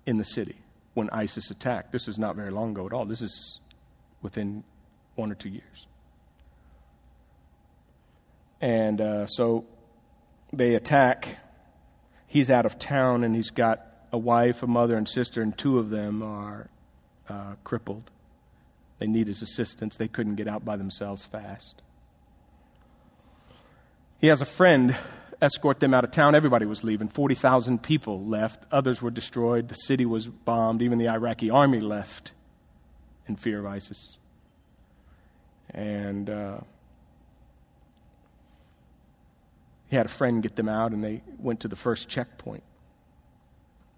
in 0.04 0.18
the 0.18 0.24
city 0.24 0.56
when 0.94 1.10
ISIS 1.10 1.52
attacked. 1.52 1.92
This 1.92 2.08
is 2.08 2.18
not 2.18 2.34
very 2.34 2.50
long 2.50 2.72
ago 2.72 2.86
at 2.86 2.92
all. 2.92 3.04
This 3.04 3.22
is 3.22 3.60
within 4.20 4.64
one 5.14 5.30
or 5.30 5.36
two 5.36 5.50
years. 5.50 5.86
And 8.60 9.00
uh, 9.00 9.26
so 9.26 9.64
they 10.52 10.74
attack. 10.74 11.38
He's 12.26 12.50
out 12.50 12.66
of 12.66 12.78
town 12.78 13.24
and 13.24 13.34
he's 13.34 13.50
got 13.50 13.84
a 14.12 14.18
wife, 14.18 14.62
a 14.62 14.66
mother, 14.66 14.96
and 14.96 15.08
sister, 15.08 15.42
and 15.42 15.56
two 15.56 15.78
of 15.78 15.90
them 15.90 16.22
are 16.22 16.68
uh, 17.28 17.54
crippled. 17.64 18.10
They 18.98 19.06
need 19.06 19.28
his 19.28 19.42
assistance. 19.42 19.96
They 19.96 20.08
couldn't 20.08 20.36
get 20.36 20.48
out 20.48 20.64
by 20.64 20.76
themselves 20.76 21.24
fast. 21.24 21.82
He 24.20 24.26
has 24.26 24.42
a 24.42 24.46
friend 24.46 24.96
escort 25.40 25.78
them 25.78 25.94
out 25.94 26.04
of 26.04 26.10
town. 26.10 26.34
Everybody 26.34 26.66
was 26.66 26.82
leaving. 26.82 27.08
40,000 27.08 27.82
people 27.82 28.24
left. 28.24 28.64
Others 28.72 29.00
were 29.00 29.10
destroyed. 29.10 29.68
The 29.68 29.74
city 29.74 30.04
was 30.04 30.26
bombed. 30.26 30.82
Even 30.82 30.98
the 30.98 31.08
Iraqi 31.08 31.50
army 31.50 31.80
left 31.80 32.32
in 33.28 33.36
fear 33.36 33.60
of 33.60 33.66
ISIS. 33.66 34.16
And 35.70 36.28
uh, 36.28 36.58
He 39.88 39.96
had 39.96 40.06
a 40.06 40.10
friend 40.10 40.42
get 40.42 40.56
them 40.56 40.68
out, 40.68 40.92
and 40.92 41.02
they 41.02 41.22
went 41.38 41.60
to 41.60 41.68
the 41.68 41.76
first 41.76 42.08
checkpoint. 42.08 42.62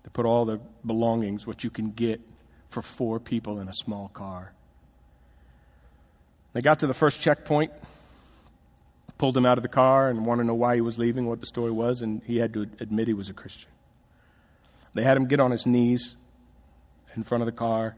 They 0.04 0.10
put 0.12 0.24
all 0.24 0.44
their 0.44 0.60
belongings, 0.86 1.46
what 1.46 1.64
you 1.64 1.70
can 1.70 1.90
get 1.90 2.20
for 2.68 2.82
four 2.82 3.18
people 3.18 3.58
in 3.58 3.68
a 3.68 3.74
small 3.74 4.08
car. 4.08 4.52
They 6.52 6.62
got 6.62 6.80
to 6.80 6.86
the 6.86 6.94
first 6.94 7.20
checkpoint, 7.20 7.72
pulled 9.18 9.36
him 9.36 9.46
out 9.46 9.58
of 9.58 9.62
the 9.62 9.68
car, 9.68 10.08
and 10.08 10.24
wanted 10.24 10.42
to 10.42 10.46
know 10.48 10.54
why 10.54 10.76
he 10.76 10.80
was 10.80 10.98
leaving, 10.98 11.26
what 11.26 11.40
the 11.40 11.46
story 11.46 11.70
was, 11.70 12.02
and 12.02 12.22
he 12.24 12.38
had 12.38 12.54
to 12.54 12.62
admit 12.80 13.08
he 13.08 13.14
was 13.14 13.28
a 13.28 13.34
Christian. 13.34 13.70
They 14.94 15.02
had 15.02 15.16
him 15.16 15.26
get 15.26 15.40
on 15.40 15.50
his 15.50 15.66
knees 15.66 16.16
in 17.14 17.24
front 17.24 17.42
of 17.42 17.46
the 17.46 17.52
car 17.52 17.96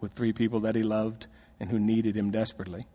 with 0.00 0.12
three 0.12 0.32
people 0.32 0.60
that 0.60 0.74
he 0.74 0.82
loved 0.82 1.26
and 1.60 1.70
who 1.70 1.78
needed 1.78 2.16
him 2.16 2.30
desperately. 2.30 2.86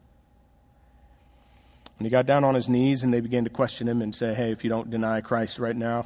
And 1.99 2.05
he 2.05 2.09
got 2.09 2.25
down 2.25 2.45
on 2.45 2.55
his 2.55 2.69
knees 2.69 3.03
and 3.03 3.13
they 3.13 3.19
began 3.19 3.43
to 3.43 3.49
question 3.49 3.87
him 3.87 4.01
and 4.01 4.15
say, 4.15 4.33
Hey, 4.33 4.51
if 4.51 4.63
you 4.63 4.69
don't 4.69 4.89
deny 4.89 5.19
Christ 5.19 5.59
right 5.59 5.75
now, 5.75 6.05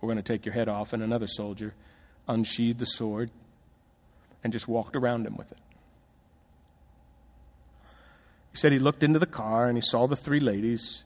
we're 0.00 0.06
going 0.06 0.22
to 0.22 0.32
take 0.32 0.46
your 0.46 0.54
head 0.54 0.68
off. 0.68 0.92
And 0.92 1.02
another 1.02 1.26
soldier 1.26 1.74
unsheathed 2.28 2.78
the 2.78 2.86
sword 2.86 3.30
and 4.44 4.52
just 4.52 4.68
walked 4.68 4.94
around 4.94 5.26
him 5.26 5.36
with 5.36 5.50
it. 5.50 5.58
He 8.52 8.58
said 8.58 8.70
he 8.70 8.78
looked 8.78 9.02
into 9.02 9.18
the 9.18 9.26
car 9.26 9.66
and 9.66 9.76
he 9.76 9.82
saw 9.82 10.06
the 10.06 10.16
three 10.16 10.40
ladies 10.40 11.04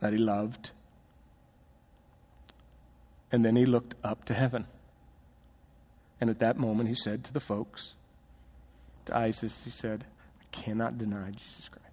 that 0.00 0.12
he 0.12 0.18
loved. 0.18 0.70
And 3.32 3.42
then 3.44 3.56
he 3.56 3.64
looked 3.64 3.94
up 4.04 4.26
to 4.26 4.34
heaven. 4.34 4.66
And 6.20 6.28
at 6.28 6.40
that 6.40 6.58
moment, 6.58 6.88
he 6.88 6.94
said 6.94 7.24
to 7.24 7.32
the 7.32 7.40
folks, 7.40 7.94
to 9.06 9.16
Isis, 9.16 9.62
he 9.64 9.70
said, 9.70 10.04
I 10.40 10.44
cannot 10.52 10.98
deny 10.98 11.30
Jesus 11.30 11.68
Christ. 11.68 11.83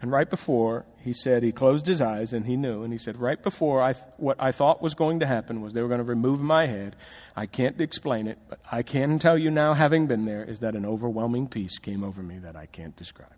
And 0.00 0.12
right 0.12 0.30
before 0.30 0.86
he 1.00 1.12
said, 1.12 1.42
he 1.42 1.50
closed 1.50 1.86
his 1.86 2.00
eyes 2.00 2.32
and 2.32 2.46
he 2.46 2.56
knew, 2.56 2.84
and 2.84 2.92
he 2.92 2.98
said, 2.98 3.16
right 3.16 3.42
before 3.42 3.82
I, 3.82 3.94
what 4.16 4.36
I 4.38 4.52
thought 4.52 4.80
was 4.80 4.94
going 4.94 5.20
to 5.20 5.26
happen 5.26 5.60
was 5.60 5.72
they 5.72 5.82
were 5.82 5.88
going 5.88 5.98
to 5.98 6.04
remove 6.04 6.40
my 6.40 6.66
head. 6.66 6.94
I 7.34 7.46
can't 7.46 7.80
explain 7.80 8.28
it, 8.28 8.38
but 8.48 8.60
I 8.70 8.82
can 8.82 9.18
tell 9.18 9.36
you 9.36 9.50
now, 9.50 9.74
having 9.74 10.06
been 10.06 10.24
there, 10.24 10.44
is 10.44 10.60
that 10.60 10.76
an 10.76 10.86
overwhelming 10.86 11.48
peace 11.48 11.78
came 11.78 12.04
over 12.04 12.22
me 12.22 12.38
that 12.38 12.54
I 12.54 12.66
can't 12.66 12.96
describe. 12.96 13.32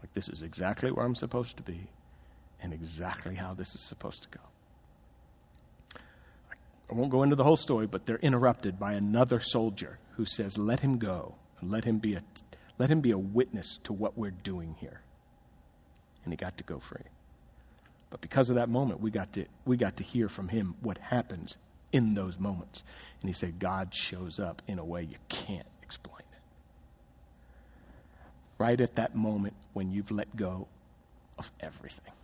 Like, 0.00 0.14
this 0.14 0.28
is 0.28 0.42
exactly 0.42 0.92
where 0.92 1.04
I'm 1.04 1.16
supposed 1.16 1.56
to 1.56 1.62
be 1.62 1.88
and 2.62 2.72
exactly 2.72 3.34
how 3.34 3.54
this 3.54 3.74
is 3.74 3.80
supposed 3.80 4.22
to 4.22 4.28
go. 4.28 6.00
I 6.90 6.94
won't 6.94 7.10
go 7.10 7.22
into 7.22 7.36
the 7.36 7.44
whole 7.44 7.56
story, 7.56 7.86
but 7.86 8.06
they're 8.06 8.18
interrupted 8.18 8.78
by 8.78 8.94
another 8.94 9.40
soldier 9.40 9.98
who 10.16 10.24
says, 10.24 10.58
Let 10.58 10.80
him 10.80 10.98
go 10.98 11.34
and 11.60 11.70
let 11.70 11.84
him 11.84 11.98
be 11.98 12.14
a 12.14 12.22
let 12.80 12.88
him 12.88 13.02
be 13.02 13.10
a 13.10 13.18
witness 13.18 13.78
to 13.84 13.92
what 13.92 14.16
we're 14.16 14.30
doing 14.30 14.74
here. 14.80 15.02
And 16.24 16.32
he 16.32 16.36
got 16.38 16.56
to 16.56 16.64
go 16.64 16.78
free. 16.78 17.04
But 18.08 18.22
because 18.22 18.48
of 18.48 18.56
that 18.56 18.70
moment, 18.70 19.02
we 19.02 19.10
got 19.10 19.34
to, 19.34 19.44
we 19.66 19.76
got 19.76 19.98
to 19.98 20.02
hear 20.02 20.30
from 20.30 20.48
him 20.48 20.74
what 20.80 20.96
happens 20.96 21.58
in 21.92 22.14
those 22.14 22.38
moments. 22.38 22.82
And 23.20 23.28
he 23.28 23.34
said, 23.34 23.58
God 23.58 23.94
shows 23.94 24.40
up 24.40 24.62
in 24.66 24.78
a 24.78 24.84
way 24.84 25.02
you 25.02 25.18
can't 25.28 25.66
explain 25.82 26.20
it. 26.20 26.38
Right 28.56 28.80
at 28.80 28.94
that 28.96 29.14
moment 29.14 29.56
when 29.74 29.92
you've 29.92 30.10
let 30.10 30.34
go 30.34 30.66
of 31.36 31.52
everything. 31.60 32.14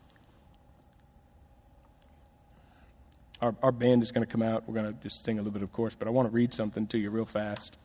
Our, 3.42 3.54
our 3.62 3.72
band 3.72 4.02
is 4.02 4.11
going 4.11 4.26
to 4.26 4.32
come 4.32 4.40
out. 4.40 4.66
We're 4.66 4.80
going 4.80 4.94
to 4.94 5.02
just 5.02 5.22
sing 5.22 5.38
a 5.38 5.42
little 5.42 5.52
bit, 5.52 5.62
of 5.62 5.70
course, 5.74 5.94
but 5.94 6.09
I 6.09 6.11
want 6.11 6.28
to 6.28 6.32
read 6.32 6.54
something 6.54 6.86
to 6.86 6.98
you 6.98 7.11
real 7.11 7.26
fast. 7.26 7.76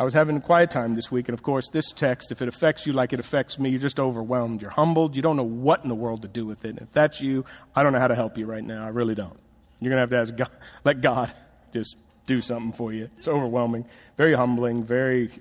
I 0.00 0.04
was 0.04 0.14
having 0.14 0.36
a 0.36 0.40
quiet 0.40 0.70
time 0.70 0.94
this 0.94 1.10
week, 1.10 1.28
and 1.28 1.36
of 1.36 1.42
course, 1.42 1.70
this 1.70 1.90
text, 1.90 2.30
if 2.30 2.40
it 2.40 2.46
affects 2.46 2.86
you 2.86 2.92
like 2.92 3.12
it 3.12 3.18
affects 3.18 3.58
me, 3.58 3.70
you're 3.70 3.80
just 3.80 3.98
overwhelmed. 3.98 4.62
You're 4.62 4.70
humbled. 4.70 5.16
You 5.16 5.22
don't 5.22 5.36
know 5.36 5.42
what 5.42 5.82
in 5.82 5.88
the 5.88 5.94
world 5.96 6.22
to 6.22 6.28
do 6.28 6.46
with 6.46 6.64
it. 6.64 6.70
And 6.70 6.78
If 6.78 6.92
that's 6.92 7.20
you, 7.20 7.44
I 7.74 7.82
don't 7.82 7.92
know 7.92 7.98
how 7.98 8.06
to 8.06 8.14
help 8.14 8.38
you 8.38 8.46
right 8.46 8.62
now. 8.62 8.84
I 8.84 8.90
really 8.90 9.16
don't. 9.16 9.36
You're 9.80 9.90
going 9.90 9.96
to 9.96 10.00
have 10.02 10.10
to 10.10 10.18
ask 10.18 10.36
God, 10.36 10.50
let 10.84 11.00
God 11.00 11.32
just 11.72 11.96
do 12.26 12.40
something 12.40 12.72
for 12.72 12.92
you. 12.92 13.10
It's 13.18 13.26
overwhelming, 13.26 13.86
very 14.16 14.34
humbling, 14.34 14.84
very 14.84 15.32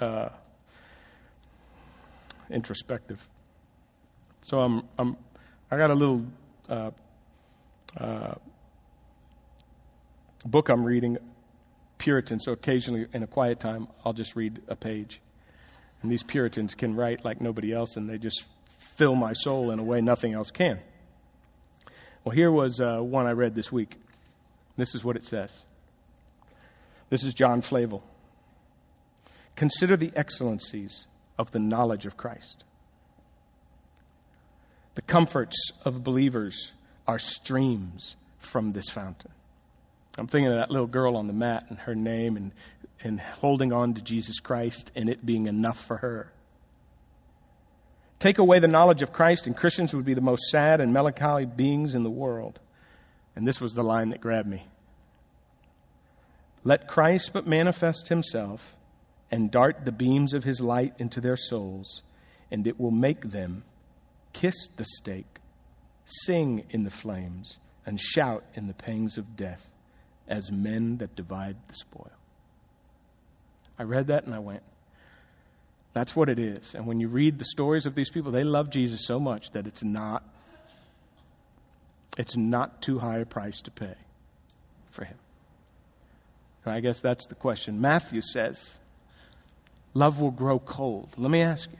uh, 0.00 0.28
introspective. 2.50 3.20
So 4.42 4.60
I'm, 4.60 4.82
I'm, 4.96 5.16
I 5.72 5.76
got 5.76 5.90
a 5.90 5.94
little 5.94 6.24
uh, 6.68 6.90
uh, 7.96 8.34
book 10.44 10.68
I'm 10.68 10.84
reading 10.84 11.18
Puritan, 12.04 12.38
so 12.38 12.52
occasionally 12.52 13.06
in 13.14 13.22
a 13.22 13.26
quiet 13.26 13.58
time, 13.58 13.88
I'll 14.04 14.12
just 14.12 14.36
read 14.36 14.60
a 14.68 14.76
page. 14.76 15.22
And 16.02 16.12
these 16.12 16.22
Puritans 16.22 16.74
can 16.74 16.94
write 16.94 17.24
like 17.24 17.40
nobody 17.40 17.72
else, 17.72 17.96
and 17.96 18.10
they 18.10 18.18
just 18.18 18.44
fill 18.78 19.14
my 19.14 19.32
soul 19.32 19.70
in 19.70 19.78
a 19.78 19.82
way 19.82 20.02
nothing 20.02 20.34
else 20.34 20.50
can. 20.50 20.80
Well, 22.22 22.34
here 22.34 22.52
was 22.52 22.78
uh, 22.78 22.98
one 22.98 23.26
I 23.26 23.30
read 23.30 23.54
this 23.54 23.72
week. 23.72 23.96
This 24.76 24.94
is 24.94 25.02
what 25.02 25.16
it 25.16 25.24
says. 25.24 25.62
This 27.08 27.24
is 27.24 27.32
John 27.32 27.62
Flavel. 27.62 28.04
Consider 29.56 29.96
the 29.96 30.12
excellencies 30.14 31.06
of 31.38 31.52
the 31.52 31.58
knowledge 31.58 32.04
of 32.04 32.18
Christ. 32.18 32.64
The 34.94 35.02
comforts 35.02 35.56
of 35.86 36.04
believers 36.04 36.72
are 37.06 37.18
streams 37.18 38.16
from 38.40 38.72
this 38.72 38.90
fountain. 38.90 39.30
I'm 40.16 40.26
thinking 40.28 40.52
of 40.52 40.58
that 40.58 40.70
little 40.70 40.86
girl 40.86 41.16
on 41.16 41.26
the 41.26 41.32
mat 41.32 41.66
and 41.68 41.78
her 41.80 41.94
name 41.94 42.36
and, 42.36 42.52
and 43.02 43.20
holding 43.20 43.72
on 43.72 43.94
to 43.94 44.02
Jesus 44.02 44.38
Christ 44.38 44.92
and 44.94 45.08
it 45.08 45.26
being 45.26 45.46
enough 45.46 45.84
for 45.84 45.96
her. 45.96 46.32
Take 48.20 48.38
away 48.38 48.60
the 48.60 48.68
knowledge 48.68 49.02
of 49.02 49.12
Christ, 49.12 49.46
and 49.46 49.56
Christians 49.56 49.92
would 49.92 50.04
be 50.04 50.14
the 50.14 50.20
most 50.20 50.44
sad 50.44 50.80
and 50.80 50.92
melancholy 50.92 51.44
beings 51.44 51.94
in 51.94 52.04
the 52.04 52.10
world. 52.10 52.58
And 53.36 53.46
this 53.46 53.60
was 53.60 53.74
the 53.74 53.82
line 53.82 54.10
that 54.10 54.20
grabbed 54.20 54.48
me. 54.48 54.66
Let 56.62 56.88
Christ 56.88 57.32
but 57.34 57.46
manifest 57.46 58.08
himself 58.08 58.76
and 59.30 59.50
dart 59.50 59.84
the 59.84 59.92
beams 59.92 60.32
of 60.32 60.44
his 60.44 60.60
light 60.60 60.94
into 60.96 61.20
their 61.20 61.36
souls, 61.36 62.02
and 62.50 62.66
it 62.66 62.80
will 62.80 62.92
make 62.92 63.30
them 63.30 63.64
kiss 64.32 64.54
the 64.76 64.86
stake, 64.96 65.40
sing 66.06 66.64
in 66.70 66.84
the 66.84 66.90
flames, 66.90 67.58
and 67.84 68.00
shout 68.00 68.44
in 68.54 68.68
the 68.68 68.74
pangs 68.74 69.18
of 69.18 69.36
death 69.36 69.73
as 70.28 70.50
men 70.50 70.98
that 70.98 71.14
divide 71.14 71.56
the 71.68 71.74
spoil. 71.74 72.10
I 73.78 73.82
read 73.82 74.06
that 74.08 74.24
and 74.24 74.34
I 74.34 74.38
went, 74.38 74.62
that's 75.92 76.16
what 76.16 76.28
it 76.28 76.38
is. 76.38 76.74
And 76.74 76.86
when 76.86 77.00
you 77.00 77.08
read 77.08 77.38
the 77.38 77.44
stories 77.44 77.86
of 77.86 77.94
these 77.94 78.10
people, 78.10 78.32
they 78.32 78.44
love 78.44 78.70
Jesus 78.70 79.06
so 79.06 79.18
much 79.18 79.52
that 79.52 79.66
it's 79.66 79.82
not 79.82 80.24
it's 82.16 82.36
not 82.36 82.80
too 82.80 83.00
high 83.00 83.18
a 83.18 83.26
price 83.26 83.60
to 83.62 83.72
pay 83.72 83.94
for 84.92 85.04
him. 85.04 85.16
And 86.64 86.72
I 86.72 86.78
guess 86.78 87.00
that's 87.00 87.26
the 87.26 87.34
question. 87.34 87.80
Matthew 87.80 88.22
says, 88.22 88.78
love 89.94 90.20
will 90.20 90.30
grow 90.30 90.60
cold. 90.60 91.12
Let 91.16 91.30
me 91.30 91.42
ask 91.42 91.68
you, 91.72 91.78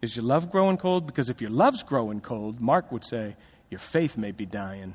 is 0.00 0.16
your 0.16 0.24
love 0.24 0.50
growing 0.50 0.78
cold? 0.78 1.06
Because 1.06 1.28
if 1.28 1.42
your 1.42 1.50
love's 1.50 1.82
growing 1.82 2.20
cold, 2.20 2.60
Mark 2.60 2.90
would 2.90 3.04
say, 3.04 3.36
your 3.70 3.78
faith 3.78 4.16
may 4.16 4.30
be 4.30 4.46
dying 4.46 4.94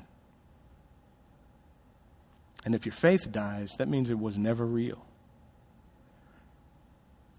and 2.64 2.74
if 2.74 2.86
your 2.86 2.92
faith 2.92 3.30
dies, 3.30 3.70
that 3.78 3.88
means 3.88 4.08
it 4.08 4.18
was 4.18 4.38
never 4.38 4.64
real. 4.64 5.04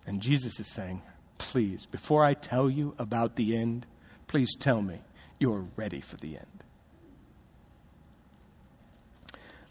And 0.06 0.22
Jesus 0.22 0.60
is 0.60 0.68
saying, 0.68 1.02
please, 1.38 1.88
before 1.88 2.24
I 2.24 2.36
tell 2.36 2.70
you 2.70 2.94
about 3.00 3.36
the 3.36 3.58
end, 3.58 3.88
please 4.28 4.56
tell 4.56 4.82
me 4.82 5.00
you're 5.40 5.66
ready 5.76 6.02
for 6.02 6.18
the 6.18 6.38
end. 6.38 6.46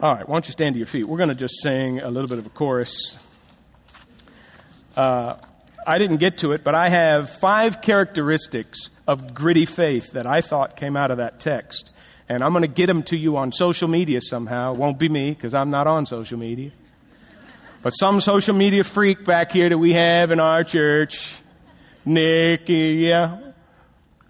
All 0.01 0.13
right, 0.13 0.29
why 0.29 0.35
don't 0.35 0.47
you 0.47 0.53
stand 0.53 0.75
to 0.75 0.79
your 0.79 0.89
feet? 0.89 1.05
We're 1.05 1.19
going 1.19 1.29
to 1.29 1.37
just 1.37 1.63
sing 1.63 2.01
a 2.01 2.11
little 2.11 2.29
bit 2.29 2.39
of 2.39 2.47
a 2.47 2.51
chorus. 2.51 3.17
Uh, 4.97 5.37
I 5.87 5.99
didn't 5.99 6.17
get 6.17 6.39
to 6.39 6.53
it, 6.53 6.65
but 6.65 6.75
I 6.75 6.89
have 6.89 7.31
five 7.31 7.81
characteristics 7.81 8.91
of 9.07 9.35
gritty 9.35 9.67
faith 9.67 10.13
that 10.13 10.27
I 10.27 10.41
thought 10.41 10.77
came 10.77 10.97
out 10.97 11.13
of 11.13 11.19
that 11.19 11.39
text 11.39 11.91
and 12.29 12.43
I'm 12.43 12.53
going 12.53 12.63
to 12.63 12.69
get 12.69 12.87
them 12.87 13.03
to 13.05 13.17
you 13.17 13.37
on 13.37 13.53
social 13.53 13.89
media 13.89 14.21
somehow. 14.21 14.73
It 14.73 14.79
won't 14.79 14.99
be 14.99 15.09
me 15.09 15.31
because 15.31 15.55
I'm 15.55 15.71
not 15.71 15.87
on 15.87 16.07
social 16.07 16.39
media. 16.39 16.73
But 17.83 17.91
some 17.91 18.21
social 18.21 18.55
media 18.55 18.83
freak 18.83 19.25
back 19.25 19.53
here 19.53 19.69
that 19.69 19.77
we 19.77 19.93
have 19.93 20.31
in 20.31 20.41
our 20.41 20.65
church, 20.65 21.35
Nick, 22.07 22.69
yeah, 22.69 23.53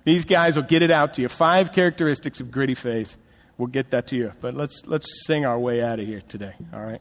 these 0.02 0.24
guys 0.24 0.56
will 0.56 0.64
get 0.64 0.82
it 0.82 0.90
out 0.90 1.14
to 1.14 1.22
you. 1.22 1.28
Five 1.28 1.72
characteristics 1.72 2.40
of 2.40 2.50
gritty 2.50 2.74
faith. 2.74 3.16
We'll 3.56 3.68
get 3.68 3.90
that 3.92 4.08
to 4.08 4.16
you. 4.16 4.32
But 4.40 4.54
let's 4.54 4.82
let's 4.86 5.24
sing 5.24 5.46
our 5.46 5.58
way 5.58 5.80
out 5.80 6.00
of 6.00 6.06
here 6.06 6.20
today. 6.20 6.54
All 6.72 6.82
right. 6.82 7.00